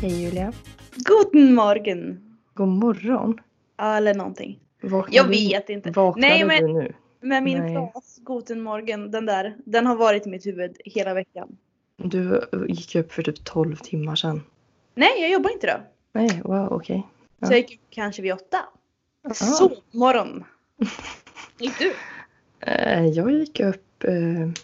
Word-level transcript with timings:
Hej 0.00 0.22
Julia. 0.22 0.52
Guten 0.94 1.54
Morgen. 1.54 2.20
God 2.54 2.68
morgon. 2.68 3.40
Ja, 3.76 3.96
Eller 3.96 4.14
någonting. 4.14 4.58
Vaknade 4.82 5.16
Jag 5.16 5.26
du- 5.26 5.30
vet 5.30 5.68
inte. 5.70 5.90
Vaknade 5.90 6.28
Nej, 6.28 6.44
men- 6.44 6.66
du 6.66 6.72
nu? 6.72 6.92
Men 7.20 7.44
min 7.44 7.58
Nej. 7.58 7.74
fras 7.74 8.18
Guten 8.24 8.60
Morgen, 8.60 9.10
den 9.10 9.26
där, 9.26 9.56
den 9.64 9.86
har 9.86 9.96
varit 9.96 10.26
i 10.26 10.30
mitt 10.30 10.46
huvud 10.46 10.76
hela 10.84 11.14
veckan. 11.14 11.56
Du 11.96 12.48
gick 12.68 12.94
upp 12.94 13.12
för 13.12 13.22
typ 13.22 13.44
12 13.44 13.76
timmar 13.76 14.14
sedan. 14.16 14.42
Nej, 14.94 15.20
jag 15.20 15.30
jobbar 15.30 15.50
inte 15.50 15.66
då. 15.66 15.80
Nej, 16.20 16.40
wow, 16.44 16.72
okej. 16.72 17.06
Ja. 17.38 17.46
Så 17.46 17.52
jag 17.52 17.58
gick 17.60 17.74
upp 17.74 17.80
kanske 17.90 18.22
vid 18.22 18.32
åtta. 18.32 18.58
Ah. 19.28 19.34
Så, 19.34 19.70
morgon. 19.90 20.44
Gick 21.58 21.78
du? 21.78 21.92
Eh, 22.60 23.06
Jag 23.06 23.30
gick 23.30 23.60
upp 23.60 24.04
eh, 24.04 24.12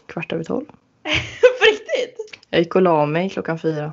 kvart 0.06 0.32
över 0.32 0.44
12. 0.44 0.64
På 1.60 1.64
riktigt? 1.70 2.38
Jag 2.50 2.58
gick 2.60 2.74
och 2.76 2.82
la 2.82 3.06
mig 3.06 3.30
klockan 3.30 3.58
fyra. 3.58 3.92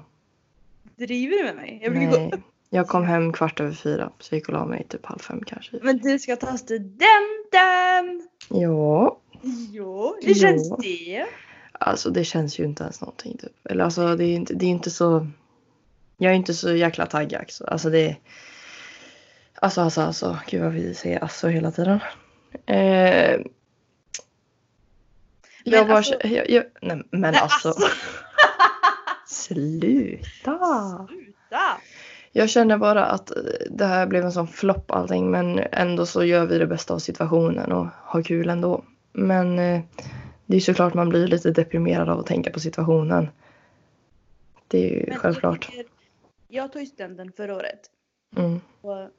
Driver 0.97 1.37
du 1.37 1.43
med 1.43 1.55
mig? 1.55 1.79
Jag 1.83 1.91
brukar 1.91 2.11
gå 2.11 2.17
Nej, 2.17 2.31
upp. 2.33 2.39
jag 2.69 2.87
kom 2.87 3.03
hem 3.05 3.33
kvart 3.33 3.59
över 3.59 3.71
fyra. 3.73 4.11
Så 4.19 4.33
jag 4.35 4.37
gick 4.37 4.47
och 4.47 4.53
la 4.53 4.65
mig 4.65 4.85
typ 4.89 5.05
halv 5.05 5.19
fem 5.19 5.41
kanske. 5.45 5.79
Men 5.81 5.97
du 5.97 6.19
ska 6.19 6.35
ta 6.35 6.57
studenten! 6.57 8.27
Ja, 8.49 9.19
Jo, 9.71 10.15
hur 10.23 10.33
känns 10.33 10.69
Ja. 10.69 10.77
det? 10.81 11.25
alltså 11.71 12.09
det 12.09 12.23
känns 12.23 12.59
ju 12.59 12.63
inte 12.63 12.83
ens 12.83 13.01
någonting 13.01 13.37
typ. 13.37 13.67
Eller 13.69 13.83
alltså 13.83 14.15
det 14.15 14.25
är 14.25 14.35
inte, 14.35 14.53
det 14.53 14.65
är 14.65 14.69
inte 14.69 14.91
så. 14.91 15.27
Jag 16.17 16.31
är 16.31 16.35
inte 16.35 16.53
så 16.53 16.75
jäkla 16.75 17.05
taggad. 17.05 17.45
så- 17.47 17.65
Alltså 17.65 17.89
det. 17.89 18.15
Alltså 19.55 19.81
alltså 19.81 20.01
alltså. 20.01 20.37
Gud 20.49 20.61
vad 20.61 20.71
vi 20.73 20.93
säger 20.93 21.19
alltså 21.19 21.47
hela 21.47 21.71
tiden. 21.71 21.99
Eh, 22.65 23.39
Men 25.65 25.73
jag 25.73 25.87
bara, 25.87 25.97
alltså- 25.97 26.27
jag, 26.27 26.49
jag, 26.49 26.63
nej, 26.81 27.01
men 27.11 27.21
Nej, 27.21 27.35
alltså. 27.41 27.73
Sluta! 29.33 31.07
Sluta! 31.09 31.59
Jag 32.31 32.49
känner 32.49 32.77
bara 32.77 33.05
att 33.05 33.31
eh, 33.31 33.35
det 33.69 33.85
här 33.85 34.07
blev 34.07 34.23
en 34.25 34.31
sån 34.31 34.47
flopp 34.47 34.91
allting 34.91 35.31
men 35.31 35.59
ändå 35.71 36.05
så 36.05 36.23
gör 36.23 36.45
vi 36.45 36.57
det 36.57 36.67
bästa 36.67 36.93
av 36.93 36.99
situationen 36.99 37.71
och 37.71 37.87
har 38.03 38.21
kul 38.21 38.49
ändå. 38.49 38.83
Men 39.13 39.59
eh, 39.59 39.81
det 40.45 40.55
är 40.55 40.59
såklart 40.61 40.93
man 40.93 41.09
blir 41.09 41.27
lite 41.27 41.51
deprimerad 41.51 42.09
av 42.09 42.19
att 42.19 42.25
tänka 42.25 42.51
på 42.51 42.59
situationen. 42.59 43.27
Det 44.67 44.89
är 44.89 44.95
ju 44.99 45.05
Men 45.07 45.17
självklart. 45.17 45.65
Jag, 45.65 45.77
tycker- 45.77 45.91
jag 46.47 46.73
tog 46.73 46.87
studenten 46.87 47.31
förra 47.37 47.55
året. 47.55 47.79
Mm. 48.35 48.59
Och 48.81 49.09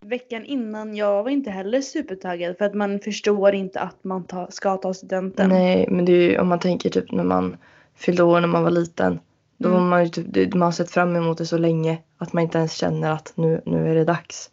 veckan 0.00 0.44
innan, 0.44 0.96
jag 0.96 1.22
var 1.22 1.30
inte 1.30 1.50
heller 1.50 1.80
supertaggad 1.80 2.58
för 2.58 2.64
att 2.64 2.74
man 2.74 3.00
förstår 3.00 3.54
inte 3.54 3.80
att 3.80 4.04
man 4.04 4.24
ta, 4.24 4.50
ska 4.50 4.76
ta 4.76 4.94
studenten. 4.94 5.48
Nej 5.48 5.86
men 5.90 6.04
det 6.04 6.12
är 6.12 6.30
ju 6.30 6.38
om 6.38 6.48
man 6.48 6.58
tänker 6.58 6.90
typ 6.90 7.12
när 7.12 7.24
man 7.24 7.56
fyllde 7.94 8.22
år 8.22 8.40
när 8.40 8.48
man 8.48 8.62
var 8.62 8.70
liten. 8.70 9.18
Då 9.58 9.68
Mm. 9.68 9.88
man 9.88 10.10
typ, 10.10 10.54
man 10.54 10.62
har 10.62 10.72
sett 10.72 10.90
fram 10.90 11.16
emot 11.16 11.38
det 11.38 11.46
så 11.46 11.58
länge 11.58 11.98
att 12.18 12.32
man 12.32 12.42
inte 12.42 12.58
ens 12.58 12.72
känner 12.72 13.10
att 13.10 13.32
nu, 13.34 13.60
nu 13.66 13.90
är 13.90 13.94
det 13.94 14.04
dags. 14.04 14.50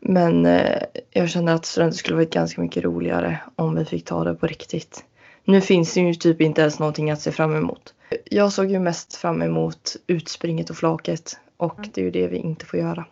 Men 0.00 0.46
eh, 0.46 0.82
jag 1.10 1.28
känner 1.30 1.54
att 1.54 1.66
studenten 1.66 1.96
skulle 1.98 2.16
varit 2.16 2.32
ganska 2.32 2.60
mycket 2.60 2.84
roligare 2.84 3.38
om 3.56 3.74
vi 3.74 3.84
fick 3.84 4.04
ta 4.04 4.24
det 4.24 4.34
på 4.34 4.46
riktigt. 4.46 5.04
Nu 5.44 5.60
finns 5.60 5.94
det 5.94 6.00
ju 6.00 6.14
typ 6.14 6.40
inte 6.40 6.60
ens 6.60 6.78
någonting 6.78 7.10
att 7.10 7.20
se 7.20 7.32
fram 7.32 7.56
emot. 7.56 7.94
Jag 8.24 8.52
såg 8.52 8.70
ju 8.70 8.78
mest 8.78 9.14
fram 9.14 9.42
emot 9.42 9.96
utspringet 10.06 10.70
och 10.70 10.76
flaket 10.76 11.38
och 11.56 11.78
Mm. 11.78 11.90
det 11.94 12.00
är 12.00 12.04
ju 12.04 12.10
det 12.10 12.26
vi 12.28 12.36
inte 12.36 12.66
får 12.66 12.78
göra. 12.78 13.04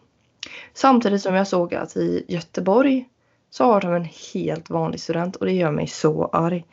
Samtidigt 0.75 1.23
som 1.23 1.35
jag 1.35 1.49
såg 1.49 1.75
att 1.75 1.97
i 1.97 2.25
Göteborg 2.29 3.09
så 3.51 3.65
har 3.65 3.81
de 3.81 3.93
en 3.95 4.09
helt 4.35 4.71
vanlig 4.71 5.01
student 5.01 5.37
och 5.37 5.47
det 5.47 5.53
gör 5.53 5.71
mig 5.71 5.87
så 5.87 6.25
arg. 6.33 6.65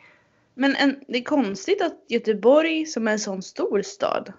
Men 0.54 0.76
en, 0.76 1.00
det 1.08 1.18
är 1.18 1.24
konstigt 1.24 1.82
att 1.82 2.04
Göteborg 2.08 2.86
som 2.86 3.08
är 3.08 3.12
en 3.12 3.18
sån 3.18 3.42
stor 3.42 3.82
stad 3.82 4.32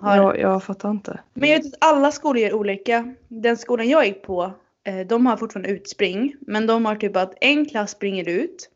har... 0.00 0.16
Jag, 0.16 0.38
jag 0.38 0.64
fattar 0.64 0.90
inte. 0.90 1.20
Men 1.34 1.48
jag 1.48 1.56
vet 1.56 1.66
att 1.66 1.84
alla 1.84 2.12
skolor 2.12 2.38
gör 2.38 2.54
olika. 2.54 3.14
Den 3.28 3.56
skolan 3.56 3.88
jag 3.88 4.06
gick 4.06 4.22
på, 4.22 4.52
eh, 4.84 5.06
de 5.06 5.26
har 5.26 5.36
fortfarande 5.36 5.68
utspring. 5.68 6.36
Men 6.40 6.66
de 6.66 6.86
har 6.86 6.96
typ 6.96 7.16
att 7.16 7.34
en 7.40 7.66
klass 7.66 7.90
springer 7.90 8.28
ut. 8.28 8.70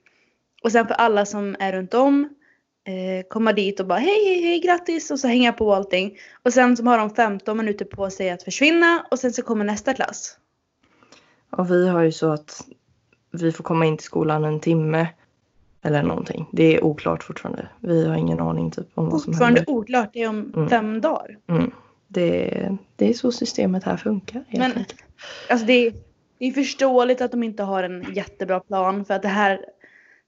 Och 0.62 0.72
sen 0.72 0.86
för 0.86 0.94
alla 0.94 1.26
som 1.26 1.56
är 1.58 1.72
runt 1.72 1.94
om 1.94 2.28
eh, 2.84 3.26
komma 3.28 3.52
dit 3.52 3.80
och 3.80 3.86
bara 3.86 3.98
hej 3.98 4.24
hej 4.26 4.42
hej 4.42 4.60
grattis 4.60 5.10
och 5.10 5.20
så 5.20 5.28
hänga 5.28 5.52
på 5.52 5.74
allting. 5.74 6.16
Och 6.42 6.52
sen 6.52 6.76
så 6.76 6.84
har 6.84 6.98
de 6.98 7.10
15 7.10 7.56
minuter 7.56 7.84
på 7.84 8.10
sig 8.10 8.30
att 8.30 8.42
försvinna 8.42 9.06
och 9.10 9.18
sen 9.18 9.32
så 9.32 9.42
kommer 9.42 9.64
nästa 9.64 9.94
klass. 9.94 10.38
Och 11.50 11.70
vi 11.70 11.88
har 11.88 12.02
ju 12.02 12.12
så 12.12 12.32
att 12.32 12.66
vi 13.30 13.52
får 13.52 13.64
komma 13.64 13.86
in 13.86 13.96
till 13.96 14.06
skolan 14.06 14.44
en 14.44 14.60
timme 14.60 15.08
eller 15.84 16.02
någonting. 16.02 16.46
Det 16.52 16.76
är 16.76 16.84
oklart 16.84 17.22
fortfarande. 17.24 17.68
Vi 17.80 18.06
har 18.06 18.16
ingen 18.16 18.40
aning 18.40 18.70
typ 18.70 18.86
om 18.94 19.08
vad 19.10 19.20
som 19.20 19.32
Fortfarande 19.32 19.60
händer. 19.60 19.72
oklart, 19.72 20.10
det 20.12 20.22
är 20.22 20.28
om 20.28 20.52
Mm. 20.56 20.68
fem 20.68 21.00
dagar. 21.00 21.36
Mm. 21.48 21.70
Det, 22.08 22.76
det 22.96 23.08
är 23.08 23.12
så 23.14 23.32
systemet 23.32 23.84
här 23.84 23.96
funkar. 23.96 24.44
Men 24.50 24.62
enkelt. 24.62 24.94
alltså 25.50 25.66
det 25.66 25.86
är, 25.86 25.92
det 26.38 26.44
är 26.46 26.52
förståeligt 26.52 27.20
att 27.20 27.30
de 27.30 27.42
inte 27.42 27.62
har 27.62 27.82
en 27.82 28.06
jättebra 28.14 28.60
plan 28.60 29.04
för 29.04 29.14
att 29.14 29.22
det 29.22 29.28
här, 29.28 29.60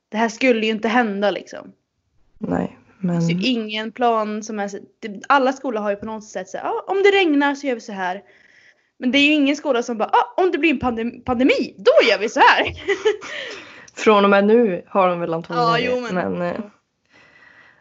det 0.09 0.17
här 0.17 0.29
skulle 0.29 0.67
ju 0.67 0.73
inte 0.73 0.89
hända 0.89 1.31
liksom. 1.31 1.73
Nej, 2.39 2.79
men 2.99 3.21
Det 3.21 3.27
finns 3.27 3.45
ju 3.47 3.51
ingen 3.51 3.93
plan 3.93 4.43
som 4.43 4.59
är 4.61 4.71
Alla 5.29 5.53
skolor 5.53 5.81
har 5.81 5.91
ju 5.91 5.97
på 5.97 6.07
något 6.07 6.25
sätt 6.25 6.49
så 6.49 6.59
här, 6.59 6.65
ah, 6.67 6.85
om 6.87 6.97
det 7.03 7.11
regnar 7.11 7.55
så 7.55 7.67
gör 7.67 7.75
vi 7.75 7.81
så 7.81 7.93
här. 7.93 8.23
Men 8.99 9.11
det 9.11 9.19
är 9.19 9.27
ju 9.27 9.33
ingen 9.33 9.57
skola 9.57 9.83
som 9.83 9.99
bara, 9.99 10.09
ah, 10.13 10.43
om 10.43 10.51
det 10.51 10.59
blir 10.59 10.71
en 10.71 10.79
pandem- 10.81 11.23
pandemi, 11.25 11.75
då 11.79 11.93
gör 12.11 12.19
vi 12.19 12.29
så 12.29 12.41
här. 12.41 12.65
från 13.97 14.25
och 14.25 14.31
med 14.31 14.45
nu 14.47 14.83
har 14.87 15.09
de 15.09 15.21
väl 15.21 15.35
antagligen 15.35 15.91
Ja, 15.95 15.97
jo, 16.09 16.15
men- 16.15 16.33
men 16.33 16.43
eh, 16.55 16.61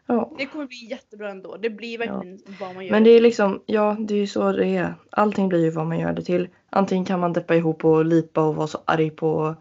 ja. 0.05 0.31
Det 0.37 0.45
kommer 0.45 0.65
bli 0.65 0.87
jättebra 0.89 1.29
ändå. 1.29 1.57
Det 1.57 1.69
blir 1.69 1.97
verkligen 1.97 2.39
vad 2.59 2.75
man 2.75 2.85
gör. 2.85 2.91
Men 2.91 3.03
det 3.03 3.09
är 3.09 3.21
liksom, 3.21 3.61
ja 3.65 3.95
det 3.99 4.13
är 4.13 4.17
ju 4.17 4.27
så 4.27 4.51
det 4.51 4.67
är. 4.67 4.93
Allting 5.09 5.49
blir 5.49 5.63
ju 5.63 5.69
vad 5.69 5.85
man 5.87 5.99
gör 5.99 6.13
det 6.13 6.21
till. 6.23 6.47
Antingen 6.69 7.05
kan 7.05 7.19
man 7.19 7.33
deppa 7.33 7.55
ihop 7.55 7.85
och 7.85 8.05
lipa 8.05 8.41
och 8.41 8.55
vara 8.55 8.67
så 8.67 8.77
arg 8.85 9.09
på 9.09 9.55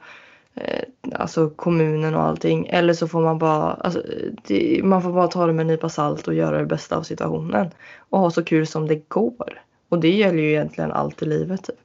eh, 0.54 0.84
alltså 1.12 1.50
kommunen 1.50 2.14
och 2.14 2.22
allting. 2.22 2.66
Eller 2.66 2.92
så 2.94 3.08
får 3.08 3.22
man 3.22 3.38
bara, 3.38 3.72
alltså, 3.72 4.02
det, 4.46 4.80
man 4.84 5.02
får 5.02 5.12
bara 5.12 5.28
ta 5.28 5.46
det 5.46 5.52
med 5.52 5.60
en 5.60 5.66
nypa 5.66 5.88
salt 5.88 6.28
och 6.28 6.34
göra 6.34 6.58
det 6.58 6.66
bästa 6.66 6.96
av 6.96 7.02
situationen. 7.02 7.70
Och 7.98 8.18
ha 8.20 8.30
så 8.30 8.44
kul 8.44 8.66
som 8.66 8.86
det 8.88 9.08
går. 9.08 9.60
Och 9.88 9.98
det 9.98 10.10
gäller 10.10 10.42
ju 10.42 10.50
egentligen 10.50 10.92
allt 10.92 11.22
i 11.22 11.26
livet. 11.26 11.64
Typ. 11.64 11.76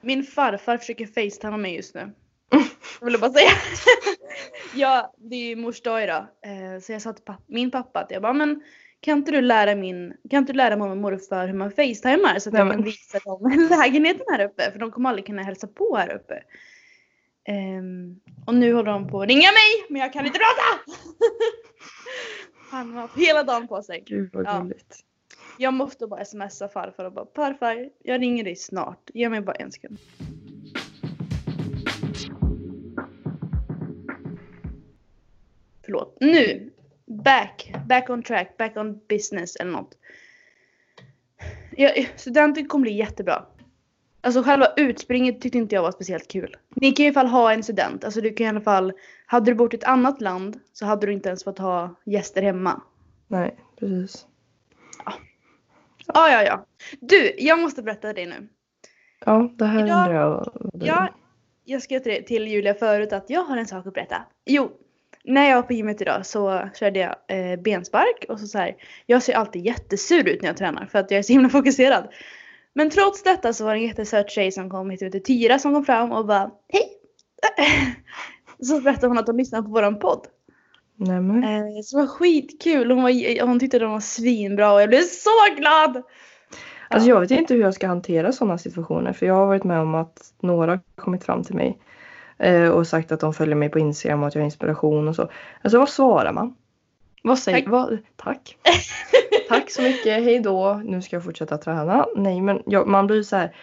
Min 0.00 0.22
farfar 0.24 0.76
försöker 0.76 1.06
facetima 1.06 1.56
mig 1.56 1.76
just 1.76 1.94
nu. 1.94 2.10
Jag 3.00 3.04
ville 3.06 3.18
bara 3.18 3.30
säga. 3.32 3.50
ja, 4.74 5.14
det 5.18 5.36
är 5.36 5.48
ju 5.48 5.56
mors 5.56 5.80
dag 5.82 6.02
idag. 6.04 6.26
Eh, 6.44 6.80
Så 6.80 6.92
jag 6.92 7.02
sa 7.02 7.12
till 7.12 7.24
papp- 7.24 7.44
min 7.46 7.70
pappa 7.70 8.00
att 8.00 8.10
jag 8.10 8.22
bara, 8.22 8.32
men 8.32 8.62
kan 9.00 9.18
inte 9.18 9.32
du 9.32 9.40
lära 9.40 9.74
min, 9.74 10.14
kan 10.30 10.38
inte 10.38 10.52
du 10.52 10.56
lära 10.56 10.76
mamma 10.76 10.90
och 10.90 10.96
morfar 10.96 11.46
hur 11.46 11.54
man 11.54 11.70
facetimar 11.70 12.38
så 12.38 12.48
att 12.50 12.58
jag 12.58 12.70
kan 12.72 12.82
visa 12.82 13.18
dem 13.18 13.68
lägenheten 13.70 14.26
här 14.30 14.44
uppe 14.44 14.70
för 14.72 14.78
de 14.78 14.90
kommer 14.90 15.08
aldrig 15.08 15.26
kunna 15.26 15.42
hälsa 15.42 15.66
på 15.66 15.96
här 15.96 16.12
uppe. 16.14 16.42
Ehm, 17.48 18.20
och 18.46 18.54
nu 18.54 18.72
håller 18.74 18.92
de 18.92 19.08
på 19.08 19.22
att 19.22 19.28
ringa 19.28 19.48
mig 19.52 19.86
men 19.88 20.00
jag 20.02 20.12
kan 20.12 20.26
inte 20.26 20.38
prata! 20.38 20.92
Han 22.70 22.92
har 22.94 23.00
haft 23.00 23.16
hela 23.18 23.42
dagen 23.42 23.68
på 23.68 23.82
sig. 23.82 24.02
Gud 24.06 24.30
vad 24.32 24.46
Ja. 24.46 24.58
gulligt. 24.60 24.96
Jag 25.58 25.74
måste 25.74 26.06
bara 26.06 26.24
smsa 26.24 26.68
farfar 26.68 27.04
och 27.04 27.12
bara 27.12 27.26
farfar, 27.36 27.90
jag 28.02 28.20
ringer 28.22 28.44
dig 28.44 28.56
snart. 28.56 29.10
Ge 29.14 29.28
mig 29.28 29.40
bara 29.40 29.56
en 29.56 29.72
sekund. 29.72 29.98
Förlåt. 35.88 36.16
Nu! 36.20 36.70
Back. 37.06 37.72
Back 37.86 38.10
on 38.10 38.22
track. 38.22 38.56
Back 38.56 38.76
on 38.76 39.00
business 39.08 39.56
eller 39.56 39.70
något. 39.72 39.98
Ja, 41.76 41.90
studenten 42.16 42.68
kommer 42.68 42.82
bli 42.82 42.92
jättebra. 42.92 43.46
Alltså 44.20 44.42
själva 44.42 44.66
utspringet 44.76 45.40
tyckte 45.40 45.58
inte 45.58 45.74
jag 45.74 45.82
var 45.82 45.92
speciellt 45.92 46.28
kul. 46.28 46.56
Ni 46.68 46.92
kan 46.92 47.06
i 47.06 47.08
alla 47.08 47.14
fall 47.14 47.26
ha 47.26 47.52
en 47.52 47.62
student. 47.62 48.04
Alltså 48.04 48.20
du 48.20 48.32
kan 48.32 48.46
i 48.46 48.48
alla 48.48 48.60
fall. 48.60 48.92
Hade 49.26 49.50
du 49.50 49.54
bott 49.54 49.74
i 49.74 49.76
ett 49.76 49.84
annat 49.84 50.20
land 50.20 50.60
så 50.72 50.86
hade 50.86 51.06
du 51.06 51.12
inte 51.12 51.28
ens 51.28 51.44
fått 51.44 51.58
ha 51.58 51.94
gäster 52.04 52.42
hemma. 52.42 52.82
Nej, 53.28 53.56
precis. 53.78 54.26
Ja, 56.14 56.30
ja, 56.30 56.42
ja. 56.42 56.66
Du, 57.00 57.34
jag 57.38 57.58
måste 57.60 57.82
berätta 57.82 58.12
dig 58.12 58.26
nu. 58.26 58.48
Ja, 59.26 59.50
det 59.58 59.64
här 59.64 59.84
Idag- 59.86 59.98
undrar 59.98 60.14
jag. 60.14 60.70
det 60.72 60.86
är. 60.86 60.88
Jag, 60.88 61.08
jag 61.64 61.82
skrev 61.82 62.00
till, 62.00 62.24
till 62.24 62.48
Julia 62.48 62.74
förut 62.74 63.12
att 63.12 63.30
jag 63.30 63.44
har 63.44 63.56
en 63.56 63.66
sak 63.66 63.86
att 63.86 63.94
berätta. 63.94 64.16
Jo, 64.44 64.70
när 65.28 65.48
jag 65.48 65.56
var 65.56 65.62
på 65.62 65.72
gymmet 65.72 66.00
idag 66.00 66.26
så 66.26 66.68
körde 66.74 66.98
jag 66.98 67.14
eh, 67.28 67.60
benspark 67.60 68.24
och 68.28 68.40
så, 68.40 68.46
så 68.46 68.58
här, 68.58 68.76
jag 69.06 69.22
ser 69.22 69.34
alltid 69.34 69.66
jättesur 69.66 70.28
ut 70.28 70.42
när 70.42 70.48
jag 70.48 70.56
tränar 70.56 70.86
för 70.86 70.98
att 70.98 71.10
jag 71.10 71.18
är 71.18 71.22
så 71.22 71.32
himla 71.32 71.48
fokuserad. 71.58 72.08
Men 72.72 72.90
trots 72.90 73.22
detta 73.22 73.52
så 73.52 73.64
var 73.64 73.74
det 73.74 73.80
en 73.80 73.86
jättesöt 73.86 74.30
tjej 74.30 74.52
som 74.52 74.70
kom 74.70 74.90
hit 74.90 75.02
ute, 75.02 75.20
Tyra 75.20 75.58
som 75.58 75.74
kom 75.74 75.84
fram 75.84 76.12
och 76.12 76.26
bara 76.26 76.50
hej! 76.68 76.88
Så 78.60 78.80
berättade 78.80 79.06
hon 79.06 79.18
att 79.18 79.26
hon 79.26 79.36
lyssnade 79.36 79.62
på 79.62 79.70
våran 79.70 79.98
podd. 79.98 80.26
Nej, 80.96 81.20
men. 81.20 81.44
Eh, 81.44 81.82
så 81.84 81.96
det 81.96 82.02
var 82.02 82.08
skitkul, 82.08 82.90
hon, 82.90 83.02
var, 83.02 83.46
hon 83.46 83.60
tyckte 83.60 83.78
den 83.78 83.90
var 83.90 84.00
svinbra 84.00 84.72
och 84.72 84.82
jag 84.82 84.88
blev 84.88 85.02
så 85.02 85.54
glad! 85.56 86.02
Alltså 86.88 87.08
jag 87.08 87.20
vet 87.20 87.30
inte 87.30 87.54
hur 87.54 87.60
jag 87.60 87.74
ska 87.74 87.86
hantera 87.86 88.32
sådana 88.32 88.58
situationer 88.58 89.12
för 89.12 89.26
jag 89.26 89.34
har 89.34 89.46
varit 89.46 89.64
med 89.64 89.80
om 89.80 89.94
att 89.94 90.34
några 90.40 90.80
kommit 90.96 91.24
fram 91.24 91.44
till 91.44 91.54
mig 91.54 91.78
och 92.72 92.86
sagt 92.86 93.12
att 93.12 93.20
de 93.20 93.34
följer 93.34 93.54
mig 93.56 93.68
på 93.68 93.78
Instagram 93.78 94.22
och 94.22 94.28
att 94.28 94.34
jag 94.34 94.42
har 94.42 94.44
inspiration 94.44 95.08
och 95.08 95.16
så. 95.16 95.30
Alltså 95.62 95.78
vad 95.78 95.88
svarar 95.88 96.32
man? 96.32 96.54
Vad 97.22 97.38
säger 97.38 97.58
Tack. 97.58 97.68
Vad, 97.68 97.98
tack. 98.16 98.56
tack 99.48 99.70
så 99.70 99.82
mycket, 99.82 100.24
hej 100.24 100.40
då, 100.40 100.74
nu 100.84 101.02
ska 101.02 101.16
jag 101.16 101.24
fortsätta 101.24 101.58
träna. 101.58 102.06
Nej 102.16 102.40
men 102.40 102.62
jag, 102.66 102.86
man 102.86 103.06
blir 103.06 103.22
så 103.22 103.36
här. 103.36 103.54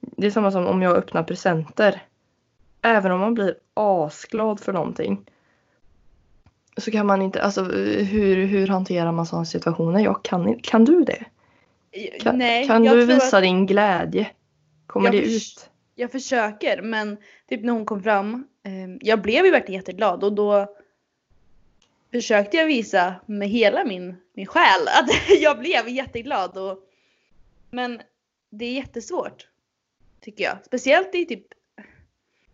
Det 0.00 0.26
är 0.26 0.30
samma 0.30 0.50
som 0.50 0.66
om 0.66 0.82
jag 0.82 0.96
öppnar 0.96 1.22
presenter. 1.22 2.02
Även 2.82 3.12
om 3.12 3.20
man 3.20 3.34
blir 3.34 3.54
asglad 3.74 4.60
för 4.60 4.72
någonting. 4.72 5.24
Så 6.76 6.90
kan 6.90 7.06
man 7.06 7.22
inte, 7.22 7.42
alltså 7.42 7.62
hur, 7.62 8.46
hur 8.46 8.66
hanterar 8.66 9.12
man 9.12 9.26
sådana 9.26 9.44
situationer? 9.44 10.00
Jag 10.00 10.22
kan, 10.24 10.58
kan 10.62 10.84
du 10.84 11.04
det? 11.04 11.24
Kan, 12.20 12.38
Nej, 12.38 12.66
kan 12.66 12.82
du 12.82 13.06
visa 13.06 13.36
att- 13.36 13.42
din 13.42 13.66
glädje? 13.66 14.26
Kommer 14.86 15.06
Jag 15.06 15.12
det 15.22 15.36
ut? 15.36 15.70
Jag 15.94 16.12
försöker 16.12 16.82
men 16.82 17.16
typ 17.48 17.62
när 17.62 17.72
hon 17.72 17.86
kom 17.86 18.02
fram. 18.02 18.48
Eh, 18.62 18.96
jag 19.00 19.22
blev 19.22 19.44
ju 19.44 19.50
verkligen 19.50 19.80
jätteglad 19.80 20.24
och 20.24 20.32
då 20.32 20.76
försökte 22.12 22.56
jag 22.56 22.66
visa 22.66 23.14
med 23.26 23.48
hela 23.48 23.84
min, 23.84 24.16
min 24.32 24.46
själ 24.46 24.88
att 24.88 25.10
jag 25.40 25.58
blev 25.58 25.88
jätteglad. 25.88 26.58
Och, 26.58 26.78
men 27.70 28.02
det 28.50 28.64
är 28.64 28.72
jättesvårt. 28.72 29.48
Tycker 30.20 30.44
jag. 30.44 30.58
Speciellt 30.64 31.14
i 31.14 31.26
typ 31.26 31.46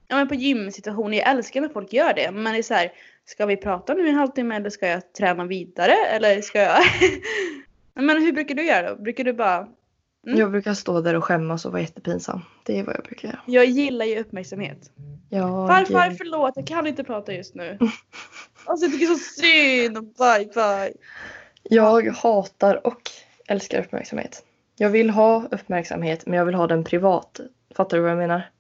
ja, 0.09 0.17
men 0.17 0.29
på 0.29 0.35
gymsituationer. 0.35 1.19
Jag 1.19 1.29
älskar 1.29 1.61
när 1.61 1.69
folk 1.69 1.93
gör 1.93 2.15
det. 2.15 2.31
Men 2.31 2.53
det 2.53 2.59
är 2.59 2.63
så 2.63 2.75
här, 2.75 2.93
ska 3.25 3.47
vi 3.47 3.57
prata 3.57 3.95
nu 3.95 4.07
i 4.07 4.11
en 4.11 4.15
halvtimme 4.15 4.57
eller 4.57 4.71
ska 4.71 4.87
jag 4.87 5.13
träna 5.13 5.45
vidare? 5.45 5.95
Eller 5.95 6.41
ska 6.41 6.59
jag... 6.59 6.83
men 7.95 8.23
hur 8.23 8.33
brukar 8.33 8.55
du 8.55 8.67
göra 8.67 8.95
då? 8.95 9.03
Brukar 9.03 9.25
du 9.25 9.33
bara 9.33 9.69
Mm. 10.27 10.39
Jag 10.39 10.51
brukar 10.51 10.75
stå 10.75 11.01
där 11.01 11.15
och 11.15 11.25
skämmas 11.25 11.65
och 11.65 11.73
vara 11.73 11.83
jättepinsam. 11.83 12.41
Det 12.65 12.79
är 12.79 12.85
vad 12.85 12.95
jag 12.97 13.05
brukar 13.05 13.29
göra. 13.29 13.41
Jag 13.47 13.65
gillar 13.65 14.07
ju 14.07 14.21
uppmärksamhet. 14.21 14.91
Jag, 15.29 15.69
Farfar 15.69 16.11
förlåt, 16.19 16.53
jag 16.57 16.67
kan 16.67 16.87
inte 16.87 17.05
prata 17.05 17.33
just 17.33 17.55
nu. 17.55 17.79
Alltså 18.65 18.87
jag 18.87 18.93
tycker 18.93 19.07
så 19.07 19.41
synd. 19.41 19.95
Bye 19.95 20.51
bye. 20.55 20.93
jag 21.63 22.07
hatar 22.15 22.87
och 22.87 23.11
älskar 23.49 23.81
uppmärksamhet. 23.81 24.45
Jag 24.77 24.91
vill 24.91 25.11
ha 25.11 25.47
uppmärksamhet 25.51 26.27
men 26.27 26.39
jag 26.39 26.45
vill 26.45 26.55
ha 26.55 26.67
den 26.67 26.85
privat. 26.85 27.41
Fattar 27.75 27.97
du 27.97 28.03
vad 28.03 28.11
jag 28.11 28.19
menar? 28.19 28.51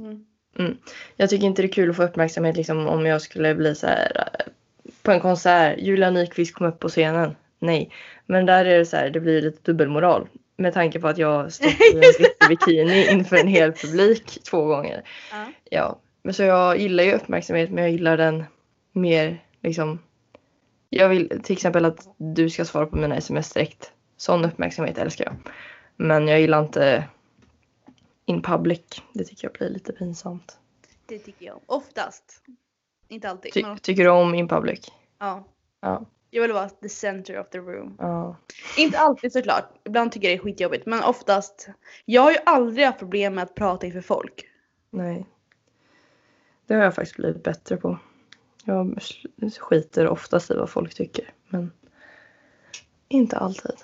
Mm. 0.00 0.24
Mm. 0.58 0.76
Jag 1.16 1.30
tycker 1.30 1.46
inte 1.46 1.62
det 1.62 1.68
är 1.68 1.72
kul 1.72 1.90
att 1.90 1.96
få 1.96 2.02
uppmärksamhet 2.02 2.56
liksom, 2.56 2.86
om 2.86 3.06
jag 3.06 3.22
skulle 3.22 3.54
bli 3.54 3.74
så 3.74 3.86
här 3.86 4.12
eh, 4.16 4.52
på 5.02 5.10
en 5.10 5.20
konsert. 5.20 5.78
Julia 5.78 6.10
Nyqvist 6.10 6.54
kom 6.54 6.66
upp 6.66 6.78
på 6.78 6.88
scenen. 6.88 7.36
Nej. 7.58 7.90
Men 8.26 8.46
där 8.46 8.64
är 8.64 8.78
det 8.78 8.86
så 8.86 8.96
här, 8.96 9.10
det 9.10 9.20
blir 9.20 9.42
lite 9.42 9.58
dubbelmoral. 9.62 10.28
Med 10.60 10.74
tanke 10.74 11.00
på 11.00 11.08
att 11.08 11.18
jag 11.18 11.52
stått 11.52 11.80
i 11.80 11.94
en 11.94 12.00
riktig 12.02 12.48
bikini 12.48 13.10
inför 13.10 13.36
en 13.36 13.48
hel 13.48 13.72
publik 13.72 14.42
två 14.42 14.64
gånger. 14.64 15.02
Ja. 15.30 15.46
Ja, 15.70 15.98
men 16.22 16.34
så 16.34 16.42
jag 16.42 16.78
gillar 16.78 17.04
ju 17.04 17.12
uppmärksamhet 17.12 17.70
men 17.70 17.84
jag 17.84 17.92
gillar 17.92 18.16
den 18.16 18.44
mer 18.92 19.44
liksom. 19.62 19.98
Jag 20.90 21.08
vill 21.08 21.40
till 21.42 21.52
exempel 21.52 21.84
att 21.84 22.08
du 22.16 22.50
ska 22.50 22.64
svara 22.64 22.86
på 22.86 22.96
mina 22.96 23.16
sms 23.16 23.52
direkt. 23.52 23.92
Sån 24.16 24.44
uppmärksamhet 24.44 24.98
älskar 24.98 25.24
jag. 25.24 25.34
Men 25.96 26.28
jag 26.28 26.40
gillar 26.40 26.60
inte 26.60 27.04
in 28.24 28.42
public. 28.42 28.82
Det 29.12 29.24
tycker 29.24 29.44
jag 29.48 29.52
blir 29.52 29.68
lite 29.70 29.92
pinsamt. 29.92 30.58
Det 31.06 31.18
tycker 31.18 31.46
jag. 31.46 31.60
Oftast. 31.66 32.42
Inte 33.08 33.30
alltid. 33.30 33.52
Ty- 33.52 33.62
men, 33.62 33.78
tycker 33.78 34.04
du 34.04 34.10
om 34.10 34.34
in 34.34 34.48
public? 34.48 34.92
ja. 35.18 35.44
Ja. 35.80 36.06
Jag 36.30 36.42
vill 36.42 36.52
vara 36.52 36.68
the 36.68 36.88
center 36.88 37.40
of 37.40 37.48
the 37.48 37.58
room. 37.58 37.96
ja. 37.98 38.36
Inte 38.78 38.98
alltid 38.98 39.32
såklart. 39.32 39.64
Ibland 39.84 40.12
tycker 40.12 40.28
jag 40.28 40.38
det 40.38 40.40
är 40.40 40.44
skitjobbigt. 40.44 40.86
Men 40.86 41.02
oftast. 41.02 41.68
Jag 42.04 42.22
har 42.22 42.30
ju 42.30 42.38
aldrig 42.46 42.86
haft 42.86 42.98
problem 42.98 43.34
med 43.34 43.44
att 43.44 43.54
prata 43.54 43.86
inför 43.86 44.00
folk. 44.00 44.46
Nej. 44.90 45.26
Det 46.66 46.74
har 46.74 46.82
jag 46.82 46.94
faktiskt 46.94 47.16
blivit 47.16 47.42
bättre 47.42 47.76
på. 47.76 47.98
Jag 48.64 48.98
skiter 49.58 50.08
oftast 50.08 50.50
i 50.50 50.54
vad 50.54 50.70
folk 50.70 50.94
tycker. 50.94 51.32
Men 51.48 51.72
inte 53.08 53.36
alltid. 53.36 53.74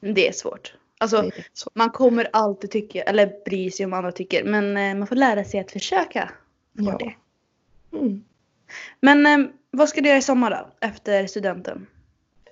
Det 0.00 0.28
är 0.28 0.32
svårt. 0.32 0.74
Alltså 0.98 1.16
är 1.16 1.46
så. 1.52 1.70
man 1.74 1.90
kommer 1.90 2.28
alltid 2.32 2.70
tycka, 2.70 3.02
eller 3.02 3.32
bry 3.44 3.70
sig 3.70 3.86
om 3.86 3.92
andra 3.92 4.12
tycker. 4.12 4.44
Men 4.44 4.76
eh, 4.76 4.94
man 4.94 5.06
får 5.06 5.16
lära 5.16 5.44
sig 5.44 5.60
att 5.60 5.72
försöka. 5.72 6.30
Ja. 6.72 6.98
det. 6.98 7.14
Mm. 7.98 8.24
Men 9.00 9.26
eh, 9.26 9.48
vad 9.72 9.88
ska 9.88 10.00
du 10.00 10.08
göra 10.08 10.18
i 10.18 10.22
sommar 10.22 10.50
då? 10.50 10.86
Efter 10.86 11.26
studenten? 11.26 11.86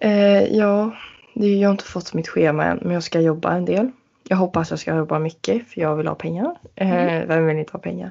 Eh, 0.00 0.44
ja, 0.44 0.96
det, 1.34 1.54
jag 1.54 1.68
har 1.68 1.72
inte 1.72 1.84
fått 1.84 2.14
mitt 2.14 2.28
schema 2.28 2.64
än 2.64 2.78
men 2.82 2.92
jag 2.92 3.02
ska 3.02 3.20
jobba 3.20 3.52
en 3.52 3.64
del. 3.64 3.90
Jag 4.28 4.36
hoppas 4.36 4.70
jag 4.70 4.78
ska 4.78 4.96
jobba 4.96 5.18
mycket 5.18 5.68
för 5.68 5.80
jag 5.80 5.96
vill 5.96 6.06
ha 6.06 6.14
pengar. 6.14 6.56
Eh, 6.74 7.26
Vem 7.26 7.46
vill 7.46 7.56
inte 7.58 7.72
ha 7.72 7.80
pengar? 7.80 8.10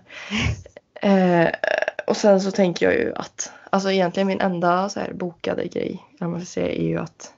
Eh, 1.02 1.50
och 2.08 2.18
sen 2.18 2.42
så 2.42 2.52
tänker 2.52 2.86
jag 2.86 2.96
ju 2.96 3.14
att, 3.16 3.52
alltså 3.70 3.92
egentligen 3.92 4.28
min 4.28 4.42
enda 4.42 4.90
så 4.90 5.00
här 5.00 5.14
bokade 5.14 5.68
grej, 5.68 6.04
eller 6.20 6.30
man 6.30 6.40
ska 6.40 6.46
säga, 6.46 6.70
är 6.70 6.88
ju 6.88 6.98
att 6.98 7.34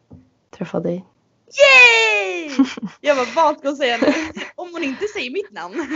träffa 0.58 0.80
dig. 0.80 1.06
Yay! 1.46 2.66
Jag 3.02 3.16
var 3.16 3.36
vad 3.36 3.58
ska 3.58 3.68
hon 3.68 3.78
säga 3.78 3.98
nu? 3.98 4.14
Om 4.56 4.70
hon 4.74 4.84
inte 4.84 5.06
säger 5.16 5.32
mitt 5.32 5.52
namn. 5.52 5.88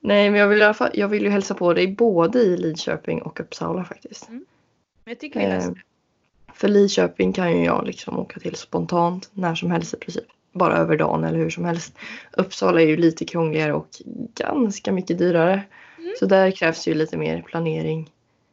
Nej 0.00 0.30
men 0.30 0.40
jag 0.40 0.48
vill, 0.48 0.58
i 0.58 0.64
alla 0.64 0.74
fall, 0.74 0.90
jag 0.94 1.08
vill 1.08 1.22
ju 1.22 1.28
hälsa 1.30 1.54
på 1.54 1.74
dig 1.74 1.88
både 1.88 2.38
i 2.38 2.56
Lidköping 2.56 3.22
och 3.22 3.40
Uppsala 3.40 3.84
faktiskt. 3.84 4.28
Men 4.28 4.44
jag 5.04 5.18
tycker 5.20 5.40
vi 5.40 5.46
löser 5.46 5.68
Eh, 5.68 5.74
det. 5.74 5.80
för 6.54 6.68
Lidköping 6.68 7.32
kan 7.32 7.58
ju 7.58 7.64
jag 7.64 7.86
liksom 7.86 8.18
åka 8.18 8.40
till 8.40 8.54
spontant 8.54 9.30
när 9.32 9.54
som 9.54 9.70
helst 9.70 9.94
i 9.94 9.96
princip. 9.96 10.24
Bara 10.52 10.76
över 10.76 10.96
dagen 10.96 11.24
eller 11.24 11.38
hur 11.38 11.50
som 11.50 11.64
helst. 11.64 11.94
Uppsala 12.32 12.82
är 12.82 12.86
ju 12.86 12.96
lite 12.96 13.24
krångligare 13.24 13.72
och 13.72 13.86
ganska 14.34 14.92
mycket 14.92 15.18
dyrare. 15.18 15.62
Mm. 15.98 16.12
Så 16.18 16.26
där 16.26 16.50
krävs 16.50 16.88
ju 16.88 16.94
lite 16.94 17.16
mer 17.16 17.42
planering. 17.42 18.10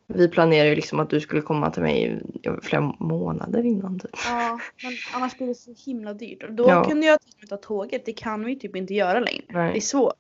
Vi 0.08 0.28
planerar 0.28 0.66
ju 0.70 0.76
liksom 0.76 1.00
att 1.00 1.10
du 1.10 1.20
skulle 1.22 1.42
komma 1.42 1.72
till 1.72 1.82
mig 1.82 2.20
i 2.44 2.50
flera 2.62 2.82
månader 3.00 3.66
innan 3.66 4.00
typ. 4.00 4.12
Ja, 4.26 4.60
men 4.84 4.92
annars 5.16 5.38
blir 5.38 5.48
det 5.48 5.56
så 5.56 5.74
himla 5.86 6.14
dyrt. 6.14 6.44
Och 6.44 6.54
då 6.54 6.64
Ja. 6.70 6.84
kunde 6.84 7.06
jag 7.06 7.20
ta 7.50 7.58
tåget. 7.58 8.06
Det 8.06 8.14
kan 8.14 8.46
vi 8.46 8.60
typ 8.60 8.76
inte 8.76 8.94
göra 8.94 9.20
längre. 9.20 9.44
Nej. 9.50 9.72
Det 9.72 9.78
är 9.78 9.82
svårt. 9.82 10.14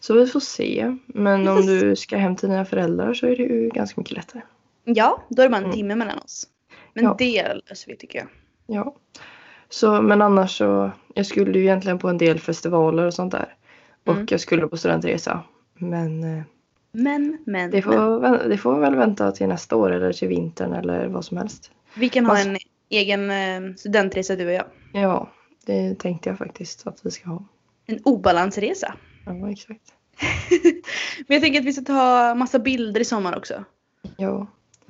Så 0.00 0.14
vi 0.14 0.26
får 0.26 0.40
se. 0.40 0.96
Men 1.06 1.48
om 1.48 1.66
du 1.66 1.96
ska 1.96 2.16
hem 2.16 2.36
till 2.36 2.48
dina 2.48 2.64
föräldrar 2.64 3.14
så 3.14 3.26
är 3.26 3.36
det 3.36 3.42
ju 3.42 3.68
ganska 3.68 4.00
mycket 4.00 4.16
lättare. 4.16 4.42
Ja, 4.86 5.22
då 5.28 5.42
är 5.42 5.46
det 5.46 5.50
bara 5.50 5.56
en 5.56 5.64
Mm. 5.64 5.76
timme 5.76 5.94
mellan 5.94 6.18
oss. 6.18 6.46
Men 6.94 7.04
Ja. 7.04 7.14
det 7.18 7.54
löser 7.68 7.90
vi 7.90 7.96
tycker 7.96 8.18
jag. 8.18 8.28
Ja. 8.66 8.96
Så, 9.68 10.02
men 10.02 10.22
annars 10.22 10.58
så, 10.58 10.90
jag 11.14 11.26
skulle 11.26 11.58
ju 11.58 11.64
egentligen 11.64 11.98
på 11.98 12.08
en 12.08 12.18
del 12.18 12.38
festivaler 12.40 13.06
och 13.06 13.14
sånt 13.14 13.32
där. 13.32 13.54
Och 14.06 14.12
Mm. 14.14 14.26
jag 14.30 14.40
skulle 14.40 14.66
på 14.68 14.76
studentresa. 14.76 15.42
Men 15.74 16.24
eh, 16.38 16.42
Men, 16.92 17.38
men, 17.46 17.70
det, 17.70 17.76
men. 17.76 17.82
får, 17.82 18.20
vä- 18.20 18.48
det 18.48 18.58
får 18.58 18.78
väl 18.80 18.94
vänta 18.94 19.32
till 19.32 19.46
nästa 19.48 19.76
år 19.76 19.90
eller 19.90 20.12
till 20.12 20.28
vintern 20.28 20.72
eller 20.72 21.06
vad 21.06 21.24
som 21.24 21.36
helst. 21.36 21.70
Vi 21.96 22.08
kan 22.08 22.26
ha 22.26 22.38
en 22.38 22.56
egen 22.88 23.30
eh, 23.30 23.74
studentresa 23.76 24.36
du 24.36 24.46
och 24.46 24.52
jag. 24.52 24.64
Ja, 24.92 25.30
det 25.66 25.94
tänkte 25.98 26.28
jag 26.28 26.38
faktiskt 26.38 26.86
att 26.86 27.06
vi 27.06 27.10
ska 27.10 27.28
ha. 27.30 27.44
En 27.86 27.98
obalansresa. 28.04 28.94
Ja, 29.24 29.50
exakt. 29.50 29.82
Men 31.26 31.34
jag 31.34 31.42
tänker 31.42 31.60
att 31.60 31.66
vi 31.66 31.72
ska 31.72 31.84
ta 31.84 32.34
massa 32.34 32.58
bilder 32.58 33.00
i 33.00 33.04
sommar 33.04 33.36
också. 33.36 33.64
Ja, 34.16 34.46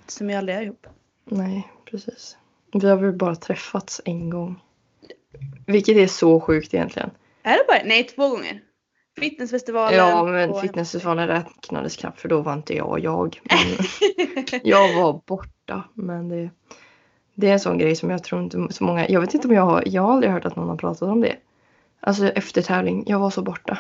Som 0.07 0.27
vi 0.27 0.35
aldrig 0.35 0.59
är 0.59 0.63
ihop. 0.63 0.87
nej, 1.25 1.69
precis. 1.91 2.37
Vi 2.73 2.89
har 2.89 2.97
väl 2.97 3.13
bara 3.13 3.37
träffats 3.37 4.01
en 4.05 4.31
gång. 4.31 4.61
Vilket 5.67 5.97
är 5.97 6.07
så 6.07 6.41
sjukt 6.41 6.75
egentligen. 6.75 7.11
Är 7.43 7.53
det 7.53 7.65
bara? 7.69 7.81
Nej, 7.85 8.05
två 8.05 8.29
gånger. 8.29 8.61
Fitnessfestivalen. 9.21 9.99
Ja, 9.99 10.25
men 10.25 10.51
och- 10.51 10.61
fitnessfestivalen 10.61 11.29
räknades 11.29 11.97
knappt 11.97 12.21
för 12.21 12.29
då 12.29 12.41
var 12.41 12.53
inte 12.53 12.75
jag 12.77 13.01
jag. 13.01 13.41
Jag 14.63 14.95
var 15.03 15.21
borta. 15.27 15.85
Men 15.95 16.29
det, 16.29 16.51
det 17.35 17.49
är 17.49 17.53
en 17.53 17.61
sån 17.61 17.79
grej 17.79 17.97
som 17.97 18.11
jag 18.11 18.25
tror 18.25 18.43
inte 18.43 18.67
så 18.71 18.85
många... 18.85 19.09
Jag 19.09 19.21
vet 19.21 19.35
inte 19.35 19.49
om 19.49 19.55
jag 19.55 19.63
har... 19.63 19.83
Jag 19.87 20.03
har 20.03 20.13
aldrig 20.13 20.33
hört 20.33 20.45
att 20.45 20.57
någon 20.57 20.69
har 20.69 20.77
pratat 20.77 21.03
om 21.09 21.21
det. 21.21 21.37
Alltså 22.01 22.29
efter 22.29 22.63
tävling. 22.63 23.05
Jag 23.07 23.19
var 23.19 23.31
så 23.31 23.43
borta. 23.43 23.79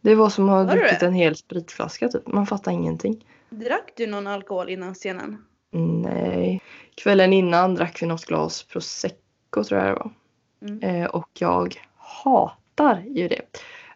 Det 0.00 0.14
var 0.14 0.28
som 0.30 0.48
att 0.48 0.66
ha 0.68 0.74
druckit 0.74 1.02
en 1.02 1.12
hel 1.14 1.36
spritflaska 1.36 2.08
typ. 2.08 2.26
Man 2.26 2.46
fattar 2.46 2.72
ingenting. 2.72 3.24
Drack 3.50 3.92
du 3.96 4.06
någon 4.06 4.26
alkohol 4.26 4.68
innan 4.68 4.94
scenen? 4.94 5.44
Nej. 5.72 6.62
Kvällen 6.94 7.32
innan 7.32 7.74
drack 7.74 8.02
vi 8.02 8.06
något 8.06 8.24
glas 8.26 8.62
prosecco 8.62 9.64
tror 9.64 9.80
jag 9.80 9.88
det 9.88 9.94
var. 9.94 10.10
Mm. 10.62 10.82
Eh, 11.02 11.06
och 11.06 11.28
jag 11.38 11.74
hatar 11.96 13.02
ju 13.10 13.28
det. 13.28 13.42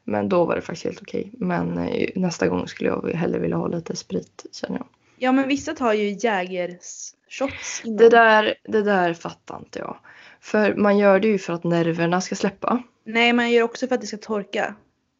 Men 0.05 0.29
då 0.29 0.45
var 0.45 0.55
det 0.57 0.63
faktiskt 0.63 0.85
helt 0.85 1.03
okej. 1.03 1.31
Men 1.33 1.79
eh, 1.79 2.09
nästa 2.17 2.49
gång 2.49 2.69
skulle 2.69 2.91
jag 2.91 3.11
hellre 3.11 3.39
vilja 3.39 3.57
ha 3.57 3.67
lite 3.67 3.97
sprit 3.97 4.47
känner 4.53 4.79
jag. 4.79 4.87
Ja 5.17 5.33
men 5.33 5.49
vissa 5.49 5.75
tar 5.75 5.93
ju 5.93 6.17
Jägershots. 6.21 7.83
Det 7.85 8.09
där, 8.09 8.55
det 8.65 8.83
där 8.83 9.15
fattar 9.15 9.59
inte 9.59 9.79
jag. 9.79 9.97
För 10.41 10.75
man 10.75 10.99
gör 10.99 11.21
det 11.21 11.29
ju 11.29 11.39
för 11.39 11.53
att 11.53 11.65
nerverna 11.65 12.21
ska 12.21 12.35
släppa. 12.35 12.83
Nej 13.05 13.33
man 13.33 13.51
gör 13.51 13.63
också 13.63 13.87
för 13.87 13.95
att 13.95 14.01
det 14.01 14.07
ska 14.07 14.17
torka. 14.17 14.75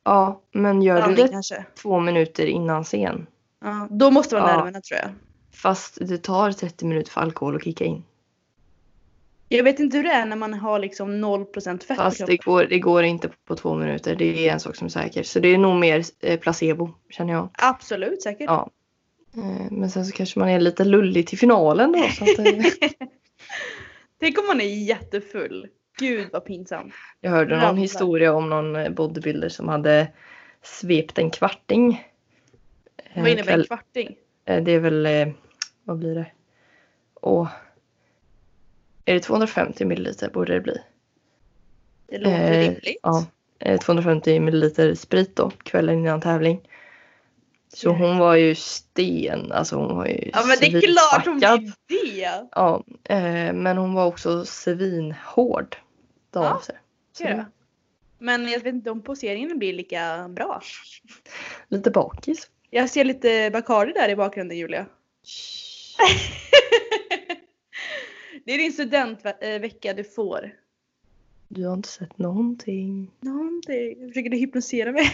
Ja, 0.05 0.43
men 0.53 0.83
gör 0.83 0.95
du 0.97 1.03
Blandning 1.03 1.27
det 1.27 1.33
kanske. 1.33 1.65
två 1.83 2.01
minuter 2.01 2.47
innan 2.47 2.85
scen. 2.85 3.27
Ja, 3.65 3.89
då 3.91 4.11
måste 4.11 4.37
det 4.37 4.41
vara 4.41 4.51
Ja. 4.51 4.57
nerverna 4.57 4.81
tror 4.81 5.01
jag. 5.01 5.11
Fast 5.55 5.99
det 6.01 6.19
tar 6.19 6.53
30 6.53 6.85
minuter 6.87 7.11
för 7.11 7.21
alkohol 7.21 7.57
att 7.57 7.65
kicka 7.65 7.85
in. 7.85 8.05
Jag 9.49 9.65
vet 9.65 9.81
inte 9.81 9.97
hur 9.97 10.05
det 10.05 10.11
är 10.11 10.27
när 10.27 10.37
man 10.37 10.55
har 10.55 10.79
liksom 10.79 11.25
0% 11.25 11.85
fett 11.85 11.97
Fast 11.97 12.27
det 12.27 12.37
går, 12.37 12.65
det 12.65 12.79
går 12.79 13.03
inte 13.03 13.31
på 13.45 13.57
två 13.57 13.75
minuter. 13.75 14.17
Det 14.17 14.49
är 14.49 14.53
en 14.53 14.61
sak 14.61 14.77
som 14.77 14.85
är 14.85 14.89
säker. 14.89 15.23
Så 15.23 15.41
det 15.41 15.49
är 15.49 15.59
nog 15.59 15.77
mer 15.77 16.05
eh, 16.21 16.41
placebo 16.41 16.91
känner 17.11 17.33
jag. 17.33 17.49
Absolut 17.53 18.23
säkert. 18.23 18.47
Ja. 18.47 18.71
Eh, 19.37 19.71
Men 19.71 19.91
sen 19.91 20.07
så 20.07 20.13
kanske 20.13 20.39
man 20.39 20.49
är 20.49 20.61
lite 20.61 20.85
lullig 20.85 21.27
till 21.27 21.39
finalen 21.39 21.93
då. 21.93 21.99
Så 22.19 22.25
att, 22.25 22.39
eh, 22.39 22.47
Tänk 24.21 24.39
om 24.39 24.47
man 24.47 24.61
är 24.61 24.85
jättefull. 24.85 25.69
Gud 25.99 26.29
vad 26.33 26.45
pinsamt. 26.45 26.95
jag 27.21 27.31
hörde 27.31 27.55
någon 27.55 27.65
Ramlar. 27.65 27.83
historia 27.83 28.33
om 28.33 28.51
någon 28.51 28.95
bodybuilder 28.95 29.49
som 29.49 29.69
hade 29.69 30.09
svept 30.63 31.19
en 31.19 31.31
kvarting. 31.31 32.09
Vad 33.17 33.29
innebär 33.29 33.59
en 33.59 33.65
kvarting? 33.65 34.17
Eh, 34.45 34.63
Det 34.63 34.73
är 34.73 34.81
väl, 34.81 35.07
eh, 35.07 35.29
vad 35.85 35.99
blir 35.99 36.15
det? 36.15 36.27
Åh. 37.15 37.49
Är 39.05 39.15
det 39.15 39.21
250 39.21 39.85
milliliter 39.85 40.31
borde 40.31 40.53
det 40.55 40.61
bli? 40.61 40.77
Det 42.07 42.19
låter 42.19 42.53
Eh, 42.53 42.61
rimligt. 42.61 42.97
Ja. 43.03 43.25
Eh, 43.59 43.81
250 43.81 44.41
milliliter 44.41 44.95
sprit 44.95 45.37
då, 45.37 45.51
kvällen 45.51 45.99
innan 45.99 46.21
tävling. 46.21 46.69
Så 47.75 47.89
Ja. 47.89 47.93
hon 47.93 48.19
var 48.19 48.35
ju 48.35 48.55
sten, 48.55 49.53
alltså 49.53 49.77
hon 49.77 49.97
var 49.97 50.07
ju 50.07 50.31
Ja 50.33 50.45
men 50.47 50.57
det 50.61 50.67
är 50.67 50.81
klart 50.81 51.27
hon 51.27 51.37
blir 51.39 51.75
det. 51.89 52.49
Ja, 52.53 52.83
eh, 53.05 53.53
men 53.53 53.77
hon 53.79 53.95
var 53.95 54.07
också 54.07 54.45
svinhård 54.45 55.77
dagen 56.31 56.45
Ja, 56.45 56.59
efter. 56.61 56.81
Ser 57.19 57.35
du? 57.37 57.45
Men 58.19 58.49
jag 58.49 58.61
vet 58.61 58.75
inte 58.75 58.91
om 58.91 59.03
poseringen 59.03 59.59
blir 59.59 59.73
lika 59.73 60.29
bra. 60.29 60.61
Lite 61.69 61.91
bakis. 61.91 62.49
Jag 62.75 62.91
ser 62.91 63.05
lite 63.05 63.51
Bacardi 63.53 63.93
där 63.93 64.09
i 64.09 64.17
bakgrunden 64.17 64.59
Julia. 64.59 64.87
det 68.45 68.53
är 68.53 68.59
din 68.59 68.73
studentvecka 68.73 69.95
du 69.95 70.05
får. 70.05 70.51
Du 71.49 71.67
har 71.67 71.75
inte 71.75 71.89
sett 71.89 72.19
någonting. 72.19 73.11
Någonting. 73.21 74.09
Försöker 74.09 74.31
du 74.31 74.37
hypnosera 74.37 74.93
mig? 74.93 75.05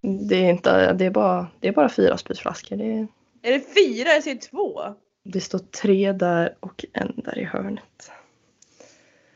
Det 0.00 0.36
är, 0.36 0.50
inte, 0.50 0.92
det 0.92 1.04
är, 1.04 1.10
bara, 1.10 1.46
det 1.60 1.68
är 1.68 1.72
bara 1.72 1.88
fyra 1.88 2.18
spritflaskor. 2.18 2.76
Det, 2.76 2.84
är- 2.84 3.06
är 3.42 3.52
det 3.52 3.60
fyra? 3.74 4.08
Jag 4.08 4.22
ser 4.24 4.34
två. 4.34 4.80
det 5.22 5.40
står 5.40 5.58
tre 5.58 6.12
där 6.12 6.56
och 6.60 6.84
en 6.92 7.12
där 7.24 7.38
i 7.38 7.44
hörnet. 7.44 8.10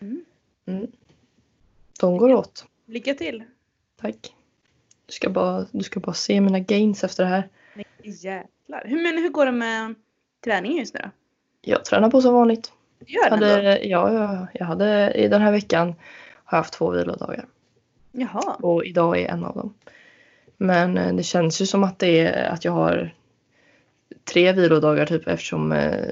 Mm. 0.01 0.25
Mm. 0.67 0.87
De 2.01 2.17
går 2.17 2.33
åt. 2.33 2.67
Lycka 2.87 3.15
till. 3.15 3.45
Tack. 4.01 4.34
Du 5.15 5.17
ska, 5.17 5.31
bara, 5.31 5.67
du 5.73 5.85
ska 5.85 6.01
bara 6.01 6.15
se 6.15 6.41
mina 6.41 6.61
gains 6.61 7.05
efter 7.05 7.25
det 7.25 7.31
här. 7.31 7.49
Nej, 7.75 7.87
jävlar. 8.03 8.83
Hur, 8.85 9.03
men 9.03 9.23
hur 9.23 9.29
går 9.29 9.47
det 9.47 9.53
med 9.53 9.95
träningen 10.45 10.79
just 10.79 10.95
nu 10.95 11.01
då? 11.03 11.11
Jag 11.61 11.85
tränar 11.85 12.11
på 12.11 12.23
som 12.23 12.35
vanligt. 12.35 12.73
Gör 13.07 13.23
Jag 13.23 13.33
den 13.33 13.41
då? 13.41 13.55
hade, 13.55 13.85
ja, 13.85 14.13
ja, 14.13 14.47
jag 14.55 14.67
hade, 14.67 15.13
I 15.13 15.29
den 15.29 15.43
här 15.43 15.53
veckan 15.53 15.89
har 16.45 16.57
jag 16.57 16.63
haft 16.63 16.75
två 16.75 16.91
vilodagar. 16.91 17.47
Jaha. 18.13 18.55
Och 18.63 18.85
idag 18.85 19.21
är 19.21 19.29
en 19.29 19.45
av 19.45 19.55
dem. 19.55 19.75
Men 20.57 20.99
eh, 20.99 21.15
det 21.15 21.23
känns 21.23 21.63
ju 21.63 21.67
som 21.67 21.85
att 21.85 21.99
det 21.99 22.21
är 22.21 22.49
att 22.49 22.65
jag 22.65 22.73
har 22.73 23.15
tre 24.25 24.53
vilodagar 24.53 25.07
typ 25.07 25.29
eftersom 25.29 25.73
eh, 25.73 26.09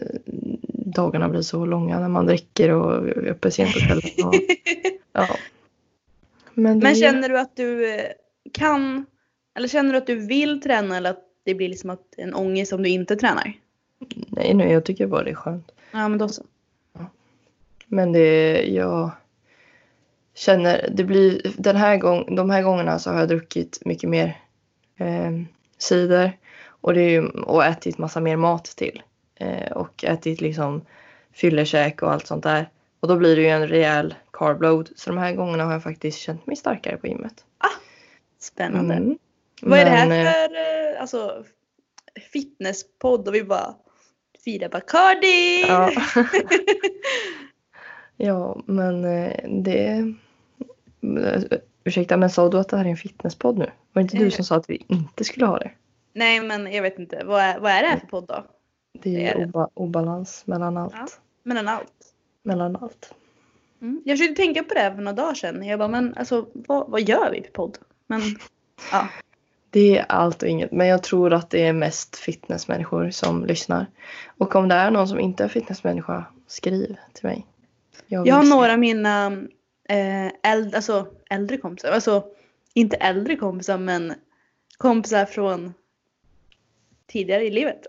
dagarna 0.72 1.28
blir 1.28 1.42
så 1.42 1.66
långa 1.66 2.00
när 2.00 2.08
man 2.08 2.26
dricker 2.26 2.70
och 2.70 3.08
är 3.08 3.26
uppe 3.26 3.50
sent 3.50 3.72
på 3.72 3.78
kvällen. 3.78 4.26
Och, 4.28 4.34
ja. 5.12 5.28
Men, 6.54 6.80
det 6.80 6.86
Men 6.86 6.94
känner 6.94 7.28
du 7.28 7.38
att 7.38 7.56
du 7.56 7.94
eh, 7.94 8.04
kan, 8.52 9.06
eller 9.54 9.68
känner 9.68 9.92
du 9.92 9.98
att 9.98 10.06
du 10.06 10.26
vill 10.26 10.60
träna 10.60 10.96
eller 10.96 11.10
att 11.10 11.24
det 11.44 11.54
blir 11.54 11.68
liksom 11.68 11.90
att 11.90 12.14
en 12.16 12.34
ångest 12.34 12.72
om 12.72 12.82
du 12.82 12.88
inte 12.88 13.16
tränar? 13.16 13.52
Nej, 14.26 14.54
nej, 14.54 14.72
jag 14.72 14.84
tycker 14.84 15.06
bara 15.06 15.22
det 15.22 15.30
är 15.30 15.34
skönt. 15.34 15.72
Ja 15.90 16.08
men 16.08 16.18
då 16.18 16.28
så. 16.28 16.42
Men 17.86 18.12
det, 18.12 18.62
jag 18.62 19.10
känner, 20.34 20.90
det 20.92 21.04
blir, 21.04 21.52
den 21.56 21.76
här 21.76 21.96
gång, 21.96 22.36
de 22.36 22.50
här 22.50 22.62
gångerna 22.62 22.98
så 22.98 23.10
har 23.10 23.18
jag 23.18 23.28
druckit 23.28 23.78
mycket 23.84 24.10
mer 24.10 24.40
eh, 24.96 25.30
cider 25.78 26.38
och, 26.64 26.94
det 26.94 27.00
är 27.00 27.10
ju, 27.10 27.28
och 27.28 27.64
ätit 27.64 27.98
massa 27.98 28.20
mer 28.20 28.36
mat 28.36 28.64
till. 28.64 29.02
Eh, 29.34 29.72
och 29.72 30.04
ätit 30.04 30.40
liksom 30.40 30.82
fyllekäk 31.32 32.02
och 32.02 32.12
allt 32.12 32.26
sånt 32.26 32.42
där. 32.42 32.68
Och 33.00 33.08
då 33.08 33.16
blir 33.16 33.36
det 33.36 33.42
ju 33.42 33.48
en 33.48 33.68
rejäl 33.68 34.14
carbload. 34.30 34.88
Så 34.96 35.10
de 35.10 35.18
här 35.18 35.34
gångerna 35.34 35.64
har 35.64 35.72
jag 35.72 35.82
faktiskt 35.82 36.18
känt 36.18 36.46
mig 36.46 36.56
starkare 36.56 36.96
på 36.96 37.06
gymmet. 37.06 37.44
Spännande. 38.42 38.94
Mm. 38.94 39.18
Vad 39.62 39.78
är 39.78 39.84
det 39.84 39.90
här 39.90 40.08
Men, 40.08 40.26
eh, 40.26 40.32
för 40.32 40.54
eh, 40.94 41.00
alltså, 41.00 41.44
fitnesspodd 42.32 43.28
och 43.28 43.34
vi 43.34 43.44
bara 43.44 43.74
firar 44.44 44.68
Bacardi? 44.68 45.64
Ja. 45.68 45.90
ja, 48.16 48.62
men 48.66 49.04
eh, 49.04 49.48
det... 49.62 50.12
Ursäkta, 51.84 52.16
men 52.16 52.30
sa 52.30 52.48
du 52.48 52.58
att 52.58 52.68
det 52.68 52.76
här 52.76 52.84
är 52.84 52.88
en 52.90 52.96
fitnesspodd 52.96 53.58
nu? 53.58 53.64
Var 53.64 53.72
det 53.92 54.00
inte 54.02 54.16
du 54.16 54.30
som 54.30 54.44
sa 54.44 54.56
att 54.56 54.70
vi 54.70 54.84
inte 54.88 55.24
skulle 55.24 55.46
ha 55.46 55.58
det? 55.58 55.70
Nej 56.12 56.40
men 56.40 56.72
jag 56.72 56.82
vet 56.82 56.98
inte. 56.98 57.22
Vad 57.24 57.40
är, 57.42 57.58
vad 57.60 57.72
är 57.72 57.82
det 57.82 57.88
här 57.88 57.98
för 57.98 58.06
podd 58.06 58.26
då? 58.26 58.44
Det 58.92 59.10
Det 59.10 59.26
är 59.26 59.34
är 59.34 59.38
det. 59.38 59.44
oba- 59.46 59.70
obalans 59.74 60.46
mellan 60.46 60.76
allt. 60.76 60.94
Ja. 60.96 61.06
Mellan 61.42 61.68
allt. 61.68 61.92
Mellan 62.42 62.76
allt. 62.76 63.14
Mm. 63.80 64.02
Jag 64.04 64.18
försökte 64.18 64.42
tänka 64.42 64.62
på 64.64 64.74
det 64.74 64.80
här 64.80 64.90
för 64.94 65.02
några 65.02 65.12
dagar 65.16 65.34
sedan. 65.34 65.66
Jag 65.66 65.78
bara 65.78 65.88
men 65.88 66.14
alltså 66.16 66.46
vad, 66.54 66.90
vad 66.90 67.00
gör 67.00 67.30
vi 67.32 67.42
för 67.42 67.50
podd? 67.50 67.78
Men 68.06 68.20
ja. 68.92 69.08
Det 69.70 69.98
är 69.98 70.04
allt 70.08 70.42
och 70.42 70.48
inget. 70.48 70.72
Men 70.72 70.86
jag 70.86 71.02
tror 71.02 71.32
att 71.32 71.50
det 71.50 71.62
är 71.66 71.72
mest 71.72 72.16
fitnessmänniskor 72.16 73.10
som 73.10 73.44
lyssnar. 73.46 73.86
Och 74.38 74.56
om 74.56 74.68
det 74.68 74.74
är 74.74 74.90
någon 74.90 75.08
som 75.08 75.20
inte 75.20 75.44
är 75.44 75.48
fitnessmänniska, 75.48 76.24
skriv 76.46 76.96
till 77.12 77.26
mig. 77.26 77.46
vill 78.06 78.20
Jag 78.24 78.34
har 78.34 78.44
några 78.44 78.72
av 78.72 78.78
mina 78.78 79.26
eh, 79.88 80.26
äldre, 80.42 80.76
alltså, 80.76 81.06
äldre 81.30 81.56
kompisar. 81.56 81.90
Alltså 81.92 82.24
inte 82.74 82.96
äldre 82.96 83.36
kompisar 83.36 83.78
men 83.78 84.14
kompisar 84.76 85.24
från 85.24 85.74
tidigare 87.06 87.44
i 87.44 87.50
livet. 87.50 87.86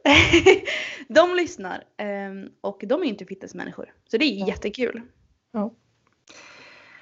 de 1.07 1.35
lyssnar 1.35 1.83
eh, 1.97 2.49
och 2.61 2.83
de 2.87 3.01
är 3.01 3.05
inte 3.05 3.25
fitnessmänniskor. 3.25 3.93
Så 4.07 4.17
det 4.17 4.25
är 4.25 4.39
Ja. 4.39 4.47
jättekul. 4.47 5.01
Ja. 5.51 5.73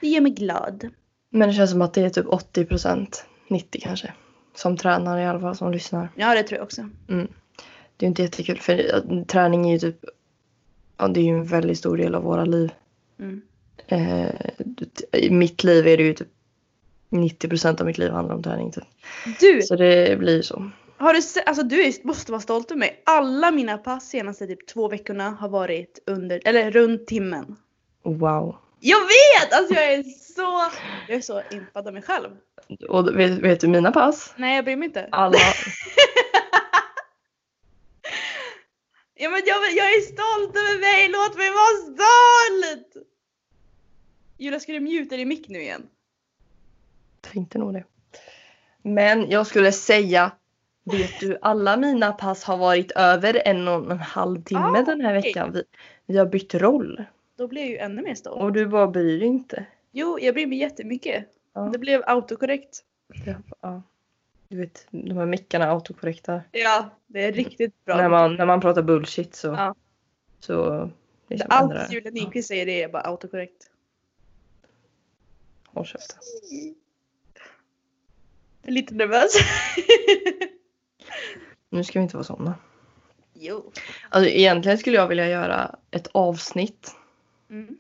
Det 0.02 0.08
gör 0.08 0.22
mig 0.22 0.32
glad. 0.32 0.90
Men 1.34 1.50
det 1.50 1.54
känns 1.54 1.72
som 1.72 1.82
att 1.82 1.94
det 1.94 2.02
är 2.02 2.10
typ 2.10 2.28
80 2.28 2.66
procent, 2.66 3.26
90 3.48 3.82
kanske. 3.82 4.14
Som 4.56 4.78
tränar 4.78 5.18
i 5.20 5.26
alla 5.26 5.40
fall, 5.40 5.56
som 5.56 5.72
lyssnar. 5.72 6.10
Ja 6.16 6.36
det 6.36 6.44
tror 6.44 6.58
jag 6.58 6.66
också. 6.66 6.90
Det 7.08 8.06
är 8.06 8.08
ju 8.08 8.08
inte 8.08 8.22
jättekul 8.22 8.60
för 8.60 9.24
träning 9.26 9.70
är 9.70 9.74
ju 9.74 9.80
typ, 9.80 10.06
ja 10.98 11.08
det 11.08 11.20
är 11.20 11.24
ju 11.24 11.30
en 11.30 11.46
väldigt 11.46 11.78
stor 11.78 11.98
del 11.98 12.16
av 12.16 12.24
våra 12.24 12.46
liv. 12.46 12.72
Mm. 13.20 13.42
Eh, 13.88 14.30
I 15.12 15.30
mitt 15.30 15.64
liv 15.64 15.88
är 15.88 15.98
det 15.98 16.04
ju 16.04 16.14
typ 16.14 16.28
90 17.10 17.50
procent 17.50 17.80
av 17.82 17.88
mitt 17.88 17.98
liv 17.98 18.12
handlar 18.12 18.36
om 18.36 18.44
träning. 18.44 18.72
Typ. 18.72 18.84
Du! 19.40 19.62
Så 19.62 19.76
det 19.76 20.20
blir 20.20 20.36
ju 20.36 20.44
så. 20.44 20.72
Har 20.98 21.14
du 21.14 21.20
alltså 21.46 21.64
du 21.64 21.88
är, 21.88 22.08
måste 22.08 22.32
vara 22.32 22.42
stolt 22.42 22.72
över 22.72 22.80
mig. 22.80 23.02
Alla 23.06 23.52
mina 23.52 23.78
pass 23.78 24.10
senaste 24.10 24.48
typ 24.48 24.68
två 24.68 24.88
veckorna 24.88 25.30
har 25.30 25.50
varit 25.50 26.00
under, 26.06 26.42
eller 26.46 26.72
runt 26.72 27.08
timmen. 27.08 27.56
Wow. 28.04 28.56
Jag 28.84 29.00
vet! 29.00 29.54
Alltså 29.54 29.74
jag 29.74 29.94
är 29.94 30.04
så, 30.04 30.72
jag 31.08 31.18
är 31.18 31.22
så 31.22 31.42
impad 31.52 31.88
av 31.88 31.94
mig 31.94 32.02
själv. 32.04 32.30
Och 32.90 33.20
vet, 33.20 33.32
vet 33.32 33.60
du 33.60 33.68
mina 33.68 33.92
pass? 33.92 34.34
Nej 34.38 34.56
jag 34.56 34.66
bryr 34.66 34.76
mig 34.76 34.86
inte. 34.86 35.10
Alla, 35.12 35.38
Ja 39.14 39.30
men 39.30 39.42
jag, 39.46 39.58
jag 39.74 39.94
är 39.96 40.02
stolt 40.02 40.56
över 40.58 40.80
mig, 40.80 41.10
låt 41.10 41.38
mig 41.38 41.50
vara 41.50 41.78
stolt! 41.78 43.08
Julia 44.38 44.60
ska 44.60 44.72
du 44.72 44.80
muta 44.80 45.18
din 45.18 45.28
mick 45.28 45.48
nu 45.50 45.62
igen? 45.62 45.88
tänkte 47.22 47.58
nog 47.58 47.74
det. 47.74 47.84
Men 48.82 49.30
jag 49.30 49.48
skulle 49.48 49.72
säga, 49.72 50.32
vet 50.84 51.20
du, 51.20 51.38
alla 51.42 51.78
mina 51.78 52.12
pass 52.12 52.44
har 52.44 52.58
varit 52.58 52.92
över 52.92 53.42
en 53.46 53.68
och 53.68 53.92
en 53.92 54.00
halv 54.00 54.44
timme 54.44 54.80
Ah, 54.80 54.82
den 54.82 55.02
här 55.02 55.14
veckan. 55.14 55.52
Vi, 55.52 55.64
vi 56.06 56.18
har 56.18 56.26
bytt 56.26 56.56
roll 56.56 57.06
Då 57.42 57.48
blir 57.48 57.62
jag 57.62 57.70
ju 57.70 57.78
ännu 57.78 58.02
mer 58.02 58.16
stolt. 58.16 58.42
och 58.42 58.54
du 58.54 58.68
bara 58.68 58.88
bryr 58.88 59.20
dig 59.20 59.28
inte. 59.28 59.66
Jo, 59.92 60.20
jag 60.22 60.34
bryr 60.34 60.48
mig 60.48 60.58
jättemycket. 60.58 61.26
Ja. 61.54 61.62
Det 61.62 61.78
blev 61.78 62.04
autokorrekt. 62.06 62.84
Ja, 63.26 63.34
ja. 63.62 63.82
Du 64.48 64.58
vet, 64.58 64.88
de 64.92 65.18
här 65.18 65.26
mickarna 65.26 65.66
är 65.66 65.70
autokorrekta. 65.70 66.42
Ja, 66.52 66.90
det 67.08 67.26
är 67.26 67.32
riktigt 67.32 67.86
bra. 67.86 67.98
När 67.98 68.10
man, 68.10 68.36
när 68.36 68.46
man 68.46 68.62
pratar 68.62 68.82
bullshit 68.82 69.36
så, 69.36 69.48
Ja. 69.48 69.76
så 70.40 70.90
liksom 71.28 71.48
Allt. 71.52 71.94
Julia 71.94 72.12
Nyqvist 72.12 72.48
säger 72.48 72.66
det 72.66 72.84
är 72.84 72.90
bara 72.90 73.02
autokorrekt. 73.04 73.72
Håll 75.66 75.86
käften. 75.86 76.18
Jag 78.62 78.70
är 78.70 78.72
lite 78.72 78.94
nervös. 78.94 79.32
Nu 81.70 81.84
ska 81.84 82.00
vi 82.00 82.04
inte 82.04 82.16
vara 82.16 82.24
sådana. 82.24 82.56
jo. 83.34 83.72
Alltså, 84.10 84.30
egentligen 84.30 84.78
skulle 84.78 84.96
jag 84.98 85.08
vilja 85.08 85.30
göra 85.30 85.76
ett 85.92 86.08
avsnitt 86.12 86.96
Mm. 87.52 87.78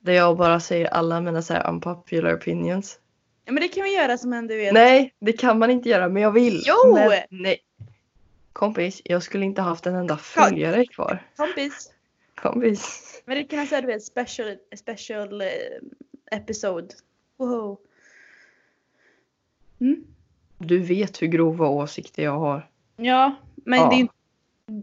där 0.00 0.12
jag 0.12 0.36
bara 0.36 0.60
säger 0.60 0.86
alla 0.86 1.20
mina 1.20 1.42
så 1.42 1.54
här 1.54 1.70
unpopular 1.70 2.36
opinions. 2.36 2.98
Ja 3.44 3.52
men 3.52 3.60
det 3.62 3.68
kan 3.68 3.84
vi 3.84 3.94
göra 3.94 4.18
som 4.18 4.32
en 4.32 4.46
du 4.46 4.56
vet. 4.56 4.72
Nej, 4.74 5.14
det 5.18 5.32
kan 5.32 5.58
man 5.58 5.70
inte 5.70 5.88
göra 5.88 6.08
men 6.08 6.22
jag 6.22 6.30
vill. 6.30 6.62
Jo! 6.66 6.94
Men, 6.94 7.22
nej. 7.30 7.58
Kompis, 8.52 9.02
jag 9.04 9.22
skulle 9.22 9.44
inte 9.44 9.62
haft 9.62 9.86
en 9.86 9.94
enda 9.94 10.16
följare 10.16 10.86
kvar. 10.86 11.26
Kompis. 11.36 11.92
Kompis. 12.34 13.22
Men 13.24 13.36
det 13.36 13.44
kan 13.44 13.58
vara 13.58 13.66
såhär 13.68 13.82
du 13.82 13.88
vet 13.88 14.04
special, 14.04 14.56
special 14.76 15.40
eh, 15.40 15.48
episode. 16.30 16.88
Wow. 17.36 17.78
Mm. 19.80 20.04
Du 20.58 20.78
vet 20.78 21.22
hur 21.22 21.26
grova 21.26 21.68
åsikter 21.68 22.22
jag 22.22 22.38
har. 22.38 22.70
Ja, 22.96 23.34
men 23.54 23.78
Ja. 23.78 23.90
det 23.90 24.08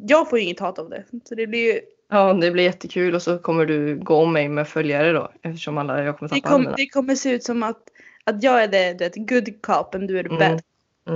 jag 0.08 0.30
får 0.30 0.40
ju 0.40 0.46
inget 0.46 0.60
hat 0.60 0.80
av 0.80 0.90
det. 0.90 1.04
Så 1.24 1.36
det 1.36 1.48
blir 1.48 1.74
ju, 1.74 1.82
Ja, 2.13 2.34
det 2.34 2.51
blir 2.51 2.63
jättekul 2.63 3.15
och 3.15 3.22
så 3.22 3.38
kommer 3.39 3.65
du 3.65 4.00
gå 4.00 4.15
om 4.15 4.34
mig 4.34 4.50
med 4.50 4.67
följare 4.67 5.12
då. 5.12 5.32
Eftersom 5.41 5.77
alla, 5.77 6.03
jag 6.03 6.17
kommer 6.20 6.29
det, 6.29 6.36
tappa 6.36 6.48
alla 6.48 6.55
kom, 6.55 6.62
mina. 6.63 6.75
det 6.75 6.88
kommer 6.89 7.15
se 7.15 7.29
ut 7.32 7.43
som 7.43 7.63
att, 7.63 7.82
att 8.24 8.43
jag 8.43 8.63
är 8.63 8.67
det, 8.67 8.93
du 8.93 8.98
vet, 9.03 9.15
good 9.15 9.62
cop 9.62 9.96
and 9.96 10.08
du 10.08 10.20
är 10.20 10.24
the 10.24 10.29
Mm. 10.29 10.39
bad. 10.39 10.62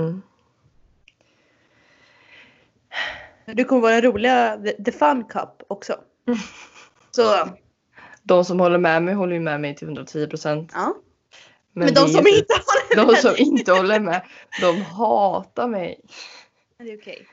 Mm. 0.00 0.22
Du 3.46 3.64
kommer 3.64 3.82
vara 3.82 3.92
den 4.00 4.02
roliga, 4.12 4.56
the, 4.64 4.84
the 4.84 4.92
fun 4.92 5.24
cop 5.24 5.62
också. 5.68 5.94
Så, 7.10 7.22
De 8.22 8.44
som 8.44 8.60
håller 8.60 8.78
med 8.78 9.02
mig 9.02 9.14
håller 9.14 9.34
ju 9.34 9.40
med 9.40 9.60
mig 9.60 9.76
till 9.76 9.86
110 9.86 10.26
procent. 10.26 10.72
ja. 10.74 10.94
Men, 11.72 11.84
Men, 11.84 11.94
de 11.94 12.00
det 12.00 12.08
som 12.08 12.24
ju- 12.26 12.38
inte 12.38 12.54
har 12.54 13.06
det 13.06 13.12
de 13.12 13.16
som 13.16 13.34
inte 13.38 13.72
håller 13.72 14.00
med, 14.00 14.22
de 14.60 14.82
hatar 14.82 15.68
mig. 15.68 16.00
Det 16.78 16.92
är 16.92 16.98
okej. 16.98 17.26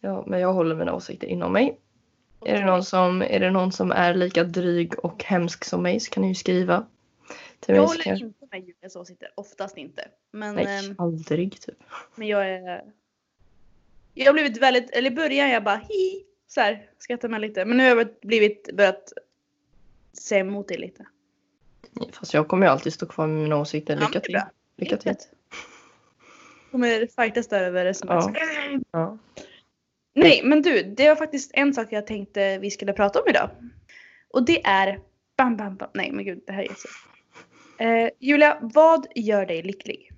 Ja, 0.00 0.24
men 0.26 0.40
jag 0.40 0.52
håller 0.52 0.74
mina 0.74 0.94
åsikter 0.94 1.26
inom 1.26 1.52
mig. 1.52 1.80
Är 2.46 2.58
det, 2.58 2.64
någon 2.66 2.84
som, 2.84 3.22
är 3.22 3.40
det 3.40 3.50
någon 3.50 3.72
som 3.72 3.90
är 3.92 4.14
lika 4.14 4.44
dryg 4.44 4.98
och 5.04 5.24
hemsk 5.24 5.64
som 5.64 5.82
mig 5.82 6.00
så 6.00 6.10
kan 6.10 6.22
ni 6.22 6.28
ju 6.28 6.34
skriva. 6.34 6.86
Till 7.60 7.74
Jag 7.74 7.82
mig 7.82 7.88
så 7.88 7.92
håller 7.92 8.04
kanske- 8.04 8.26
inte 8.26 8.46
med 8.50 8.60
Julias 8.60 8.96
åsikter, 8.96 9.28
oftast 9.34 9.76
inte. 9.76 10.08
Men, 10.30 10.54
Nej, 10.54 10.86
ehm, 10.86 10.94
aldrig 10.98 11.60
typ. 11.60 11.74
men 12.14 12.28
jag 12.28 12.48
är... 12.48 12.82
Jag 14.14 14.26
har 14.26 14.32
blivit 14.32 14.62
väldigt, 14.62 14.90
eller 14.90 15.10
i 15.10 15.14
början 15.14 15.50
jag 15.50 15.64
bara 15.64 15.76
hi, 15.88 16.24
så 16.46 16.60
här, 16.60 16.90
skrattar 16.98 17.28
med 17.28 17.40
lite. 17.40 17.64
Men 17.64 17.76
nu 17.76 17.90
har 17.90 17.96
jag 17.96 18.08
blivit, 18.22 18.70
börjat 18.74 19.12
säga 20.12 20.40
emot 20.40 20.68
det 20.68 20.76
lite. 20.78 21.06
Fast 22.12 22.34
jag 22.34 22.48
kommer 22.48 22.66
ju 22.66 22.72
alltid 22.72 22.92
stå 22.92 23.06
kvar 23.06 23.26
med 23.26 23.42
mina 23.42 23.56
åsikter. 23.56 23.96
Lycka 23.96 24.08
det 24.12 24.20
till. 24.20 24.40
Lycka 24.76 24.96
till. 24.96 25.08
Inget. 25.08 25.28
Kommer 26.70 27.22
fightas 27.22 27.48
där 27.48 27.62
över 27.62 27.86
sms. 27.86 28.10
Ja. 28.10 28.32
Ja. 28.90 29.18
Nej 30.16 30.40
men 30.44 30.62
du, 30.62 30.82
det 30.82 31.08
var 31.08 31.16
faktiskt 31.16 31.50
en 31.54 31.74
sak 31.74 31.86
jag 31.90 32.06
tänkte 32.06 32.58
vi 32.58 32.70
skulle 32.70 32.92
prata 32.92 33.20
om 33.20 33.28
idag. 33.28 33.50
Och 34.30 34.44
det 34.44 34.66
är 34.66 35.00
bam 35.36 35.56
bam 35.56 35.76
bam. 35.76 35.88
Nej 35.94 36.10
men 36.12 36.24
gud 36.24 36.42
det 36.46 36.52
här 36.52 36.62
är 36.62 36.74
så. 36.76 36.88
Eh, 37.84 38.10
Julia, 38.20 38.58
vad 38.60 39.06
gör 39.14 39.46
dig 39.46 39.62
lycklig? 39.62 40.10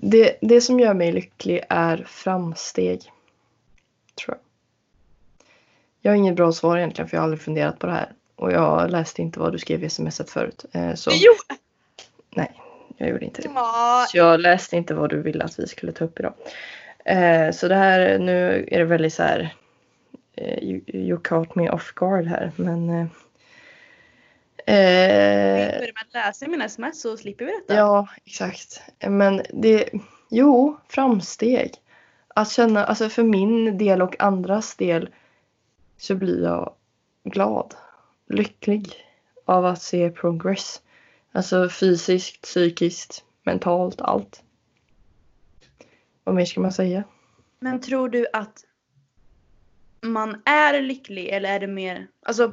Det, 0.00 0.38
det 0.40 0.60
som 0.60 0.80
gör 0.80 0.94
mig 0.94 1.12
lycklig 1.12 1.60
är 1.68 2.04
framsteg. 2.08 3.00
Tror 4.24 4.36
jag. 4.36 4.38
Jag 6.00 6.12
har 6.12 6.16
inget 6.16 6.36
bra 6.36 6.52
svar 6.52 6.76
egentligen 6.78 7.08
för 7.08 7.16
jag 7.16 7.20
har 7.20 7.24
aldrig 7.24 7.40
funderat 7.40 7.78
på 7.78 7.86
det 7.86 7.92
här. 7.92 8.12
Och 8.36 8.52
jag 8.52 8.90
läste 8.90 9.22
inte 9.22 9.40
vad 9.40 9.52
du 9.52 9.58
skrev 9.58 9.84
i 9.84 9.90
smset 9.90 10.30
förut. 10.30 10.64
Eh, 10.72 10.94
Så 10.94 11.10
Jo! 11.14 11.32
nej, 12.36 12.60
jag 12.96 13.08
gjorde 13.08 13.24
inte 13.24 13.42
det. 13.42 13.48
Så 14.08 14.16
jag 14.16 14.40
läste 14.40 14.76
inte 14.76 14.94
vad 14.94 15.10
du 15.10 15.22
ville 15.22 15.44
att 15.44 15.58
vi 15.58 15.66
skulle 15.66 15.92
ta 15.92 16.04
upp 16.04 16.20
idag. 16.20 16.34
Eh, 17.06 17.50
så 17.50 17.68
det 17.68 17.74
här, 17.74 18.18
nu 18.18 18.68
är 18.70 18.78
det 18.78 18.84
väldigt 18.84 19.14
så 19.14 19.22
här. 19.22 19.54
Eh, 20.36 20.64
you, 20.64 20.80
you 20.86 21.20
caught 21.20 21.54
me 21.54 21.70
off 21.70 21.92
guard 21.94 22.26
här. 22.26 22.52
Men. 22.56 22.90
Eh, 22.90 23.06
eh, 24.76 25.78
börjar 25.78 25.80
med 25.80 26.02
att 26.08 26.14
läsa 26.14 26.48
mina 26.48 26.64
sms 26.64 27.00
så 27.00 27.16
slipper 27.16 27.44
vi 27.44 27.52
detta. 27.52 27.74
ja, 27.74 28.08
exakt. 28.24 28.82
Men 29.08 29.42
det, 29.52 29.90
jo, 30.30 30.76
framsteg. 30.88 31.74
Att 32.28 32.50
känna, 32.50 32.84
alltså 32.84 33.08
för 33.08 33.22
min 33.22 33.78
del 33.78 34.02
och 34.02 34.16
andras 34.22 34.76
del 34.76 35.08
så 35.96 36.14
blir 36.14 36.42
jag 36.42 36.72
glad, 37.24 37.74
lycklig 38.28 38.94
av 39.44 39.66
att 39.66 39.82
se 39.82 40.10
progress. 40.10 40.82
Alltså 41.32 41.68
fysiskt, 41.68 42.42
psykiskt, 42.42 43.24
mentalt, 43.42 44.00
allt. 44.00 44.42
Vad 46.26 46.34
mer 46.34 46.44
ska 46.44 46.60
man 46.60 46.72
säga? 46.72 47.04
Men 47.60 47.80
tror 47.80 48.08
du 48.08 48.26
att 48.32 48.64
man 50.00 50.42
är 50.44 50.82
lycklig 50.82 51.28
eller 51.28 51.54
är 51.54 51.60
det 51.60 51.66
mer, 51.66 52.06
alltså 52.22 52.52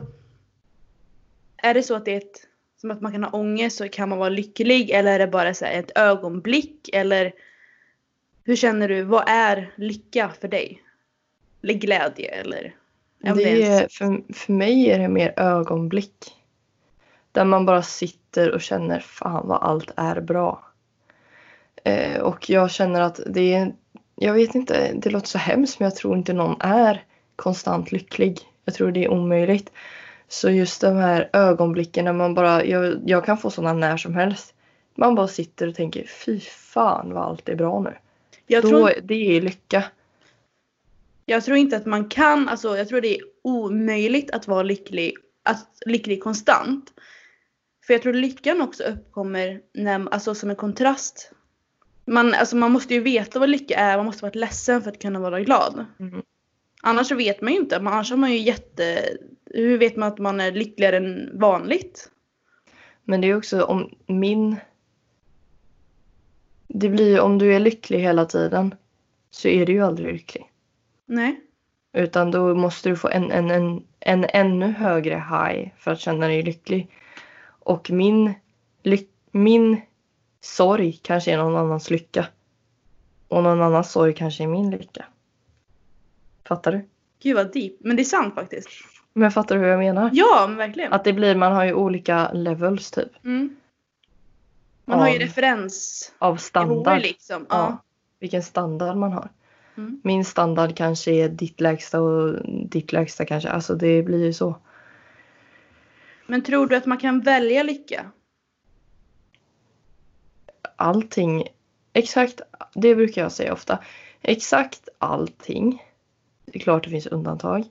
är 1.57 1.73
det 1.73 1.83
så 1.83 1.95
att 1.95 2.05
det 2.05 2.13
är 2.13 2.17
ett, 2.17 2.47
som 2.81 2.91
att 2.91 3.01
man 3.01 3.12
kan 3.12 3.23
ha 3.23 3.31
ångest 3.31 3.77
så 3.77 3.89
kan 3.89 4.09
man 4.09 4.17
vara 4.17 4.29
lycklig 4.29 4.89
eller 4.89 5.12
är 5.12 5.19
det 5.19 5.27
bara 5.27 5.53
så 5.53 5.65
här 5.65 5.79
ett 5.79 5.91
ögonblick 5.95 6.89
eller 6.93 7.33
hur 8.43 8.55
känner 8.55 8.88
du, 8.88 9.03
vad 9.03 9.23
är 9.27 9.73
lycka 9.75 10.31
för 10.41 10.47
dig? 10.47 10.83
Eller 11.63 11.73
glädje 11.73 12.29
eller? 12.29 12.75
Det 13.19 13.63
är, 13.67 13.88
för, 13.91 14.33
för 14.33 14.53
mig 14.53 14.91
är 14.91 14.99
det 14.99 15.07
mer 15.07 15.39
ögonblick. 15.39 16.36
Där 17.31 17.45
man 17.45 17.65
bara 17.65 17.83
sitter 17.83 18.51
och 18.51 18.62
känner 18.62 18.99
fan 18.99 19.47
vad 19.47 19.63
allt 19.63 19.91
är 19.95 20.21
bra. 20.21 20.72
Eh, 21.84 22.22
och 22.22 22.50
jag 22.50 22.72
känner 22.72 23.02
att 23.02 23.19
det 23.28 23.54
är, 23.54 23.74
jag 24.15 24.34
vet 24.34 24.56
inte, 24.56 24.93
det 24.93 25.10
låter 25.10 25.28
så 25.28 25.38
hemskt 25.38 25.80
men 25.80 25.86
jag 25.86 25.96
tror 25.96 26.17
inte 26.17 26.34
någon 26.34 26.62
är 26.62 27.04
konstant 27.36 27.91
lycklig. 27.91 28.39
Jag 28.65 28.76
tror 28.76 28.91
det 28.91 29.04
är 29.04 29.12
omöjligt. 29.12 29.72
Så 30.28 30.50
just 30.50 30.82
de 30.82 30.96
här 30.96 31.30
ögonblicken 31.34 32.06
när 32.06 32.13
man 32.13 32.34
bara, 32.34 32.65
jag, 32.65 33.02
jag 33.06 33.26
kan 33.26 33.38
få 33.38 33.50
sådana 33.50 33.74
när 33.74 33.98
som 33.98 34.15
helst. 34.15 34.54
Man 34.96 35.15
bara 35.15 35.28
sitter 35.28 35.67
och 35.67 35.76
tänker 35.76 36.08
fy 36.08 36.39
fan 36.39 37.13
vad 37.13 37.24
allt 37.24 37.50
är 37.50 37.56
bra 37.56 37.80
nu. 37.80 37.98
jag, 38.48 38.63
Då, 38.63 38.69
tror, 38.69 38.91
det 39.04 39.38
är 39.38 39.41
lycka. 39.41 39.84
jag 41.26 41.43
tror 41.43 41.58
inte 41.58 41.78
att 41.78 41.86
man 41.86 42.10
kan, 42.10 42.50
alltså 42.50 42.78
jag 42.78 42.88
tror 42.88 43.02
det 43.02 43.17
är 43.17 43.22
omöjligt 43.41 44.32
att 44.32 44.48
vara 44.48 44.63
lycklig, 44.63 45.13
att 45.43 45.67
lycklig 45.86 46.24
konstant. 46.24 46.93
För 47.88 47.93
jag 47.93 48.02
tror 48.02 48.13
lyckan 48.13 48.62
också 48.62 48.84
uppkommer 48.84 49.62
när, 49.74 50.13
alltså 50.13 50.36
som 50.36 50.50
en 50.50 50.56
kontrast. 50.56 51.32
Man, 52.06 52.34
alltså 52.34 52.56
man 52.56 52.72
måste 52.72 52.94
ju 52.94 53.00
veta 53.00 53.39
vad 53.39 53.50
lycka 53.50 53.76
är, 53.76 53.98
man 53.98 54.06
måste 54.06 54.26
vara 54.26 54.34
ledsen 54.34 54.82
för 54.82 54.92
att 54.92 55.02
kunna 55.02 55.20
vara 55.20 55.42
glad. 55.42 55.86
Mm. 56.00 56.22
Annars 56.82 57.08
så 57.08 57.16
vet 57.16 57.42
man 57.42 57.54
ju 57.54 57.60
inte, 57.60 57.78
annars 57.78 58.10
har 58.10 58.18
man 58.18 58.32
ju 58.32 58.38
jätte... 58.38 59.00
Hur 59.46 59.78
vet 59.78 59.96
man 59.96 60.08
att 60.08 60.20
man 60.20 60.39
är 60.39 60.52
lyckligare 60.52 60.98
än 60.98 61.39
vanligt? 61.39 62.10
Men 63.04 63.22
det 63.22 63.28
är 63.28 63.38
också 63.38 63.63
om 63.63 63.89
min... 64.08 64.56
Det 66.68 66.89
blir 66.89 67.10
ju 67.10 67.20
om 67.20 67.38
du 67.38 67.56
är 67.56 67.60
lycklig 67.60 68.00
hela 68.00 68.26
tiden 68.26 68.76
så 69.30 69.48
är 69.48 69.66
du 69.66 69.74
ju 69.74 69.82
aldrig 69.82 70.13
lycklig. 70.13 70.52
Nej. 71.06 71.42
Utan 71.94 72.32
då 72.32 72.56
måste 72.56 72.89
du 72.89 72.96
få 72.96 73.10
en, 73.10 73.32
en, 73.32 73.52
en, 73.52 73.84
en 74.00 74.26
ännu 74.30 74.68
högre 74.72 75.16
high 75.16 75.70
för 75.78 75.92
att 75.92 76.00
känna 76.00 76.28
dig 76.28 76.44
lycklig. 76.44 76.88
Och 77.46 77.92
min, 77.92 78.34
ly, 78.84 78.98
min 79.32 79.82
sorg 80.43 80.99
kanske 81.03 81.32
är 81.32 81.38
någon 81.38 81.56
annans 81.56 81.89
lycka. 81.89 82.25
Och 83.27 83.43
någon 83.43 83.62
annans 83.62 83.91
sorg 83.91 84.13
kanske 84.13 84.43
är 84.43 84.47
min 84.47 84.69
lycka. 84.71 85.06
Fattar 86.47 86.71
du? 86.71 86.86
Gud 87.21 87.36
vad 87.36 87.53
deep. 87.53 87.73
Men 87.79 87.95
det 87.95 88.01
är 88.01 88.06
sant 88.06 88.36
faktiskt. 88.36 88.69
Men 89.13 89.32
fattar 89.32 89.56
du 89.56 89.62
hur 89.62 89.67
jag 89.67 89.79
menar? 89.79 90.10
Ja, 90.13 90.45
men 90.47 90.58
verkligen. 90.58 90.93
Att 90.93 91.03
det 91.03 91.13
blir, 91.13 91.36
man 91.36 91.51
har 91.51 91.65
ju 91.65 91.73
olika 91.73 92.32
levels 92.34 92.91
typ. 92.91 93.25
Mm. 93.25 93.56
Man 94.86 94.99
har 94.99 95.08
ju 95.08 95.13
Av- 95.15 95.19
referens. 95.21 96.12
Av 96.19 96.36
standard. 96.36 97.01
liksom. 97.01 97.45
Ja. 97.49 97.56
Ja. 97.58 97.84
vilken 98.19 98.43
standard 98.43 98.97
man 98.97 99.12
har. 99.12 99.29
Mm. 99.77 100.01
Min 100.03 100.25
standard 100.25 100.75
kanske 100.75 101.12
är 101.12 101.29
ditt 101.29 101.62
lägsta 101.62 102.01
och 102.01 102.36
ditt 102.69 102.91
lägsta 102.91 103.25
kanske. 103.25 103.49
Alltså 103.49 103.75
det 103.75 104.03
blir 104.03 104.25
ju 104.25 104.34
så. 104.34 104.56
Men 106.27 106.41
tror 106.43 106.67
du 106.67 106.75
att 106.75 106.86
man 106.86 106.97
kan 106.97 107.19
välja 107.21 107.63
lycka? 107.63 108.06
Allting, 110.84 111.43
exakt, 111.93 112.41
det 112.74 112.96
brukar 112.96 113.22
jag 113.22 113.32
säga 113.32 113.54
ofta. 113.54 113.80
Exakt 114.22 114.89
allting, 114.98 115.84
det 116.46 116.60
är 116.60 116.60
klart 116.60 116.84
det 116.84 116.89
finns 116.89 117.08
undantag, 117.08 117.63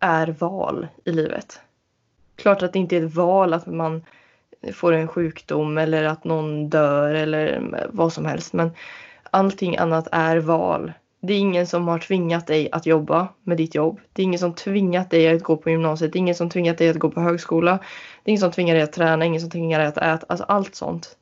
är 0.00 0.26
val 0.26 0.86
i 1.04 1.12
livet. 1.12 1.60
Klart 2.36 2.62
att 2.62 2.72
det 2.72 2.78
inte 2.78 2.96
är 2.96 3.06
ett 3.06 3.14
val 3.14 3.52
att 3.52 3.66
man 3.66 4.04
får 4.72 4.92
en 4.92 5.08
sjukdom 5.08 5.78
eller 5.78 6.04
att 6.04 6.24
någon 6.24 6.68
dör 6.68 7.14
eller 7.14 7.62
vad 7.92 8.12
som 8.12 8.26
helst. 8.26 8.52
Men 8.52 8.70
allting 9.30 9.76
annat 9.76 10.08
är 10.12 10.36
val. 10.36 10.92
Det 11.20 11.32
är 11.32 11.38
ingen 11.38 11.66
som 11.66 11.88
har 11.88 11.98
tvingat 11.98 12.46
dig 12.46 12.68
att 12.72 12.86
jobba 12.86 13.28
med 13.42 13.56
ditt 13.56 13.74
jobb. 13.74 14.00
Det 14.12 14.22
är 14.22 14.24
ingen 14.24 14.38
som 14.38 14.54
tvingat 14.54 15.10
dig 15.10 15.28
att 15.28 15.42
gå 15.42 15.56
på 15.56 15.70
gymnasiet. 15.70 16.12
Det 16.12 16.16
är 16.16 16.20
ingen 16.20 16.34
som 16.34 16.50
tvingat 16.50 16.78
dig 16.78 16.88
att 16.88 16.98
gå 16.98 17.10
på 17.10 17.20
högskola. 17.20 17.78
Det 18.22 18.28
är 18.28 18.30
ingen 18.30 18.40
som 18.40 18.52
tvingar 18.52 18.74
dig 18.74 18.84
att 18.84 18.92
träna, 18.92 19.24
ingen 19.24 19.40
som 19.40 19.50
tvingar 19.50 19.78
dig 19.78 19.88
att 19.88 19.98
äta. 19.98 20.26
Alltså 20.28 20.44
allt 20.44 20.74
sånt. 20.74 21.16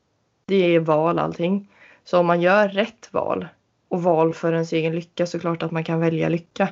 Det 0.48 0.74
är 0.74 0.80
val 0.80 1.18
allting. 1.18 1.68
Så 2.04 2.18
om 2.18 2.26
man 2.26 2.40
gör 2.40 2.68
rätt 2.68 3.08
val 3.12 3.48
och 3.88 4.02
val 4.02 4.34
för 4.34 4.52
ens 4.52 4.72
egen 4.72 4.94
lycka 4.94 5.26
så 5.26 5.38
klart 5.38 5.62
att 5.62 5.70
man 5.70 5.84
kan 5.84 6.00
välja 6.00 6.28
lycka. 6.28 6.68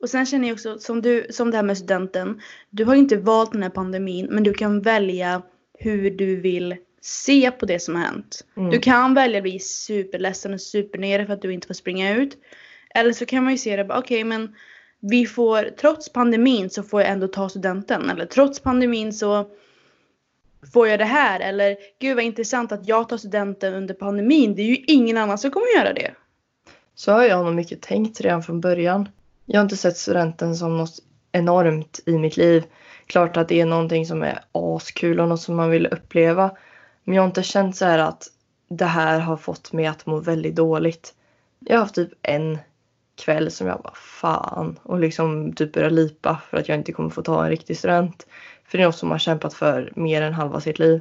Och 0.00 0.10
sen 0.10 0.26
känner 0.26 0.48
jag 0.48 0.54
också 0.54 0.78
som 0.78 1.02
du, 1.02 1.26
som 1.30 1.50
det 1.50 1.56
här 1.56 1.64
med 1.64 1.78
studenten. 1.78 2.40
Du 2.70 2.84
har 2.84 2.94
inte 2.94 3.16
valt 3.16 3.52
den 3.52 3.62
här 3.62 3.70
pandemin 3.70 4.26
men 4.30 4.42
du 4.42 4.54
kan 4.54 4.80
välja 4.80 5.42
hur 5.78 6.10
du 6.10 6.36
vill 6.36 6.76
se 7.00 7.50
på 7.50 7.66
det 7.66 7.78
som 7.78 7.94
har 7.94 8.02
hänt. 8.02 8.44
Mm. 8.56 8.70
Du 8.70 8.78
kan 8.78 9.14
välja 9.14 9.38
att 9.38 9.42
bli 9.42 9.58
superledsen 9.58 10.54
och 10.54 10.60
supernere 10.60 11.26
för 11.26 11.32
att 11.32 11.42
du 11.42 11.52
inte 11.52 11.66
får 11.66 11.74
springa 11.74 12.14
ut. 12.16 12.38
Eller 12.94 13.12
så 13.12 13.26
kan 13.26 13.44
man 13.44 13.52
ju 13.52 13.58
se 13.58 13.76
det 13.76 13.94
okej 13.94 14.24
men 14.24 14.54
vi 15.00 15.26
får, 15.26 15.62
trots 15.80 16.12
pandemin 16.12 16.70
så 16.70 16.82
får 16.82 17.00
jag 17.00 17.10
ändå 17.10 17.28
ta 17.28 17.48
studenten. 17.48 18.10
Eller 18.10 18.26
trots 18.26 18.60
pandemin 18.60 19.12
så 19.12 19.50
får 20.72 20.88
jag 20.88 20.98
det 20.98 21.04
här. 21.04 21.40
Eller 21.40 21.76
gud 22.00 22.16
vad 22.16 22.24
intressant 22.24 22.72
att 22.72 22.88
jag 22.88 23.08
tar 23.08 23.16
studenten 23.16 23.74
under 23.74 23.94
pandemin. 23.94 24.54
Det 24.54 24.62
är 24.62 24.66
ju 24.66 24.76
ingen 24.86 25.16
annan 25.16 25.38
som 25.38 25.50
kommer 25.50 25.76
göra 25.76 25.92
det. 25.92 26.14
Så 26.94 27.12
har 27.12 27.24
jag 27.24 27.44
nog 27.44 27.54
mycket 27.54 27.82
tänkt 27.82 28.20
redan 28.20 28.42
från 28.42 28.60
början. 28.60 29.08
Jag 29.46 29.58
har 29.58 29.62
inte 29.62 29.76
sett 29.76 29.96
studenten 29.96 30.56
som 30.56 30.78
något 30.78 30.98
enormt 31.32 32.00
i 32.06 32.18
mitt 32.18 32.36
liv. 32.36 32.64
Klart 33.06 33.36
att 33.36 33.48
det 33.48 33.60
är 33.60 33.66
någonting 33.66 34.06
som 34.06 34.22
är 34.22 34.40
askul 34.52 35.20
och 35.20 35.28
något 35.28 35.40
som 35.40 35.56
man 35.56 35.70
vill 35.70 35.86
uppleva. 35.86 36.56
Men 37.04 37.14
jag 37.14 37.22
har 37.22 37.28
inte 37.28 37.42
känt 37.42 37.76
så 37.76 37.84
här 37.84 37.98
att 37.98 38.28
det 38.68 38.84
här 38.84 39.18
har 39.18 39.36
fått 39.36 39.72
mig 39.72 39.86
att 39.86 40.06
må 40.06 40.20
väldigt 40.20 40.56
dåligt. 40.56 41.14
Jag 41.58 41.76
har 41.76 41.80
haft 41.80 41.94
typ 41.94 42.12
en 42.22 42.58
kväll 43.16 43.50
som 43.50 43.66
jag 43.66 43.80
bara 43.82 43.94
fan 43.94 44.78
och 44.82 44.98
liksom 44.98 45.52
typ 45.52 45.72
började 45.72 45.94
lipa 45.94 46.40
för 46.50 46.56
att 46.56 46.68
jag 46.68 46.78
inte 46.78 46.92
kommer 46.92 47.10
få 47.10 47.22
ta 47.22 47.44
en 47.44 47.50
riktig 47.50 47.76
student. 47.76 48.26
För 48.68 48.78
det 48.78 48.84
är 48.84 48.86
något 48.86 48.96
som 48.96 49.08
man 49.08 49.14
har 49.14 49.18
kämpat 49.18 49.54
för 49.54 49.92
mer 49.96 50.22
än 50.22 50.34
halva 50.34 50.60
sitt 50.60 50.78
liv. 50.78 51.00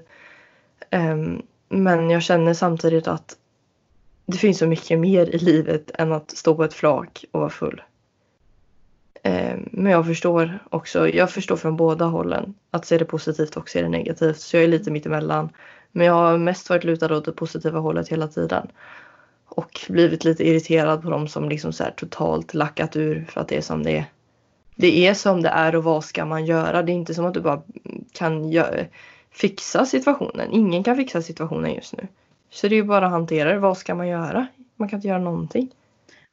Ehm, 0.90 1.42
men 1.70 2.10
jag 2.10 2.24
känner 2.24 2.54
samtidigt 2.54 3.08
att 3.08 3.38
det 4.26 4.38
finns 4.38 4.58
så 4.58 4.68
mycket 4.68 5.00
mer 5.00 5.26
i 5.26 5.38
livet 5.38 5.92
än 5.94 6.12
att 6.12 6.32
stå 6.32 6.56
på 6.56 6.64
ett 6.64 6.74
flak 6.74 7.26
och 7.32 7.40
vara 7.40 7.50
full. 7.50 7.82
Ehm, 9.24 9.70
men 9.72 9.92
jag 9.92 10.06
förstår 10.06 10.60
också, 10.70 11.10
jag 11.10 11.32
förstår 11.32 11.56
från 11.56 11.78
båda 11.78 12.06
hållen. 12.06 12.54
Att 12.72 12.86
se 12.86 12.98
det 12.98 13.06
positivt 13.06 13.58
och 13.58 13.70
se 13.70 13.82
det 13.82 13.90
negativt. 13.90 14.40
Så 14.40 14.58
jag 14.58 14.64
är 14.64 14.68
lite 14.68 14.92
mittemellan. 14.92 15.50
Men 15.92 16.08
jag 16.08 16.14
har 16.14 16.38
mest 16.38 16.70
varit 16.70 16.84
lutad 16.84 17.16
åt 17.18 17.26
det 17.26 17.32
positiva 17.32 17.80
hållet 17.80 18.10
hela 18.10 18.28
tiden. 18.28 18.68
Och 19.46 19.80
blivit 19.90 20.24
lite 20.24 20.48
irriterad 20.48 21.02
på 21.02 21.10
dem 21.10 21.28
som 21.28 21.50
liksom 21.50 21.74
så 21.74 21.84
här 21.84 21.92
totalt 21.92 22.54
lackat 22.54 22.96
ur 22.96 23.26
för 23.30 23.42
att 23.42 23.48
det 23.48 23.58
är 23.58 23.62
som 23.62 23.84
det 23.84 23.98
är. 23.98 24.06
Det 24.80 25.08
är 25.08 25.14
som 25.14 25.42
det 25.42 25.50
är 25.50 25.76
och 25.76 25.84
vad 25.84 26.04
ska 26.04 26.26
man 26.26 26.46
göra? 26.46 26.84
Det 26.84 26.92
är 26.92 26.94
inte 26.94 27.14
som 27.14 27.26
att 27.26 27.34
du 27.34 27.42
bara 27.42 27.62
kan 28.14 28.54
fixa 29.32 29.86
situationen. 29.86 30.52
Ingen 30.52 30.84
kan 30.84 30.96
fixa 30.96 31.22
situationen 31.22 31.74
just 31.74 31.98
nu. 31.98 32.08
Så 32.50 32.68
det 32.68 32.76
är 32.76 32.78
ju 32.78 32.84
bara 32.84 33.06
att 33.06 33.12
hantera 33.12 33.54
det. 33.54 33.60
Vad 33.60 33.78
ska 33.78 33.96
man 33.96 34.08
göra? 34.08 34.48
Man 34.76 34.90
kan 34.90 34.98
inte 34.98 35.08
göra 35.08 35.20
någonting. 35.20 35.72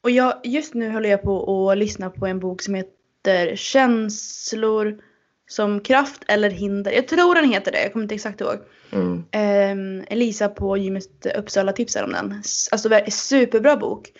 Och 0.00 0.10
jag, 0.10 0.34
just 0.44 0.74
nu 0.74 0.90
håller 0.90 1.08
jag 1.08 1.22
på 1.22 1.70
att 1.70 1.78
lyssna 1.78 2.10
på 2.10 2.26
en 2.26 2.40
bok 2.40 2.62
som 2.62 2.74
heter 2.74 3.56
Känslor 3.56 4.98
som 5.46 5.80
kraft 5.80 6.22
eller 6.28 6.50
hinder. 6.50 6.92
Jag 6.92 7.08
tror 7.08 7.34
den 7.34 7.52
heter 7.52 7.72
det, 7.72 7.82
jag 7.82 7.92
kommer 7.92 8.04
inte 8.04 8.14
exakt 8.14 8.40
ihåg. 8.40 8.56
Mm. 8.92 9.24
Ehm, 9.30 10.04
Elisa 10.08 10.48
på 10.48 10.76
gymmet 10.76 11.26
Uppsala 11.36 11.72
tipsar 11.72 12.04
om 12.04 12.12
den. 12.12 12.42
Alltså 12.72 12.90
superbra 13.08 13.76
bok. 13.76 14.12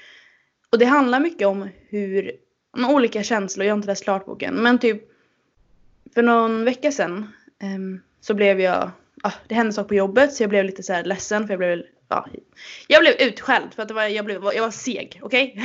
Och 0.71 0.79
det 0.79 0.85
handlar 0.85 1.21
mycket 1.21 1.47
om 1.47 1.69
hur, 1.89 2.33
olika 2.75 3.23
känslor, 3.23 3.67
jag 3.67 3.73
har 3.73 3.77
inte 3.77 3.89
läst 3.89 4.05
klart 4.05 4.27
boken, 4.27 4.55
men 4.55 4.79
typ 4.79 5.03
för 6.15 6.23
någon 6.23 6.65
vecka 6.65 6.93
sedan 6.93 7.33
um, 7.63 8.03
så 8.21 8.35
blev 8.35 8.61
jag, 8.61 8.91
ah, 9.23 9.33
det 9.49 9.55
hände 9.55 9.73
saker 9.73 9.89
på 9.89 9.95
jobbet 9.95 10.33
så 10.33 10.43
jag 10.43 10.51
blev 10.51 10.65
lite 10.65 10.83
så 10.83 10.93
här 10.93 11.05
ledsen 11.05 11.47
för 11.47 11.53
jag 11.53 11.59
blev, 11.59 11.83
ja, 12.09 12.27
jag 12.89 13.03
blev 13.03 13.15
utskälld 13.21 13.75
för 13.75 13.83
att 13.83 13.89
det 13.89 13.95
var, 13.95 14.05
jag, 14.05 14.25
blev, 14.25 14.45
jag 14.45 14.63
var 14.63 14.71
seg, 14.71 15.21
okej? 15.23 15.63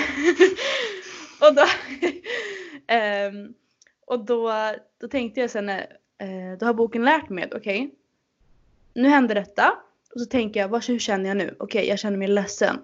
och 1.42 1.56
då, 1.56 1.62
um, 2.96 3.54
och 4.06 4.26
då, 4.26 4.54
då 5.02 5.08
tänkte 5.08 5.40
jag 5.40 5.50
sen, 5.50 5.70
uh, 5.70 6.58
då 6.60 6.66
har 6.66 6.74
boken 6.74 7.06
lärt 7.06 7.30
mig 7.30 7.44
att 7.44 7.54
okej, 7.54 7.96
nu 8.94 9.10
händer 9.10 9.36
detta. 9.36 9.74
Och 10.14 10.22
så 10.22 10.26
tänker 10.26 10.60
jag, 10.60 10.68
vad, 10.68 10.86
hur 10.86 11.00
känner 11.00 11.28
jag 11.28 11.38
nu? 11.38 11.56
Okej, 11.60 11.88
jag 11.88 12.00
känner 12.00 12.18
mig 12.18 12.28
ledsen. 12.28 12.82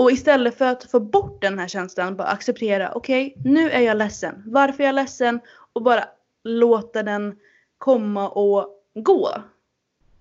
Och 0.00 0.12
istället 0.12 0.58
för 0.58 0.64
att 0.64 0.90
få 0.90 1.00
bort 1.00 1.42
den 1.42 1.58
här 1.58 1.68
känslan, 1.68 2.16
bara 2.16 2.28
acceptera, 2.28 2.92
okej, 2.94 3.34
nu 3.44 3.70
är 3.70 3.80
jag 3.80 3.96
ledsen. 3.96 4.42
Varför 4.46 4.82
är 4.82 4.86
jag 4.86 4.94
ledsen? 4.94 5.40
Och 5.72 5.82
bara 5.82 6.04
låta 6.44 7.02
den 7.02 7.36
komma 7.78 8.28
och 8.28 8.68
gå. 8.94 9.30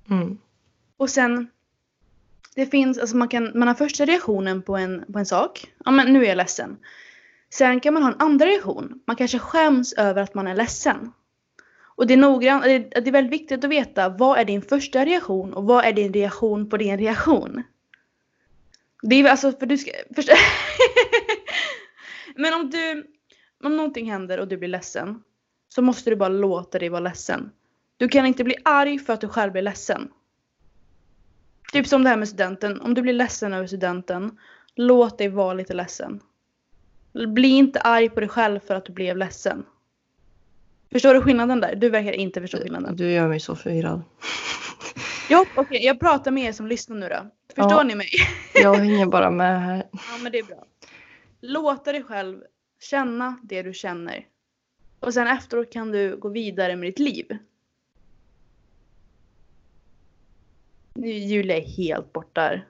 Mm. 0.10 0.38
Och 0.98 1.10
sen, 1.10 1.48
det 2.56 2.66
finns, 2.66 2.98
alltså 2.98 3.18
man 3.18 3.28
kan, 3.28 3.52
man 3.56 3.68
har 3.68 3.76
första 3.76 4.06
reaktionen 4.06 4.62
på 4.62 4.78
en, 4.78 5.14
på 5.14 5.20
en 5.20 5.26
sak. 5.26 5.74
Ja 5.86 5.92
men 5.92 6.14
nu 6.14 6.24
är 6.24 6.30
jag 6.30 6.38
ledsen. 6.38 6.78
Sen 7.50 7.80
kan 7.80 7.94
man 7.94 8.04
ha 8.04 8.12
en 8.12 8.22
andra 8.22 8.46
reaktion. 8.46 9.02
Man 9.06 9.16
kanske 9.16 9.40
skäms 9.40 9.94
över 9.94 10.22
att 10.22 10.34
man 10.34 10.48
är 10.48 10.56
ledsen. 10.56 11.12
Och 11.82 12.08
det 12.08 12.14
är 12.14 12.68
är, 12.68 13.02
det 13.02 13.10
är 13.10 13.12
väldigt 13.12 13.34
viktigt 13.34 13.64
att 13.64 13.72
veta 13.72 14.10
vad 14.10 14.40
är 14.40 14.46
din 14.46 14.62
första 14.62 15.06
reaktion 15.06 15.54
och 15.54 15.64
vad 15.64 15.86
är 15.86 15.94
din 15.94 16.14
reaktion 16.14 16.70
på 16.70 16.78
din 16.78 16.98
reaktion. 16.98 17.64
Det 19.02 19.16
är 19.16 19.30
alltså 19.30 19.52
för 19.52 19.66
du 19.66 19.78
ska, 19.78 19.92
först, 20.16 20.30
Men 22.36 22.54
om 22.54 22.70
du, 22.70 23.08
om 23.64 23.78
någonting 23.78 24.12
händer 24.12 24.40
och 24.40 24.48
du 24.48 24.58
blir 24.58 24.70
ledsen. 24.70 25.24
Så 25.70 25.82
måste 25.82 26.10
du 26.10 26.16
bara 26.16 26.30
låta 26.30 26.80
dig 26.80 26.90
vara 26.90 27.00
ledsen. 27.00 27.52
Du 27.98 28.08
kan 28.08 28.26
inte 28.26 28.44
bli 28.44 28.56
arg 28.64 29.00
för 29.00 29.14
att 29.14 29.22
du 29.22 29.28
själv 29.28 29.52
blir 29.52 29.62
ledsen. 29.62 30.10
Typ 31.72 31.88
som 31.88 32.04
det 32.04 32.10
här 32.10 32.18
med 32.18 32.28
studenten. 32.28 32.82
Om 32.82 32.94
du 32.94 33.02
blir 33.02 33.14
ledsen 33.14 33.54
över 33.54 33.68
studenten. 33.68 34.38
Låt 34.76 35.18
dig 35.18 35.28
vara 35.28 35.54
lite 35.54 35.74
ledsen. 35.74 36.20
Bli 37.14 37.48
inte 37.48 37.80
arg 37.80 38.10
på 38.10 38.20
dig 38.20 38.30
själv 38.30 38.60
för 38.60 38.76
att 38.76 38.86
du 38.86 38.94
blev 38.94 39.18
ledsen. 39.18 39.66
Förstår 40.92 41.14
du 41.14 41.22
skillnaden 41.22 41.60
där? 41.60 41.76
Du 41.76 41.90
verkar 41.90 42.12
inte 42.12 42.42
förstå 42.42 42.58
skillnaden. 42.58 42.96
Du 42.96 43.12
gör 43.12 43.28
mig 43.28 43.40
så 43.40 43.56
förvirrad. 43.56 44.02
Jo, 45.30 45.46
okej. 45.56 45.86
jag 45.86 46.00
pratar 46.00 46.32
med 46.32 46.44
er 46.44 46.52
som 46.52 46.68
lyssnar 46.68 46.98
nu 46.98 47.10
då. 47.10 47.30
Förstår 47.56 47.72
Ja. 47.78 47.84
ni 47.84 47.96
mig? 47.96 48.10
Jag 48.54 48.76
hänger 48.76 49.06
bara 49.06 49.32
med 49.32 49.62
här. 49.62 49.88
Ja, 49.92 50.18
men 50.24 50.32
det 50.32 50.40
är 50.40 50.44
bra. 50.44 50.66
Låta 51.42 51.92
dig 51.92 52.04
själv 52.04 52.42
känna 52.82 53.40
det 53.44 53.62
du 53.62 53.74
känner. 53.74 54.26
Och 55.00 55.14
sen 55.14 55.28
efteråt 55.28 55.74
kan 55.74 55.92
du 55.92 56.18
gå 56.18 56.30
vidare 56.30 56.76
med 56.76 56.88
ditt 56.90 57.00
liv. 57.00 57.38
Nu 60.94 61.10
är 61.10 61.14
Julia 61.14 61.58
är 61.58 61.62
helt 61.62 62.14
borta. 62.14 62.42
här. 62.42 62.68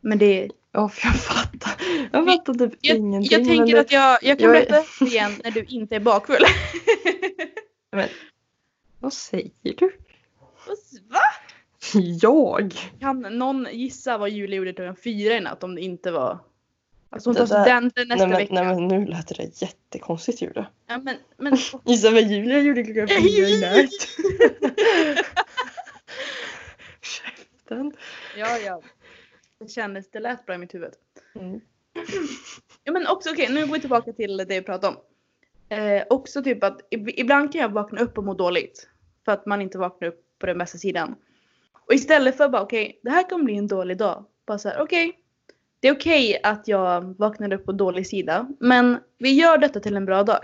Men 0.00 0.18
det 0.18 0.50
Ja, 0.72 0.88
för 0.88 1.06
jag 1.08 1.16
fattar. 1.20 1.72
Jag 2.12 2.26
fattar 2.26 2.54
typ 2.54 2.78
jag, 2.80 2.96
ingenting. 2.96 3.38
jag 3.38 3.48
tänker 3.48 3.74
det, 3.74 3.80
att 3.80 3.92
jag, 3.92 4.18
jag 4.22 4.38
kan 4.38 4.48
jag 4.48 4.56
är- 4.56 4.66
berätta 4.70 5.04
igen 5.04 5.32
när 5.44 5.50
du 5.50 5.62
inte 5.64 5.96
är 5.96 6.00
bakfull. 6.00 6.42
Men, 7.92 8.08
vad 8.98 9.12
säger 9.12 9.50
du? 9.62 9.90
Va? 11.08 11.20
Jag? 12.20 12.74
Kan 13.00 13.20
någon 13.20 13.66
gissa 13.72 14.18
vad 14.18 14.30
Julia 14.30 14.56
gjorde 14.56 14.72
klockan 14.72 14.96
fyra 14.96 15.34
i 15.34 15.40
natt 15.40 15.64
om 15.64 15.74
det 15.74 15.80
inte 15.80 16.10
var... 16.10 16.38
Alltså 17.10 17.28
hon 17.28 17.36
tar 17.36 17.46
studenten 17.46 18.08
nästa 18.08 18.26
nej, 18.26 18.28
men, 18.28 18.38
vecka. 18.38 18.54
nej 18.54 18.64
men 18.64 18.88
nu 18.88 19.06
lät 19.06 19.28
det 19.28 19.62
jättekonstigt 19.62 20.42
Julia. 20.42 20.66
Ja, 20.86 20.98
men, 20.98 21.16
men, 21.36 21.56
Gissa 21.84 22.10
vad 22.10 22.22
Julia 22.22 22.60
gjorde 22.60 22.84
klockan 22.84 23.08
fyra 23.08 23.48
i 23.48 23.60
natt. 23.60 23.90
Käften. 27.02 27.92
ja, 28.36 28.58
ja. 28.58 28.82
Det 29.58 29.68
kändes, 29.70 30.10
det 30.10 30.20
lät 30.20 30.46
bra 30.46 30.54
i 30.54 30.58
mitt 30.58 30.74
huvud. 30.74 30.92
Mm. 31.34 31.60
Ja 32.84 32.92
men 32.92 33.06
också 33.06 33.30
okej, 33.30 33.48
nu 33.50 33.66
går 33.66 33.74
vi 33.74 33.80
tillbaka 33.80 34.12
till 34.12 34.36
det 34.36 34.44
vi 34.44 34.62
pratade 34.62 34.96
om. 34.96 35.02
Eh, 35.78 36.02
också 36.10 36.42
typ 36.42 36.64
att 36.64 36.80
ib- 36.90 37.12
ibland 37.16 37.52
kan 37.52 37.60
jag 37.60 37.68
vakna 37.68 38.00
upp 38.00 38.18
och 38.18 38.24
må 38.24 38.34
dåligt. 38.34 38.88
För 39.24 39.32
att 39.32 39.46
man 39.46 39.62
inte 39.62 39.78
vaknar 39.78 40.08
upp 40.08 40.24
på 40.38 40.46
den 40.46 40.58
bästa 40.58 40.78
sidan. 40.78 41.14
Och 41.86 41.94
istället 41.94 42.36
för 42.36 42.48
bara 42.48 42.62
okej, 42.62 43.00
det 43.02 43.10
här 43.10 43.22
kommer 43.22 43.44
bli 43.44 43.56
en 43.56 43.66
dålig 43.66 43.96
dag. 43.96 44.24
Bara 44.46 44.58
såhär 44.58 44.80
okej. 44.80 45.12
det 45.80 45.88
är 45.88 45.92
okej 45.92 46.40
att 46.42 46.68
jag 46.68 47.14
vaknade 47.18 47.56
upp 47.56 47.66
på 47.66 47.72
dålig 47.72 48.06
sida. 48.06 48.48
Men 48.60 48.98
vi 49.18 49.32
gör 49.32 49.58
detta 49.58 49.80
till 49.80 49.96
en 49.96 50.04
bra 50.04 50.22
dag. 50.22 50.38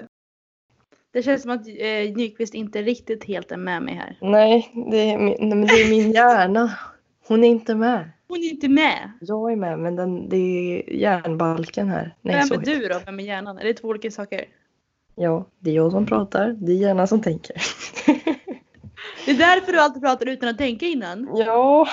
Det 1.11 1.23
känns 1.23 1.43
som 1.43 1.51
att 1.51 1.67
eh, 1.67 2.15
Nyqvist 2.17 2.55
inte 2.55 2.83
riktigt 2.83 3.25
helt 3.25 3.53
är 3.53 3.57
med 3.57 3.83
mig 3.83 3.95
här. 3.95 4.19
Nej, 4.21 4.71
det 4.91 4.97
är, 4.97 5.19
min, 5.19 5.67
det 5.67 5.75
är 5.75 5.91
min 5.91 6.13
hjärna. 6.15 6.73
Hon 7.27 7.45
är 7.45 7.49
inte 7.49 7.75
med. 7.75 8.11
Hon 8.29 8.39
är 8.39 8.51
inte 8.51 8.69
med. 8.69 9.13
Jag 9.21 9.53
är 9.53 9.57
med 9.57 9.79
men 9.79 9.97
den, 9.97 10.29
det 10.29 10.37
är 10.37 10.93
hjärnbalken 10.93 11.89
här. 11.89 12.17
Nej, 12.21 12.43
Vem 12.51 12.61
är 12.61 12.65
du 12.65 12.89
då? 12.89 13.01
Vem 13.07 13.21
är 13.21 13.25
hjärnan? 13.25 13.59
Är 13.59 13.65
det 13.65 13.75
två 13.75 13.89
olika 13.89 14.11
saker? 14.11 14.45
Ja, 15.15 15.47
det 15.59 15.71
är 15.71 15.75
jag 15.75 15.93
som 15.93 16.07
pratar. 16.07 16.49
Det 16.49 16.73
är 16.73 16.77
hjärnan 16.77 17.09
som 17.09 17.23
tänker. 17.23 17.57
Det 19.25 19.31
är 19.31 19.35
därför 19.39 19.73
du 19.73 19.79
alltid 19.81 20.03
pratar 20.03 20.29
utan 20.29 20.49
att 20.49 20.59
tänka 20.59 20.87
innan. 20.87 21.29
ja. 21.37 21.89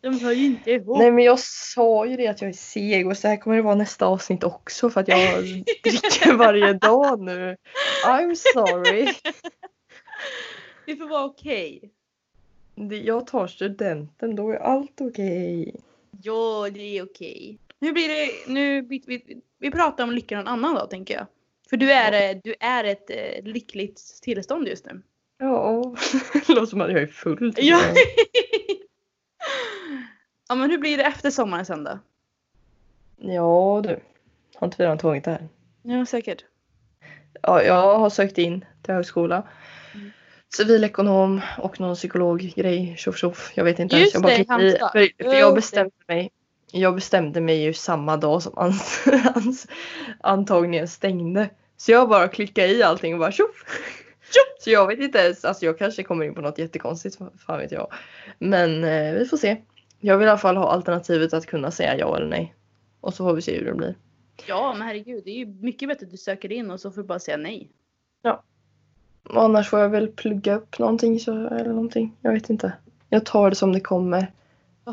De 0.00 0.20
hör 0.20 0.32
ju 0.32 0.44
inte 0.46 0.70
ihop. 0.70 0.98
Nej 0.98 1.10
men 1.10 1.24
jag 1.24 1.38
sa 1.40 2.06
ju 2.06 2.16
det 2.16 2.26
att 2.26 2.40
jag 2.42 2.48
är 2.48 2.52
seg 2.52 3.06
och 3.06 3.16
så 3.16 3.28
här 3.28 3.36
kommer 3.36 3.56
det 3.56 3.62
vara 3.62 3.74
nästa 3.74 4.06
avsnitt 4.06 4.44
också 4.44 4.90
för 4.90 5.00
att 5.00 5.08
jag 5.08 5.42
dricker 5.84 6.34
varje 6.34 6.72
dag 6.72 7.20
nu. 7.20 7.56
I'm 8.06 8.34
sorry. 8.34 9.12
Det 10.86 10.96
får 10.96 11.08
vara 11.08 11.24
okej. 11.24 11.90
Det- 12.74 12.96
Jag 13.00 13.26
tar 13.26 13.46
studenten, 13.46 14.36
då 14.36 14.50
är 14.50 14.56
allt 14.56 15.00
okej. 15.00 15.74
Ja, 16.22 16.68
det 16.74 16.98
är 16.98 17.04
okej. 17.04 17.58
Nu 17.78 17.92
blir 17.92 18.08
det, 18.08 18.52
nu, 18.52 18.80
vi, 18.80 19.02
vi, 19.06 19.40
vi 19.58 19.70
pratar 19.70 20.04
om 20.04 20.10
lycka 20.12 20.36
någon 20.36 20.48
annan 20.48 20.74
dag 20.74 20.90
tänker 20.90 21.14
jag. 21.14 21.26
För 21.70 21.76
du 21.76 21.92
är, 21.92 22.30
eh, 22.34 22.40
du 22.44 22.54
är 22.60 22.84
ett 22.84 23.10
eh, 23.10 23.44
lyckligt 23.44 24.02
tillstånd 24.22 24.68
just 24.68 24.86
nu. 24.86 25.02
Ja, 25.38 25.75
det 26.32 26.48
låter 26.54 26.66
som 26.66 26.80
att 26.80 26.92
jag 26.92 27.02
är 27.02 27.06
full. 27.06 27.54
tycker 27.54 27.68
Ja. 27.68 27.80
ja 30.48 30.54
men 30.54 30.70
hur 30.70 30.78
blir 30.78 30.96
det 30.96 31.04
efter 31.04 31.30
sommaren 31.30 31.66
sen 31.66 31.84
då? 31.84 31.98
ja 33.16 33.80
du. 33.84 34.00
Har 34.56 34.66
inte 34.66 34.76
vi 34.78 34.84
redan 34.84 34.98
tagit 34.98 35.24
det 35.24 35.30
här? 35.30 35.48
Ja 35.82 36.06
säkert. 36.06 36.44
Ja, 37.42 37.62
jag 37.62 37.98
har 37.98 38.10
sökt 38.10 38.38
in 38.38 38.64
till 38.82 38.94
högskola. 38.94 39.42
Mm. 39.94 40.10
Civilekonom 40.56 41.40
och 41.58 41.80
någon 41.80 41.94
psykologgrej. 41.94 42.94
Tjoff 42.98 43.18
tjoff. 43.18 43.52
Jag 43.54 43.64
vet 43.64 43.78
inte. 43.78 43.96
Just 43.96 44.14
jag 44.14 44.22
bara 44.22 44.36
det, 44.36 44.48
Halmstad. 44.48 44.92
För, 44.92 45.24
för 45.24 45.34
jag 45.34 45.54
bestämde 45.54 45.94
mig. 46.08 46.30
Jag 46.72 46.94
bestämde 46.94 47.40
mig 47.40 47.62
ju 47.62 47.72
samma 47.72 48.16
dag 48.16 48.42
som 48.42 48.58
ans, 48.58 49.04
ans, 49.34 49.66
antagningen 50.20 50.88
stängde. 50.88 51.50
Så 51.76 51.92
jag 51.92 52.08
bara 52.08 52.28
klickade 52.28 52.68
i 52.68 52.82
allting 52.82 53.14
och 53.14 53.20
bara 53.20 53.32
tjoff. 53.32 53.64
Så 54.58 54.70
jag 54.70 54.86
vet 54.86 54.98
inte 54.98 55.18
ens, 55.18 55.44
alltså 55.44 55.64
jag 55.64 55.78
kanske 55.78 56.02
kommer 56.02 56.24
in 56.24 56.34
på 56.34 56.40
något 56.40 56.58
jättekonstigt, 56.58 57.18
fan 57.46 57.58
vet 57.58 57.72
jag. 57.72 57.92
Men 58.38 58.84
eh, 58.84 59.14
vi 59.14 59.26
får 59.26 59.36
se. 59.36 59.56
Jag 60.00 60.18
vill 60.18 60.26
i 60.26 60.30
alla 60.30 60.38
fall 60.38 60.56
ha 60.56 60.70
alternativet 60.70 61.34
att 61.34 61.46
kunna 61.46 61.70
säga 61.70 61.98
ja 61.98 62.16
eller 62.16 62.26
nej. 62.26 62.54
Och 63.00 63.14
så 63.14 63.24
får 63.24 63.34
vi 63.34 63.42
se 63.42 63.58
hur 63.58 63.64
det 63.66 63.74
blir. 63.74 63.94
Ja 64.46 64.74
men 64.78 64.82
herregud 64.82 65.24
det 65.24 65.30
är 65.30 65.38
ju 65.38 65.46
mycket 65.46 65.88
bättre 65.88 66.04
att 66.06 66.10
du 66.10 66.16
söker 66.16 66.52
in 66.52 66.70
och 66.70 66.80
så 66.80 66.90
får 66.90 67.00
du 67.00 67.06
bara 67.06 67.18
säga 67.18 67.36
nej. 67.36 67.70
Och 69.28 69.42
annars 69.42 69.70
får 69.70 69.80
jag 69.80 69.88
väl 69.88 70.08
plugga 70.08 70.56
upp 70.56 70.78
någonting 70.78 71.20
så, 71.20 71.46
eller 71.46 71.72
någonting. 71.72 72.16
Jag 72.20 72.32
vet 72.32 72.50
inte. 72.50 72.72
Jag 73.08 73.26
tar 73.26 73.50
det 73.50 73.56
som 73.56 73.72
det 73.72 73.80
kommer. 73.80 74.32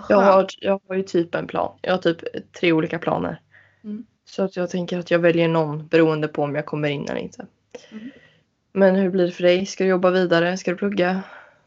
Jag 0.09 0.17
har, 0.17 0.47
jag 0.59 0.81
har 0.87 0.95
ju 0.95 1.03
typ 1.03 1.35
en 1.35 1.47
plan. 1.47 1.77
Jag 1.81 1.91
har 1.93 1.97
typ 1.97 2.17
tre 2.59 2.71
olika 2.71 2.99
planer. 2.99 3.41
Mm. 3.83 4.05
Så 4.25 4.43
att 4.43 4.55
jag 4.55 4.69
tänker 4.69 4.99
att 4.99 5.11
jag 5.11 5.19
väljer 5.19 5.47
någon 5.47 5.87
beroende 5.87 6.27
på 6.27 6.43
om 6.43 6.55
jag 6.55 6.65
kommer 6.65 6.89
in 6.89 7.09
eller 7.09 7.21
inte. 7.21 7.45
Mm. 7.91 8.11
Men 8.73 8.95
hur 8.95 9.09
blir 9.09 9.25
det 9.25 9.31
för 9.31 9.43
dig? 9.43 9.65
Ska 9.65 9.83
du 9.83 9.89
jobba 9.89 10.11
vidare? 10.11 10.57
Ska 10.57 10.71
du 10.71 10.77
plugga? 10.77 11.23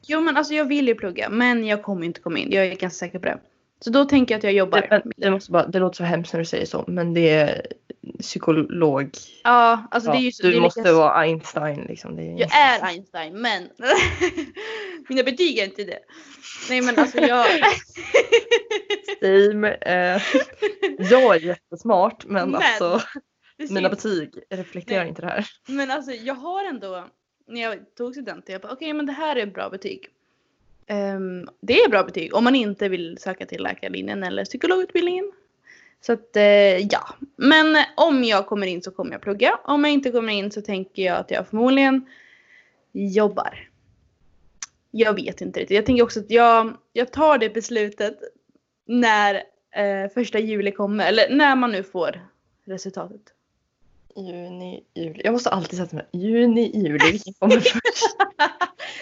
Jo 0.06 0.20
men 0.20 0.36
alltså 0.36 0.54
jag 0.54 0.64
vill 0.64 0.88
ju 0.88 0.94
plugga 0.94 1.28
men 1.28 1.66
jag 1.66 1.82
kommer 1.82 2.06
inte 2.06 2.20
komma 2.20 2.38
in. 2.38 2.52
Jag 2.52 2.66
är 2.66 2.68
ganska 2.68 2.90
säker 2.90 3.18
på 3.18 3.26
det. 3.26 3.38
Så 3.80 3.90
då 3.90 4.04
tänker 4.04 4.34
jag 4.34 4.38
att 4.38 4.44
jag 4.44 4.52
jobbar. 4.52 4.80
Det, 4.80 5.02
det, 5.16 5.30
måste 5.30 5.52
bara, 5.52 5.66
det 5.66 5.78
låter 5.78 5.96
så 5.96 6.04
hemskt 6.04 6.32
när 6.32 6.40
du 6.40 6.46
säger 6.46 6.66
så. 6.66 6.84
Men 6.86 7.14
det 7.14 7.30
är 7.30 7.66
psykolog. 8.20 9.10
Ja 9.44 9.86
alltså 9.90 10.10
det 10.10 10.16
är 10.16 10.20
ju 10.20 10.32
så. 10.32 10.42
du 10.42 10.50
det 10.50 10.56
är 10.56 10.60
måste 10.60 10.80
lika... 10.80 10.92
vara 10.92 11.12
Einstein 11.12 11.84
liksom. 11.88 12.18
Är... 12.18 12.40
Jag 12.40 12.54
är 12.54 12.82
Einstein 12.82 13.40
men 13.40 13.62
mina 15.08 15.22
betyg 15.22 15.58
är 15.58 15.64
inte 15.64 15.84
det. 15.84 15.98
Nej 16.68 16.80
men 16.80 16.98
alltså 16.98 17.18
jag. 17.18 17.46
Same. 19.20 19.70
Eh, 19.80 20.22
jag 21.10 21.36
är 21.36 21.40
jättesmart 21.40 22.24
men, 22.26 22.50
Men, 22.50 22.62
alltså 22.62 23.00
Det 23.56 23.70
mina 23.70 23.88
betyg 23.88 24.30
reflekterar 24.50 25.00
Nej. 25.00 25.08
inte 25.08 25.22
det 25.22 25.28
här. 25.28 25.46
Men 25.68 25.90
alltså 25.90 26.12
jag 26.12 26.34
har 26.34 26.64
ändå, 26.64 27.04
när 27.46 27.60
jag 27.60 27.94
tog 27.94 28.12
studenten, 28.12 28.52
jag 28.52 28.62
bara 28.62 28.72
okej 28.72 28.92
men 28.92 29.06
det 29.06 29.12
här 29.12 29.36
är 29.36 29.46
bra 29.46 29.70
betyg. 29.70 30.08
Ehm, 30.86 31.48
det 31.60 31.80
är 31.80 31.88
bra 31.88 32.04
betyg 32.04 32.34
om 32.34 32.44
man 32.44 32.54
inte 32.54 32.88
vill 32.88 33.18
söka 33.18 33.46
till 33.46 33.62
läkarlinjen 33.62 34.22
eller 34.22 34.44
psykologutbildningen. 34.44 35.32
Så 36.00 36.12
att 36.12 36.36
eh, 36.36 36.78
ja, 36.78 37.14
men 37.36 37.76
om 37.96 38.24
jag 38.24 38.46
kommer 38.46 38.66
in 38.66 38.82
så 38.82 38.90
kommer 38.90 39.12
jag 39.12 39.20
plugga. 39.20 39.58
Om 39.64 39.84
jag 39.84 39.92
inte 39.92 40.10
kommer 40.10 40.32
in 40.32 40.50
så 40.50 40.62
tänker 40.62 41.02
jag 41.02 41.16
att 41.16 41.30
jag 41.30 41.48
förmodligen 41.48 42.06
jobbar. 42.92 43.68
Jag 44.90 45.14
vet 45.14 45.40
inte 45.40 45.60
riktigt. 45.60 45.76
Jag 45.76 45.86
tänker 45.86 46.02
också 46.02 46.20
att 46.20 46.30
jag, 46.30 46.76
jag 46.92 47.12
tar 47.12 47.38
det 47.38 47.50
beslutet 47.50 48.18
när 48.86 49.34
eh, 49.70 50.10
första 50.14 50.38
juli 50.38 50.72
kommer, 50.72 51.08
eller 51.08 51.36
när 51.36 51.56
man 51.56 51.72
nu 51.72 51.82
får 51.82 52.20
resultatet. 52.64 53.35
Juni, 54.16 54.84
juli. 54.94 55.20
Jag 55.24 55.32
måste 55.32 55.50
alltid 55.50 55.78
sätta 55.78 55.96
mig. 55.96 56.06
Juni, 56.12 56.70
juli. 56.74 57.10
Vilken 57.12 57.32
kommer 57.34 57.56
först? 57.60 58.16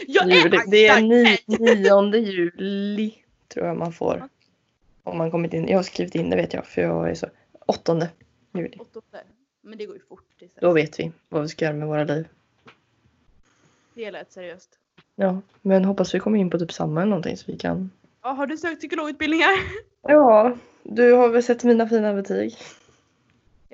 Juli. 0.08 0.60
Det 0.66 0.86
är 0.86 0.96
Einstein. 0.96 1.38
ni, 1.46 1.74
nionde 1.74 2.18
juli 2.18 3.14
tror 3.48 3.66
jag 3.66 3.76
man 3.76 3.92
får. 3.92 4.28
Om 5.02 5.18
man 5.18 5.30
kommit 5.30 5.52
in. 5.54 5.68
Jag 5.68 5.78
har 5.78 5.82
skrivit 5.82 6.14
in 6.14 6.30
det 6.30 6.36
vet 6.36 6.52
jag 6.52 6.66
för 6.66 6.82
jag 6.82 7.10
är 7.10 7.14
så. 7.14 7.26
Åttonde 7.66 8.10
juli. 8.54 8.76
Åttonde. 8.80 9.24
Men 9.62 9.78
det 9.78 9.86
går 9.86 9.96
ju 9.96 10.02
fort. 10.08 10.20
Då 10.60 10.72
vet 10.72 10.98
vi 11.00 11.12
vad 11.28 11.42
vi 11.42 11.48
ska 11.48 11.64
göra 11.64 11.74
med 11.76 11.88
våra 11.88 12.04
liv. 12.04 12.28
Det 13.94 14.10
lät 14.10 14.32
seriöst. 14.32 14.70
Ja, 15.16 15.40
men 15.62 15.84
hoppas 15.84 16.14
vi 16.14 16.20
kommer 16.20 16.38
in 16.38 16.50
på 16.50 16.58
typ 16.58 16.72
samma 16.72 17.00
eller 17.00 17.10
någonting 17.10 17.36
så 17.36 17.52
vi 17.52 17.58
kan. 17.58 17.90
Ja, 18.22 18.28
har 18.28 18.46
du 18.46 18.56
sökt 18.56 18.78
psykologutbildningar? 18.78 19.50
Ja, 20.02 20.56
du 20.82 21.12
har 21.12 21.28
väl 21.28 21.42
sett 21.42 21.64
mina 21.64 21.88
fina 21.88 22.14
betyg? 22.14 22.54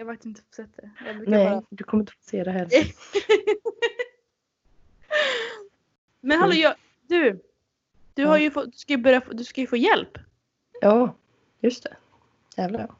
Jag 0.01 0.07
har 0.07 0.13
faktiskt 0.13 0.27
inte 0.27 0.57
sett 0.57 0.77
det. 0.77 0.91
Nej, 1.27 1.45
bara... 1.51 1.63
du 1.71 1.85
kommer 1.85 2.03
inte 2.03 2.13
få 2.13 2.19
se 2.23 2.45
det 2.45 2.51
heller. 2.51 2.71
Men 6.21 6.39
hallå, 6.39 6.53
Mm. 6.53 6.63
jag, 6.63 6.75
du. 7.09 7.43
Du, 8.15 8.27
har 8.27 8.39
ju 8.39 8.51
få, 8.51 8.65
du, 8.65 8.73
ska 8.73 8.93
ju 8.93 8.97
börja, 8.97 9.23
du 9.33 9.45
ska 9.45 9.61
ju 9.61 9.67
få 9.67 9.77
hjälp. 9.77 10.19
Ja, 10.81 11.15
just 11.61 11.83
det. 11.83 11.97
Jävlar 12.57 12.81
ja. 12.81 12.95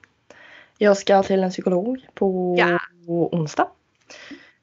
Jag 0.79 0.97
ska 0.97 1.23
till 1.23 1.43
en 1.43 1.51
psykolog 1.51 2.07
på 2.15 2.57
Ja. 2.59 2.81
onsdag. 3.07 3.69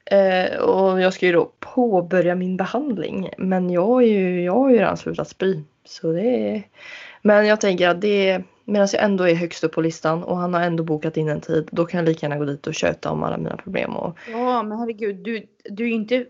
Eh, 0.04 0.58
och 0.58 1.00
jag 1.00 1.14
ska 1.14 1.26
ju 1.26 1.32
då 1.32 1.52
påbörja 1.58 2.34
min 2.34 2.56
behandling. 2.56 3.30
Men 3.38 3.70
jag, 3.70 4.02
är 4.02 4.06
ju, 4.06 4.44
jag 4.44 4.54
har 4.54 4.70
ju 4.70 4.78
redan 4.78 4.96
slutat 4.96 5.28
spy. 5.28 5.62
Så 5.88 6.12
det 6.12 6.22
är... 6.22 6.62
Men 7.22 7.46
jag 7.46 7.60
tänker 7.60 7.88
att 7.88 8.00
det 8.00 8.28
är, 8.28 8.44
medan 8.64 8.88
jag 8.92 9.02
ändå 9.02 9.28
är 9.28 9.34
högst 9.34 9.64
upp 9.64 9.72
på 9.72 9.80
listan 9.80 10.22
och 10.22 10.36
han 10.36 10.54
har 10.54 10.60
ändå 10.60 10.84
bokat 10.84 11.16
in 11.16 11.28
en 11.28 11.40
tid. 11.40 11.68
Då 11.72 11.86
kan 11.86 11.98
jag 11.98 12.08
lika 12.08 12.26
gärna 12.26 12.38
gå 12.38 12.44
dit 12.44 12.66
och 12.66 12.74
köta 12.74 13.10
om 13.10 13.22
alla 13.22 13.36
mina 13.36 13.56
problem. 13.56 13.96
Och, 13.96 14.18
Ja, 14.32 14.62
men 14.62 14.78
herregud. 14.78 15.16
Du, 15.16 15.46
du 15.64 15.84
är 15.84 15.88
ju 15.88 15.94
inte 15.94 16.26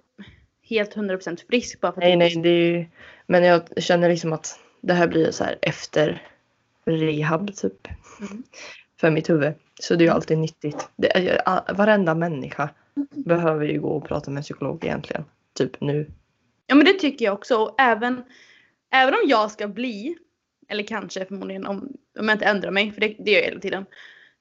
helt 0.63 0.97
100% 0.97 1.47
frisk 1.49 1.81
bara 1.81 1.93
för 1.93 2.01
att 2.01 2.09
nej, 2.09 2.17
nej, 2.17 2.37
det 2.37 2.49
är 2.49 2.79
ju, 2.79 2.87
Men 3.27 3.45
jag 3.45 3.63
känner 3.77 4.09
liksom 4.09 4.33
att 4.33 4.59
det 4.81 4.95
här 4.95 5.09
blir 5.09 5.31
så 5.31 5.45
här 5.45 5.59
efter 5.63 6.23
rehab 6.85 7.57
typ. 7.57 7.89
Mm. 8.21 8.43
För 9.01 9.11
mitt 9.11 9.31
huvud. 9.31 9.55
Så 9.81 9.95
det 9.95 10.05
är 10.05 10.07
ju 10.07 10.13
alltid 10.13 10.39
nyttigt. 10.39 10.89
Det 10.97 11.17
är, 11.17 11.75
varenda 11.75 12.15
människa 12.15 12.71
behöver 13.11 13.67
ju 13.67 13.81
gå 13.81 13.89
och 13.89 14.09
prata 14.09 14.31
med 14.31 14.39
en 14.39 14.43
psykolog 14.43 14.85
egentligen. 14.85 15.25
Typ 15.55 15.81
nu. 15.81 16.11
Ja 16.67 16.75
men 16.75 16.85
det 16.85 16.93
tycker 16.93 17.25
jag 17.25 17.35
också. 17.35 17.57
Och 17.57 17.81
även, 17.81 18.23
även 18.91 19.15
om 19.15 19.21
jag 19.25 19.51
ska 19.51 19.69
bli, 19.69 20.17
eller 20.69 20.83
kanske 20.83 21.25
förmodligen 21.25 21.67
om, 21.67 21.93
om 22.19 22.29
jag 22.29 22.35
inte 22.35 22.45
ändrar 22.45 22.71
mig, 22.71 22.93
för 22.93 23.01
det, 23.01 23.17
det 23.19 23.31
gör 23.31 23.39
jag 23.39 23.47
hela 23.47 23.61
tiden. 23.61 23.87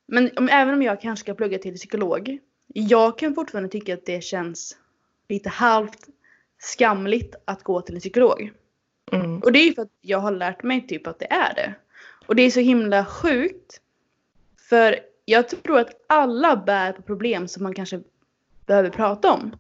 Men 0.06 0.32
om, 0.38 0.50
även 0.50 0.74
om 0.74 0.82
jag 0.82 1.02
kanske 1.02 1.24
ska 1.24 1.34
plugga 1.34 1.60
till 1.60 1.76
psykolog. 1.76 2.40
Jag 2.68 3.18
kan 3.18 3.36
fortfarande 3.36 3.70
tycka 3.70 3.94
att 3.94 4.06
det 4.06 4.24
känns 4.24 4.78
lite 5.30 5.50
halvt 5.50 6.08
skamligt 6.60 7.36
att 7.46 7.64
gå 7.64 7.82
till 7.82 7.96
en 7.96 8.00
psykolog. 8.00 8.52
Mm. 9.12 9.40
Och 9.40 9.52
det 9.52 9.60
är 9.60 9.66
ju 9.66 9.74
för 9.74 9.82
att 9.82 9.98
jag 10.02 10.20
har 10.20 10.32
lärt 10.32 10.64
mig 10.64 10.88
typ 10.88 11.08
att 11.08 11.20
det 11.20 11.32
är 11.32 11.56
det. 11.56 11.74
Och 12.28 12.36
det 12.36 12.44
är 12.44 12.52
så 12.52 12.60
himla 12.60 13.06
sjukt. 13.06 13.82
För 14.70 15.00
jag 15.26 15.50
tror 15.50 15.80
att 15.80 16.06
alla 16.08 16.56
bär 16.56 16.94
på 16.94 17.02
problem 17.02 17.48
som 17.48 17.64
man 17.64 17.74
kanske 17.74 18.02
behöver 18.66 18.90
prata 18.90 19.34
om. 19.34 19.56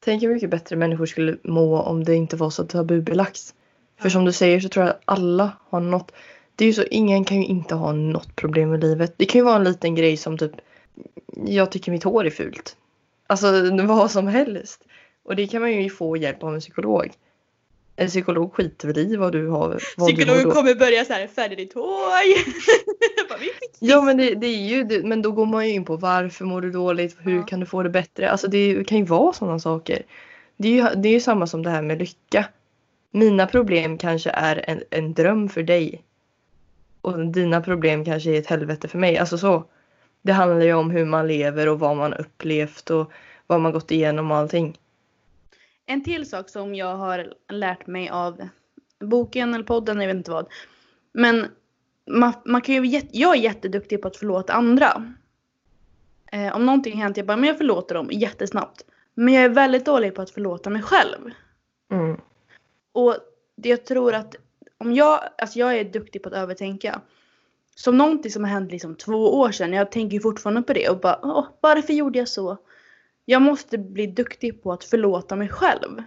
Tänk 0.00 0.22
hur 0.22 0.34
mycket 0.34 0.50
bättre 0.50 0.76
människor 0.76 1.06
skulle 1.06 1.36
må 1.42 1.80
om 1.80 2.04
det 2.04 2.14
inte 2.14 2.36
var 2.36 2.50
så 2.50 2.64
tabubelagt. 2.64 3.54
För 4.02 4.08
som 4.08 4.24
du 4.24 4.32
säger 4.32 4.60
så 4.60 4.68
tror 4.68 4.84
jag 4.86 4.90
att 4.94 5.02
alla 5.04 5.52
har 5.70 5.80
något. 5.80 6.12
Det 6.56 6.64
är 6.64 6.66
ju 6.66 6.72
så, 6.74 6.82
ingen 6.90 7.24
kan 7.24 7.36
ju 7.36 7.44
inte 7.46 7.74
ha 7.74 7.92
något 7.92 8.36
problem 8.36 8.74
i 8.74 8.78
livet. 8.78 9.14
Det 9.16 9.24
kan 9.24 9.38
ju 9.38 9.44
vara 9.44 9.56
en 9.56 9.64
liten 9.64 9.94
grej 9.94 10.16
som 10.16 10.38
typ 10.38 10.52
jag 11.46 11.70
tycker 11.72 11.92
mitt 11.92 12.04
hår 12.04 12.26
är 12.26 12.30
fult. 12.30 12.76
Alltså 13.26 13.46
vad 13.86 14.10
som 14.10 14.26
helst. 14.26 14.80
Och 15.24 15.36
det 15.36 15.46
kan 15.46 15.60
man 15.60 15.72
ju 15.82 15.90
få 15.90 16.16
hjälp 16.16 16.42
av 16.42 16.54
en 16.54 16.60
psykolog. 16.60 17.10
En 17.96 18.08
psykolog 18.08 18.54
skiter 18.54 18.88
väl 18.88 18.98
i 18.98 19.16
vad 19.16 19.32
du 19.32 19.48
har. 19.48 19.68
Vad 19.68 19.78
du 19.78 19.82
mår 19.98 20.06
Psykologen 20.08 20.44
då- 20.44 20.50
kommer 20.50 20.74
börja 20.74 21.04
så 21.04 21.12
här 21.12 21.26
färga 21.26 21.56
ditt 21.56 21.74
hår. 21.74 21.84
Ja 23.82 24.02
men 24.02 24.16
det, 24.16 24.34
det 24.34 24.46
är 24.46 24.68
ju 24.68 24.84
det, 24.84 25.02
men 25.06 25.22
då 25.22 25.32
går 25.32 25.46
man 25.46 25.68
ju 25.68 25.74
in 25.74 25.84
på 25.84 25.96
varför 25.96 26.44
mår 26.44 26.60
du 26.60 26.70
dåligt, 26.70 27.16
hur 27.20 27.36
Ja. 27.36 27.42
kan 27.42 27.60
du 27.60 27.66
få 27.66 27.82
det 27.82 27.90
bättre? 27.90 28.30
Alltså 28.30 28.48
det 28.48 28.84
kan 28.88 28.98
ju 28.98 29.04
vara 29.04 29.32
sådana 29.32 29.58
saker. 29.58 30.02
Det 30.56 30.68
är 30.68 30.72
ju, 30.72 31.00
det 31.02 31.08
är 31.08 31.12
ju 31.12 31.20
samma 31.20 31.46
som 31.46 31.62
det 31.62 31.70
här 31.70 31.82
med 31.82 31.98
lycka. 31.98 32.44
Mina 33.10 33.46
problem 33.46 33.98
kanske 33.98 34.30
är 34.30 34.70
en, 34.70 34.82
en 34.90 35.14
dröm 35.14 35.48
för 35.48 35.62
dig. 35.62 36.04
Och 37.00 37.26
dina 37.26 37.60
problem 37.60 38.04
kanske 38.04 38.30
är 38.30 38.38
ett 38.38 38.46
helvete 38.46 38.88
för 38.88 38.98
mig. 38.98 39.18
Alltså 39.18 39.38
så. 39.38 39.64
Det 40.22 40.32
handlar 40.32 40.60
ju 40.60 40.74
om 40.74 40.90
hur 40.90 41.04
man 41.04 41.28
lever 41.28 41.68
och 41.68 41.78
vad 41.78 41.96
man 41.96 42.14
upplevt 42.14 42.90
och 42.90 43.12
vad 43.46 43.60
man 43.60 43.72
gått 43.72 43.90
igenom 43.90 44.30
och 44.30 44.36
allting. 44.36 44.78
En 45.86 46.04
till 46.04 46.28
sak 46.28 46.48
som 46.48 46.74
jag 46.74 46.96
har 46.96 47.34
lärt 47.48 47.86
mig 47.86 48.08
av 48.08 48.48
boken 49.00 49.54
eller 49.54 49.64
podden, 49.64 50.00
jag 50.00 50.06
vet 50.06 50.16
inte 50.16 50.30
vad. 50.30 50.46
Men 51.12 51.46
man, 52.10 52.32
man 52.44 52.60
kan 52.60 52.74
ju, 52.74 53.00
jag 53.12 53.36
är 53.36 53.40
jätteduktig 53.40 54.02
på 54.02 54.08
att 54.08 54.16
förlåta 54.16 54.52
andra. 54.52 55.14
Eh, 56.32 56.56
om 56.56 56.66
någonting 56.66 57.02
hänt, 57.02 57.16
jag 57.16 57.26
bara, 57.26 57.36
men 57.36 57.48
jag 57.48 57.58
förlåter 57.58 57.94
dem 57.94 58.08
jättesnabbt. 58.12 58.84
Men 59.14 59.34
jag 59.34 59.44
är 59.44 59.48
väldigt 59.48 59.84
dålig 59.84 60.14
på 60.14 60.22
att 60.22 60.30
förlåta 60.30 60.70
mig 60.70 60.82
själv. 60.82 61.30
Mm. 61.92 62.20
Och 62.92 63.16
det 63.56 63.68
jag 63.68 63.84
tror 63.84 64.14
att 64.14 64.34
om 64.78 64.92
jag, 64.94 65.20
alltså 65.38 65.58
jag 65.58 65.78
är 65.78 65.84
duktig 65.84 66.22
på 66.22 66.28
att 66.28 66.34
övertänka. 66.34 67.00
Som 67.74 67.98
någonting 67.98 68.30
som 68.32 68.44
har 68.44 68.50
hänt 68.50 68.72
liksom 68.72 68.94
två 68.96 69.38
år 69.40 69.52
sedan, 69.52 69.72
jag 69.72 69.92
tänker 69.92 70.20
fortfarande 70.20 70.62
på 70.62 70.72
det 70.72 70.88
och 70.88 71.00
bara, 71.00 71.20
Åh, 71.22 71.46
varför 71.60 71.92
gjorde 71.92 72.18
jag 72.18 72.28
så? 72.28 72.56
Jag 73.24 73.42
måste 73.42 73.78
bli 73.78 74.06
duktig 74.06 74.62
på 74.62 74.72
att 74.72 74.84
förlåta 74.84 75.36
mig 75.36 75.48
själv. 75.48 76.02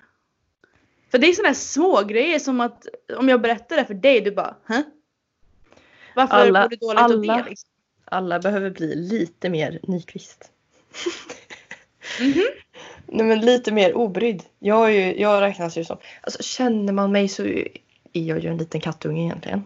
För 1.11 1.17
det 1.17 1.27
är 1.27 1.33
sådana 1.33 1.47
här 1.49 1.53
små 1.55 2.01
grejer 2.01 2.39
som 2.39 2.61
att 2.61 2.87
om 3.17 3.29
jag 3.29 3.41
berättar 3.41 3.75
det 3.77 3.85
för 3.85 3.93
dig, 3.93 4.21
du 4.21 4.31
bara, 4.31 4.55
Hä? 4.65 4.83
Varför 6.15 6.35
Alla- 6.35 6.61
mår 6.61 6.69
du 6.69 6.75
dåligt 6.75 6.99
alla- 7.01 7.37
det? 7.37 7.49
Liksom? 7.49 7.69
Alla 8.05 8.39
behöver 8.39 8.69
bli 8.69 8.95
lite 8.95 9.49
mer 9.49 9.79
Nyqvist. 9.83 10.51
Mhm. 12.21 12.43
Nej 13.07 13.25
men 13.25 13.41
lite 13.41 13.71
mer 13.71 13.97
obrydd. 13.97 14.43
Jag, 14.59 14.85
är 14.85 14.89
ju, 14.89 15.21
jag 15.21 15.41
räknas 15.41 15.77
ju 15.77 15.85
som... 15.85 15.97
Alltså 16.21 16.43
känner 16.43 16.93
man 16.93 17.11
mig 17.11 17.27
så 17.27 17.43
är 17.43 17.67
jag 18.13 18.39
ju 18.39 18.49
en 18.49 18.57
liten 18.57 18.81
kattunge 18.81 19.23
egentligen. 19.23 19.63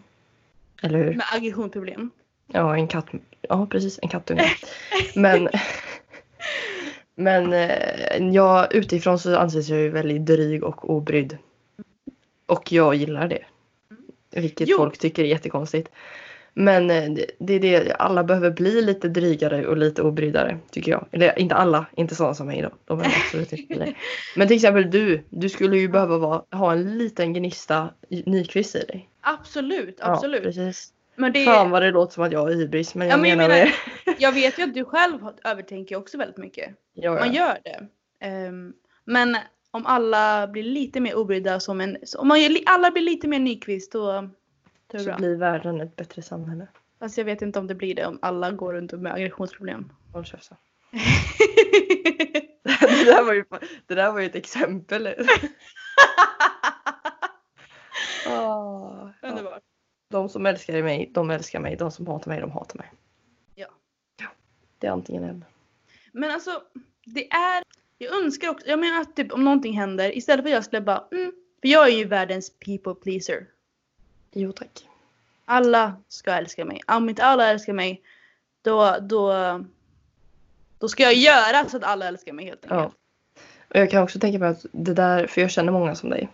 Eller 0.81 0.97
hur? 0.99 1.13
Med 1.13 1.25
aggressionsproblem. 1.33 2.11
Ja, 2.47 2.75
en 2.77 2.87
katt. 2.87 3.05
Ja, 3.41 3.65
precis. 3.65 3.99
En 4.01 4.09
kattunge. 4.09 4.51
men 5.15 5.49
men 7.15 7.53
eh, 7.53 8.33
jag, 8.33 8.75
utifrån 8.75 9.19
så 9.19 9.37
anses 9.37 9.69
jag 9.69 9.79
ju 9.79 9.89
väldigt 9.89 10.25
dryg 10.25 10.63
och 10.63 10.89
obrydd. 10.89 11.37
Och 12.45 12.71
jag 12.71 12.95
gillar 12.95 13.27
det. 13.27 13.43
Vilket 14.31 14.67
Jo. 14.67 14.77
folk 14.77 14.97
tycker 14.97 15.23
är 15.23 15.27
jättekonstigt. 15.27 15.89
Men 16.59 16.89
eh, 16.89 17.09
det, 17.39 17.53
är 17.53 17.59
det, 17.59 17.93
alla 17.93 18.23
behöver 18.23 18.51
bli 18.51 18.81
lite 18.81 19.07
drygare 19.09 19.67
och 19.67 19.77
lite 19.77 20.01
obryddare 20.01 20.57
tycker 20.71 20.91
jag. 20.91 21.05
Eller 21.11 21.39
inte 21.39 21.55
alla, 21.55 21.85
inte 21.95 22.15
sådana 22.15 22.33
som 22.35 22.47
mig 22.47 22.61
då. 22.61 22.69
De 22.85 22.97
behöver 22.97 23.17
absolut 23.25 23.53
inte. 23.53 23.93
Men 24.35 24.47
till 24.47 24.55
exempel 24.55 24.91
du, 24.91 25.23
du 25.29 25.49
skulle 25.49 25.77
ju 25.77 25.87
behöva 25.87 26.17
vara, 26.17 26.43
ha 26.51 26.71
en 26.71 26.97
liten 26.97 27.33
gnista 27.33 27.89
Nyqvist 28.09 28.75
i 28.75 28.79
dig. 28.79 29.09
Absolut, 29.21 29.97
absolut. 30.01 30.39
Ja, 30.43 30.43
precis. 30.51 30.93
men 31.15 31.33
det, 31.33 31.45
Fan 31.45 31.69
vad 31.69 31.81
det 31.81 31.91
låter 31.91 32.13
som 32.13 32.23
att 32.23 32.31
jag 32.31 32.51
är 32.51 32.55
hybris 32.55 32.95
men 32.95 33.07
Ja, 33.07 33.13
jag 33.13 33.19
men 33.19 33.29
jag 33.29 33.37
menar 33.37 33.49
menar- 33.55 33.71
det. 34.05 34.15
jag 34.19 34.31
vet 34.31 34.59
ju 34.59 34.63
att 34.67 34.73
du 34.73 34.85
själv 34.85 35.21
har- 35.21 35.35
övertänker 35.43 35.95
också 35.95 36.17
väldigt 36.17 36.37
mycket. 36.37 36.69
Ja, 36.93 37.13
Man 37.13 37.33
ja. 37.33 37.47
gör 37.47 37.57
det. 37.63 37.87
Ehm, 38.25 38.73
men 39.05 39.37
om 39.71 39.85
alla 39.85 40.47
blir 40.47 40.63
lite 40.63 40.99
mer 40.99 41.15
obrydda 41.17 41.59
som 41.59 41.81
en... 41.81 41.97
Om 42.17 42.27
man, 42.27 42.37
alla 42.65 42.91
blir 42.91 43.03
lite 43.03 43.27
mer 43.27 43.39
Nyqvist 43.39 43.91
då... 43.91 44.29
Jag 44.91 45.01
Så 45.01 45.07
bra. 45.07 45.17
blir 45.17 45.35
världen 45.35 45.81
ett 45.81 45.95
bättre 45.95 46.21
samhälle. 46.21 46.67
Fast 46.99 47.17
jag 47.17 47.25
vet 47.25 47.41
inte 47.41 47.59
om 47.59 47.67
det 47.67 47.75
blir 47.75 47.95
det 47.95 48.05
om 48.05 48.19
alla 48.21 48.51
går 48.51 48.73
runt 48.73 48.91
med 48.91 49.13
aggressionsproblem. 49.13 49.91
Håll 50.13 50.25
käften. 50.25 50.57
det, 52.63 53.05
där 53.05 53.23
var 53.23 53.33
ju, 53.33 53.43
det 53.85 53.95
där 53.95 54.11
var 54.11 54.19
ju 54.19 54.25
ett 54.25 54.35
exempel. 54.35 55.15
Ja. 58.25 59.13
Underbart. 59.21 59.63
De 60.09 60.29
som 60.29 60.45
älskar 60.45 60.83
mig, 60.83 61.11
de 61.13 61.29
älskar 61.29 61.59
mig. 61.59 61.75
De 61.75 61.91
som 61.91 62.07
hatar 62.07 62.31
mig, 62.31 62.39
de 62.39 62.51
hatar 62.51 62.77
mig. 62.77 62.91
Ja. 63.55 63.67
ja. 64.19 64.27
Det 64.79 64.87
är 64.87 64.91
antingen 64.91 65.23
eller. 65.23 65.45
Men 66.11 66.31
alltså, 66.31 66.61
det 67.05 67.31
är... 67.31 67.63
Jag 67.97 68.23
önskar 68.23 68.49
också... 68.49 68.67
Jag 68.67 68.79
menar 68.79 69.01
att 69.01 69.15
typ, 69.15 69.31
om 69.33 69.43
någonting 69.43 69.73
händer, 69.79 70.17
istället 70.17 70.43
för 70.43 70.49
att 70.49 70.53
jag 70.53 70.63
skulle 70.63 70.81
bara... 70.81 71.07
Mm, 71.11 71.31
för 71.61 71.67
jag 71.67 71.87
är 71.87 71.97
ju 71.97 72.05
världens 72.05 72.59
people 72.59 72.95
pleaser. 72.95 73.47
Jo 74.39 74.51
tack. 74.51 74.87
Alla 75.45 75.95
ska 76.07 76.31
älska 76.31 76.65
mig. 76.65 76.81
Om 76.87 77.09
inte 77.09 77.23
alla 77.23 77.47
älskar 77.47 77.73
mig, 77.73 78.01
då... 78.61 78.95
Då, 79.01 79.33
då 80.79 80.89
ska 80.89 81.03
jag 81.03 81.13
göra 81.13 81.69
så 81.69 81.77
att 81.77 81.83
alla 81.83 82.07
älskar 82.07 82.33
mig 82.33 82.45
helt 82.45 82.63
enkelt. 82.63 82.79
Ja. 82.81 82.91
Och 83.69 83.75
jag 83.79 83.91
kan 83.91 84.03
också 84.03 84.19
tänka 84.19 84.39
mig 84.39 84.49
att 84.49 84.65
det 84.71 84.93
där, 84.93 85.27
för 85.27 85.41
jag 85.41 85.51
känner 85.51 85.71
många 85.71 85.95
som 85.95 86.09
dig. 86.09 86.29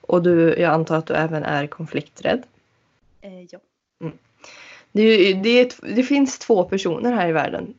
Och 0.00 0.22
du, 0.22 0.54
jag 0.58 0.72
antar 0.72 0.96
att 0.96 1.06
du 1.06 1.14
även 1.14 1.42
är 1.44 1.66
konflikträdd. 1.66 2.42
Eh, 3.20 3.42
ja. 3.42 3.58
Det, 4.92 5.02
ju- 5.02 5.34
det, 5.42 5.60
ett- 5.60 5.80
det 5.82 6.02
finns 6.02 6.38
två 6.38 6.64
personer 6.64 7.12
här 7.12 7.28
i 7.28 7.32
världen, 7.32 7.74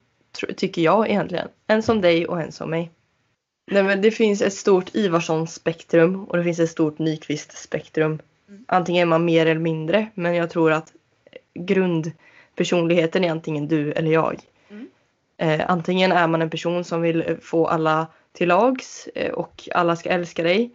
tycker 0.57 0.81
jag 0.81 1.09
egentligen. 1.09 1.47
En 1.67 1.83
som 1.83 2.01
dig 2.01 2.27
och 2.27 2.41
en 2.41 2.51
som 2.51 2.69
mig. 2.69 2.91
Nej, 3.71 3.83
men 3.83 4.01
det 4.01 4.11
finns 4.11 4.41
ett 4.41 4.53
stort 4.53 4.95
Ivarsson-spektrum 4.95 6.23
och 6.25 6.37
det 6.37 6.43
finns 6.43 6.59
ett 6.59 6.69
stort 6.69 6.99
Nyqvist-spektrum. 6.99 8.19
Mm. 8.49 8.65
Antingen 8.67 9.01
är 9.01 9.05
man 9.05 9.25
mer 9.25 9.45
eller 9.45 9.61
mindre, 9.61 10.07
men 10.13 10.35
jag 10.35 10.49
tror 10.49 10.71
att 10.71 10.93
grundpersonligheten 11.53 13.23
är 13.23 13.31
antingen 13.31 13.67
du 13.67 13.91
eller 13.91 14.11
jag. 14.11 14.39
Mm. 14.69 14.87
Eh, 15.37 15.65
antingen 15.71 16.11
är 16.11 16.27
man 16.27 16.41
en 16.41 16.49
person 16.49 16.83
som 16.83 17.01
vill 17.01 17.23
eh, 17.27 17.37
få 17.41 17.67
alla 17.67 18.07
till 18.31 18.47
lags 18.47 19.07
eh, 19.15 19.31
och 19.31 19.69
alla 19.73 19.95
ska 19.95 20.09
älska 20.09 20.43
dig. 20.43 20.71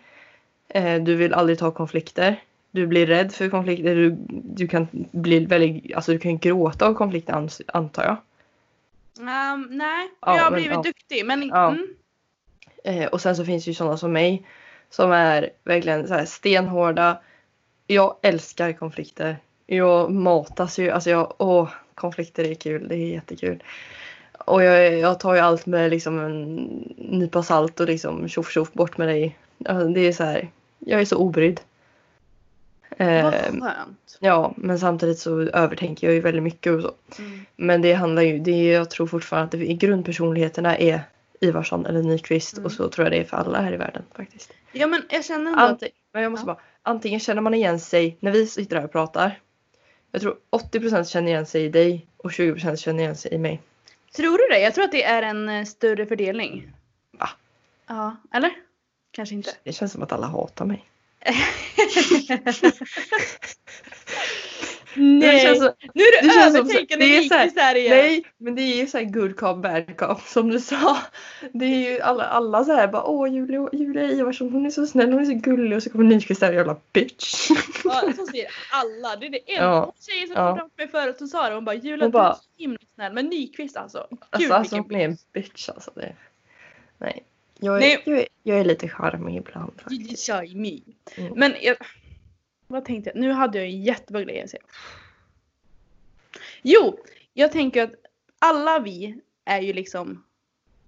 Eh, 0.69 1.03
du 1.03 1.15
vill 1.15 1.35
aldrig 1.35 1.59
ta 1.59 1.71
konflikter. 1.71 2.43
Du 2.71 2.87
blir 2.87 3.07
rädd 3.07 3.33
för 3.33 3.49
konflikter. 3.49 3.95
Du, 3.95 4.17
du 4.29 4.69
kan 4.69 4.89
bli 5.11 5.47
väldigt, 5.47 5.95
alltså 5.95 6.13
du 6.13 6.19
kan 6.19 6.39
gråta 6.39 6.87
av 6.87 6.95
konflikter 6.95 7.49
antar 7.67 8.05
jag. 8.05 8.17
Ehm, 9.29 9.69
nej, 9.71 10.09
Ja, 10.21 10.37
jag 10.37 10.45
har 10.45 10.51
blivit 10.51 10.73
ja. 10.73 10.83
duktig. 10.83 11.27
Men 11.27 11.49
Ja. 11.49 11.69
mm, 11.69 11.95
Eh, 12.85 13.07
och 13.07 13.21
sen 13.21 13.37
så 13.37 13.45
finns 13.45 13.65
det 13.65 13.71
ju 13.71 13.75
sådana 13.75 13.97
som 13.97 14.13
mig 14.13 14.47
som 14.91 15.13
är 15.13 15.51
verkligen 15.65 16.09
så 16.09 16.15
här 16.15 16.25
stenhårda. 16.25 17.19
Jag 17.87 18.17
älskar 18.23 18.73
konflikter. 18.73 19.37
Jag 19.67 20.11
matas 20.11 20.79
ju, 20.79 20.91
alltså 20.91 21.11
jag, 21.11 21.35
åh, 21.39 21.69
konflikter 21.95 22.45
är 22.45 22.55
kul, 22.55 22.89
det 22.89 22.95
är 22.95 23.09
jättekul. 23.09 23.63
Och 24.39 24.63
jag, 24.63 24.99
jag 24.99 25.21
tar 25.21 25.35
ju 25.35 25.41
allt 25.41 25.67
med 25.67 25.91
liksom 25.91 26.19
en 26.19 26.55
nypa 26.97 27.43
salt 27.43 27.81
och 27.81 27.87
liksom 27.87 28.29
tjoff 28.29 28.51
tjoff 28.51 28.73
bort 28.73 28.99
med 28.99 29.09
dig. 29.09 29.39
Alltså, 29.65 29.89
det 29.89 30.01
är 30.01 30.13
så 30.13 30.25
här, 30.25 30.51
jag 30.79 31.01
är 31.01 31.05
så 31.05 31.17
obrydd. 31.17 31.61
Eh, 32.97 33.25
vad 33.25 33.35
skönt. 33.35 34.19
ja, 34.21 34.55
men 34.57 34.79
samtidigt 34.79 35.19
så 35.19 35.41
övertänker 35.41 36.07
jag 36.07 36.15
ju 36.15 36.21
väldigt 36.21 36.43
mycket 36.43 36.73
och 36.73 36.83
så. 36.83 36.93
Mm. 37.19 37.47
Men 37.57 37.83
det 37.83 37.93
handlar 37.93 38.23
ju, 38.23 38.39
det 38.39 38.51
är, 38.51 38.75
jag 38.75 38.91
tror 38.91 39.07
fortfarande 39.07 39.45
att 39.45 39.51
det, 39.51 39.75
grundpersonligheterna 39.75 40.79
är 40.79 41.01
Ivarsson 41.41 41.87
eller 41.87 42.03
Nyqvist 42.03 42.57
Mm. 42.57 42.67
och 42.67 42.73
så 42.73 42.89
tror 42.89 43.05
jag 43.05 43.13
det 43.13 43.19
är 43.19 43.25
för 43.25 43.37
alla 43.37 43.61
här 43.61 43.73
i 43.73 43.77
världen 43.77 44.03
faktiskt. 44.17 44.53
Ja 44.73 44.87
men 44.87 45.03
jag 45.11 45.25
känner 45.25 45.51
ändå 45.51 45.65
att... 45.65 45.83
men 46.15 46.23
jag 46.23 46.33
måste 46.33 46.43
Ja. 46.47 46.55
bara, 46.55 46.61
antingen 46.83 47.21
känner 47.21 47.43
man 47.43 47.55
igen 47.55 47.81
sig 47.81 48.17
när 48.21 48.31
vi 48.33 48.47
sitter 48.47 48.77
här 48.77 48.85
och 48.85 48.93
pratar. 48.93 49.41
Jag 50.13 50.21
tror 50.23 50.37
80% 50.51 51.05
känner 51.05 51.29
igen 51.29 51.47
sig 51.47 51.65
i 51.65 51.69
dig 51.69 52.07
och 52.17 52.31
20% 52.31 52.77
känner 52.77 53.01
igen 53.03 53.17
sig 53.17 53.35
i 53.35 53.39
mig. 53.39 53.63
Tror 54.17 54.39
du 54.39 54.47
det? 54.51 54.61
Jag 54.61 54.75
tror 54.75 54.85
att 54.85 54.93
det 54.93 55.05
är 55.05 55.23
en 55.23 55.49
eh, 55.49 55.65
större 55.65 56.07
fördelning. 56.07 56.73
Va? 57.13 57.29
Ja, 57.87 58.17
eller? 58.33 58.51
Kanske 59.11 59.35
inte. 59.35 59.51
Det 59.65 59.73
känns 59.73 59.93
som 59.93 60.03
att 60.03 60.13
alla 60.13 60.27
hatar 60.27 60.65
mig. 60.65 60.85
Nej, 64.97 65.35
Det 65.35 65.41
känns 65.41 65.59
som, 65.59 65.73
nu 65.95 66.03
är 66.03 66.23
det 66.23 66.29
du 66.29 66.33
som- 66.35 66.43
övertänkande 66.43 67.07
det 67.07 67.17
är 67.17 67.23
så 67.23 67.35
här- 67.35 67.51
här 67.57 67.75
igen. 67.75 67.97
nej, 67.97 68.25
men 68.39 68.55
det 68.55 68.63
är 68.63 68.77
ju 68.77 68.87
såhär 68.87 69.05
good 69.05 69.37
cop 69.37 69.63
bad 69.63 69.97
cop 69.97 70.21
som 70.21 70.49
du 70.51 70.61
sa. 70.61 70.97
Det 71.53 71.65
är 71.65 71.93
ju 71.93 72.01
alla, 72.01 72.25
alla 72.25 72.65
så 72.65 72.73
här 72.73 72.89
bara 72.89 73.05
åh 73.05 73.33
Julia, 73.35 73.69
Julia 73.73 74.03
Ivarsson 74.11 74.53
hon 74.53 74.67
är 74.67 74.71
så 74.71 74.87
snäll, 74.87 75.13
hon 75.13 75.21
är 75.21 75.25
så 75.25 75.35
gullig 75.35 75.77
och 75.77 75.83
så 75.83 75.91
kommer 75.91 76.05
Nyqvist 76.05 76.41
där 76.41 76.53
jävla 76.53 76.77
bitch. 76.93 77.51
Ja, 77.85 78.13
så 78.17 78.27
säger 78.27 78.47
alla. 78.73 79.17
Det 79.17 79.27
är 79.27 79.31
det 79.31 79.39
en 79.53 79.65
Ja. 79.65 79.93
tjej 80.01 80.27
som 80.27 80.37
Ja. 80.37 80.49
kom 80.51 80.59
fram 80.59 80.71
till 80.71 80.77
mig 80.87 80.89
förut 80.89 81.21
och 81.21 81.29
sa 81.29 81.49
det. 81.49 81.55
Hon 81.55 81.65
bara 81.65 81.75
Julia 81.75 82.05
Hon 82.05 82.11
du 82.13 82.19
är 82.19 82.33
så 82.33 82.41
himla 82.57 82.79
snäll. 82.95 83.13
Men 83.13 83.27
Nyqvist 83.27 83.77
alltså. 83.77 84.07
Gud 84.11 84.19
Alltså, 84.31 84.53
alltså 84.55 84.77
hon 84.77 84.95
är 84.95 85.05
en 85.05 85.17
bitch 85.33 85.69
alltså. 85.69 85.91
Det. 85.95 86.13
Nej. 86.99 87.25
Jag 87.61 87.77
är, 87.77 87.81
Nej. 87.81 88.03
Jag, 88.07 88.19
är, 88.19 88.27
jag 88.43 88.59
är 88.59 88.65
lite 88.65 88.89
charmig 88.89 89.37
ibland 89.37 89.73
faktiskt. 89.83 90.29
me. 90.55 90.79
Mm. 91.17 91.33
Men 91.37 91.53
jag, 91.61 91.77
vad 92.67 92.85
tänkte 92.85 93.11
jag? 93.11 93.21
Nu 93.21 93.33
hade 93.33 93.59
jag 93.59 93.67
en 93.67 93.83
jättebra 93.83 94.23
grej 94.23 94.43
att 94.43 94.51
säga. 94.51 94.63
Jo, 96.63 96.99
jag 97.33 97.53
tänker 97.53 97.83
att 97.83 97.95
alla 98.39 98.79
vi 98.79 99.21
är 99.45 99.61
ju 99.61 99.73
liksom 99.73 100.25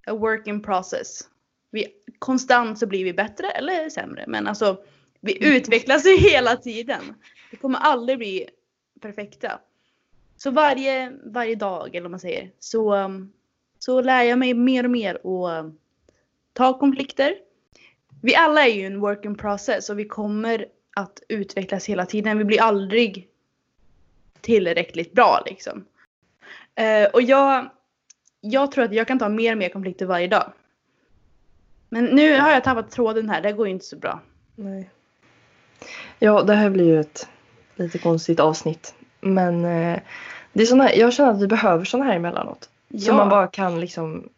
a 0.07 0.13
work 0.13 0.47
in 0.47 0.61
process. 0.61 1.29
Vi, 1.71 1.87
konstant 2.19 2.79
så 2.79 2.87
blir 2.87 3.03
vi 3.03 3.13
bättre 3.13 3.51
eller 3.51 3.89
sämre. 3.89 4.25
Men 4.27 4.47
alltså 4.47 4.83
vi 5.19 5.55
utvecklas 5.55 6.05
ju 6.05 6.17
hela 6.29 6.55
tiden. 6.55 7.01
Vi 7.51 7.57
kommer 7.57 7.79
aldrig 7.79 8.17
bli 8.17 8.49
perfekta. 9.01 9.59
Så 10.37 10.51
varje, 10.51 11.13
varje 11.23 11.55
dag 11.55 11.95
eller 11.95 12.01
vad 12.01 12.11
man 12.11 12.19
säger 12.19 12.51
så, 12.59 12.95
um, 12.95 13.33
så 13.79 14.01
lär 14.01 14.23
jag 14.23 14.39
mig 14.39 14.53
mer 14.53 14.83
och 14.83 14.91
mer 14.91 15.15
att 15.15 15.65
um, 15.65 15.77
ta 16.53 16.79
konflikter. 16.79 17.35
Vi 18.21 18.35
alla 18.35 18.67
är 18.67 18.73
ju 18.73 18.85
en 18.85 18.99
work 18.99 19.25
in 19.25 19.37
process 19.37 19.89
och 19.89 19.99
vi 19.99 20.05
kommer 20.05 20.65
att 20.97 21.21
utvecklas 21.29 21.85
hela 21.85 22.05
tiden. 22.05 22.37
Vi 22.37 22.43
blir 22.43 22.61
aldrig 22.61 23.27
tillräckligt 24.41 25.13
bra 25.13 25.43
liksom. 25.45 25.85
Eh, 26.75 27.09
och 27.13 27.21
jag, 27.21 27.69
jag 28.41 28.71
tror 28.71 28.83
att 28.83 28.93
jag 28.93 29.07
kan 29.07 29.19
ta 29.19 29.29
mer 29.29 29.51
och 29.51 29.57
mer 29.57 29.69
konflikter 29.69 30.05
varje 30.05 30.27
dag. 30.27 30.51
Men 31.89 32.05
nu 32.05 32.39
har 32.39 32.51
jag 32.51 32.63
tappat 32.63 32.91
tråden 32.91 33.29
här, 33.29 33.41
det 33.41 33.51
går 33.53 33.67
ju 33.67 33.73
inte 33.73 33.85
så 33.85 33.95
bra. 33.97 34.19
Nej. 34.55 34.89
Ja, 36.19 36.43
det 36.43 36.53
här 36.53 36.69
blir 36.69 36.85
ju 36.85 36.99
ett 36.99 37.29
lite 37.75 37.97
konstigt 37.97 38.39
avsnitt. 38.39 38.95
Men 39.21 39.65
eh, 39.65 39.99
det 40.53 40.61
är 40.61 40.65
såna 40.65 40.83
här, 40.83 40.95
jag 40.95 41.13
känner 41.13 41.31
att 41.31 41.41
vi 41.41 41.47
behöver 41.47 41.85
såna 41.85 42.03
här 42.05 42.15
emellanåt. 42.15 42.69
Ja. 42.87 42.99
Som 42.99 43.15
man 43.15 43.29
bara 43.29 43.47
kan 43.47 43.79
liksom 43.79 44.29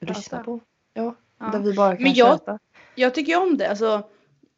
lyssna 0.00 0.42
på. 0.42 0.60
Ja, 0.94 1.14
Ja. 1.38 1.46
där 1.46 1.58
vi 1.58 1.74
bara 1.74 1.96
kan 1.96 2.02
Men 2.02 2.12
jag- 2.14 2.28
köta. 2.38 2.58
Jag 2.94 3.14
tycker 3.14 3.42
om 3.42 3.56
det. 3.58 3.68
Alltså, 3.70 4.02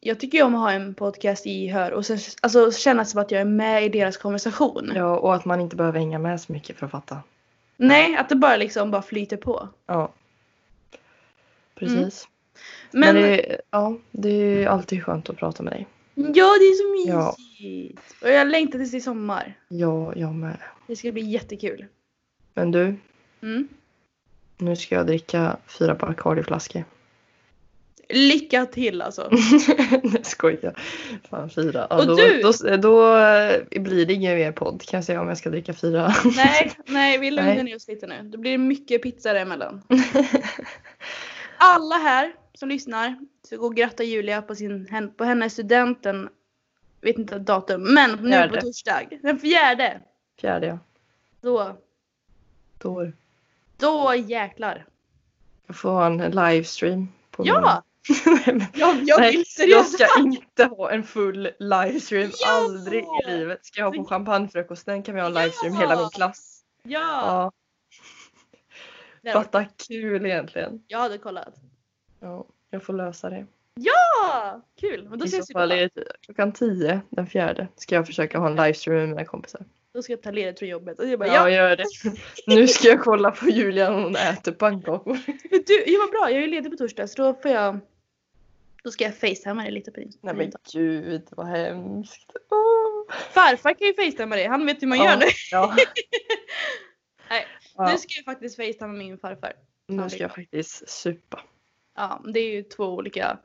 jag 0.05 0.21
tycker 0.21 0.39
ju 0.39 0.45
om 0.45 0.55
att 0.55 0.61
ha 0.61 0.73
en 0.73 0.95
podcast 0.95 1.47
i 1.47 1.67
hör 1.69 1.91
och 1.93 2.07
sen, 2.07 2.19
alltså, 2.43 2.73
känna 2.73 3.05
som 3.05 3.21
att 3.21 3.31
jag 3.31 3.41
är 3.41 3.45
med 3.45 3.85
i 3.85 3.89
deras 3.89 4.17
konversation. 4.17 4.93
Ja, 4.95 5.19
och 5.19 5.35
att 5.35 5.45
man 5.45 5.61
inte 5.61 5.77
behöver 5.77 5.99
hänga 5.99 6.19
med 6.19 6.41
så 6.41 6.53
mycket 6.53 6.77
för 6.77 6.87
att 6.87 6.93
fatta. 6.93 7.23
Nej, 7.77 8.17
att 8.17 8.29
det 8.29 8.37
bara 8.37 8.57
liksom 8.57 8.91
bara 8.91 9.03
flyter 9.03 9.37
på. 9.37 9.69
Ja. 9.87 10.13
Precis. 11.75 12.29
Men, 12.93 13.01
Men, 13.01 13.15
det, 13.15 13.61
ja, 13.71 13.97
det 14.11 14.29
är 14.31 14.67
alltid 14.69 15.05
skönt 15.05 15.31
att 15.31 15.37
prata 15.37 15.63
med 15.63 15.73
dig. 15.73 15.87
ja, 16.15 16.25
det 16.59 16.65
är 16.65 16.75
så 17.05 17.11
Ja. 17.11 17.35
mysigt. 17.39 18.03
Och 18.23 18.31
jag 18.31 18.49
längtar 18.49 18.79
tills 18.79 18.91
det 18.91 18.97
är 18.97 19.01
sommar. 19.01 19.59
Ja, 19.69 20.13
jag 20.17 20.35
med. 20.35 20.57
Det 20.87 20.97
ska 20.97 21.13
bli 21.13 21.23
jättekul. 21.23 21.87
Men 22.55 22.71
du, 22.71 22.97
Mm. 23.43 23.69
nu 24.59 24.77
ska 24.77 24.95
jag 24.95 25.07
dricka 25.07 25.57
fyra 25.67 25.95
Bacardi-flaskor. 25.95 26.85
Lycka 28.09 28.67
till 28.67 29.03
alltså. 29.03 29.29
Nej, 30.03 30.25
skojar. 30.25 30.83
Fan, 31.31 31.51
fyra. 31.51 31.87
Ja, 31.91 31.97
Och 31.99 32.07
då, 32.07 32.15
du- 32.17 32.43
Då, 32.43 32.77
då 32.77 33.17
eh, 33.17 33.81
blir 33.83 34.07
det 34.07 34.13
ingen 34.13 34.35
mer 34.37 34.53
podd 34.53 34.83
kan 34.83 34.99
jag 34.99 35.05
säga 35.05 35.21
om 35.21 35.29
jag 35.29 35.39
ska 35.39 35.51
dricka 35.51 35.73
fyra. 35.73 36.13
nej, 36.37 36.73
nej, 36.87 37.19
vi 37.19 37.31
lugnar 37.31 37.63
ner 37.63 37.77
oss 37.77 37.89
lite 37.89 38.07
nu. 38.07 38.23
Då 38.23 38.39
blir 38.39 38.51
det 38.53 38.59
mycket 38.59 39.03
pizza 39.03 39.33
däremellan. 39.33 39.83
Alla 41.59 41.95
här 41.95 42.33
som 42.55 42.69
lyssnar 42.69 43.19
så 43.49 43.57
gå 43.57 43.67
och 43.67 43.75
gratta 43.77 44.03
Julia 44.05 44.43
på, 44.43 44.55
sin, 44.55 44.89
på 45.17 45.25
hennes 45.25 45.53
studenten. 45.53 46.29
Vet 47.01 47.19
inte 47.19 47.39
datum, 47.39 47.95
men 47.95 48.11
nu 48.11 48.29
Fjärde. 48.31 48.55
på 48.55 48.61
torsdag. 48.61 49.03
Den 49.23 49.39
fjärde. 49.39 50.01
Fjärde 50.41 50.67
ja. 50.67 50.79
Då, 51.41 51.77
Då. 52.79 53.13
då 53.77 54.15
jäklar. 54.15 54.87
Jag 55.67 55.77
får 55.77 55.91
ha 55.91 56.07
en 56.07 56.19
livestream. 56.19 57.09
På 57.31 57.43
Ja! 57.47 57.55
min... 57.61 57.94
Men- 58.47 58.65
Jag, 58.75 58.97
jag 59.05 59.21
vill 59.27 59.35
jag 59.35 59.47
seriöst 59.47 59.93
ska 59.95 60.21
inte 60.21 60.65
ha 60.65 60.91
en 60.91 61.03
full 61.05 61.51
livestream. 61.59 62.31
Ja! 62.41 62.49
Aldrig 62.65 63.05
i 63.05 63.31
livet. 63.31 63.67
Ska 63.67 63.81
jag 63.81 63.87
ha 63.91 63.93
på 63.97 64.05
champagnefrukosten 64.05 65.03
kan 65.03 65.15
vi 65.15 65.21
ha 65.21 65.29
en 65.29 65.35
livestream 65.35 65.75
Ja! 65.75 65.81
hela 65.81 65.97
min 65.97 66.09
klass. 66.11 66.61
Ja! 66.83 67.53
Ja, 69.23 69.33
fatta 69.33 69.65
kul 69.89 70.27
egentligen. 70.27 70.83
Jag 70.89 70.99
hade 70.99 71.19
kollat. 71.19 71.55
Ja, 72.21 72.47
jag 72.71 72.83
får 72.83 72.93
lösa 72.93 73.31
det. 73.31 73.47
Ja! 73.75 74.61
Kul! 74.81 75.09
Och 75.13 75.19
då 75.19 75.25
I 75.25 75.29
så 75.29 75.37
ses 75.37 75.47
på 75.53 75.59
fall 75.59 75.73
är 75.73 75.91
det 75.95 76.05
klockan 76.21 76.53
10 76.53 77.01
den 77.11 77.27
fjärde 77.27 77.69
ska 77.77 77.95
jag 77.95 78.07
försöka 78.07 78.39
ha 78.39 78.47
en 78.47 78.57
livestream 78.57 78.99
med 78.99 79.09
mina 79.09 79.25
kompisar. 79.25 79.65
Då 79.95 80.03
ska 80.03 80.13
jag 80.13 80.23
ta 80.23 80.31
ledigt 80.31 80.59
från 80.59 80.69
jobbet. 80.69 80.99
Och 80.99 81.09
jag 81.09 81.19
bara, 81.19 81.29
Ja, 81.29 81.35
ja, 81.35 81.51
gör 81.51 81.77
det. 81.77 81.85
Nu 82.47 82.69
ska 82.69 82.89
jag 82.89 83.01
kolla 83.01 83.31
på 83.31 83.49
Julia 83.49 83.91
när 83.91 84.03
hon 84.03 84.17
äter 84.17 84.53
pannkakor. 84.53 85.19
Men 85.27 85.63
du, 85.67 85.85
ja, 85.87 85.99
vad 86.01 86.11
bra. 86.11 86.31
Jag 86.31 86.43
är 86.43 86.47
ledig 86.47 86.71
på 86.71 86.77
torsdag 86.77 87.07
så 87.09 87.23
då 87.23 87.35
får 87.43 87.51
jag... 87.51 87.81
Då 88.85 88.91
ska 88.91 89.05
jag 89.05 89.17
facetimea 89.17 89.65
dig 89.65 89.73
lite 89.73 89.91
på 89.91 90.01
din. 90.01 90.13
Nej 90.21 90.35
men 90.35 90.53
gud 90.73 91.29
vad 91.31 91.47
hemskt. 91.47 92.31
Åh. 92.51 93.15
Farfar 93.31 93.75
kan 93.75 93.87
ju 93.87 93.95
facetimea 93.95 94.37
dig. 94.37 94.47
Han 94.47 94.67
vet 94.67 94.83
hur 94.83 94.87
man 94.87 94.99
gör 94.99 95.17
nu. 95.17 95.27
Ja. 95.51 95.77
Nej, 97.31 97.47
Ja. 97.77 97.93
Nu 97.93 97.99
ska 97.99 98.09
jag 98.17 98.25
faktiskt 98.25 98.57
facetimea 98.57 98.93
min 98.93 99.19
farfar. 99.19 99.53
Nu 99.87 100.11
ska 100.11 100.23
jag 100.23 100.35
faktiskt 100.35 100.89
supa. 100.89 101.43
Ja, 101.97 102.23
det 102.35 102.41
är 102.41 102.55
ju 102.55 102.63
två 102.63 102.85
olika... 102.85 103.39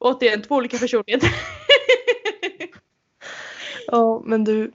Återigen, 0.00 0.42
två 0.42 0.54
olika 0.54 0.78
personligheter. 0.78 1.30
Ja 3.86 4.22
men 4.24 4.44
du. 4.44 4.72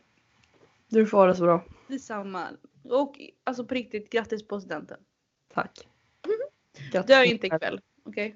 Du 0.87 1.05
får 1.05 1.17
ha 1.17 1.25
det 1.25 1.35
så 1.35 1.43
bra. 1.43 1.65
Detsamma. 1.87 2.47
Och 2.83 3.15
alltså 3.43 3.65
på 3.65 3.73
riktigt, 3.73 4.09
grattis 4.09 4.47
på 4.47 4.61
studenten. 4.61 4.97
Tack. 5.53 5.87
Grattis. 6.91 7.07
Dö 7.07 7.23
inte 7.23 7.47
ikväll, 7.47 7.81
okej? 8.03 8.35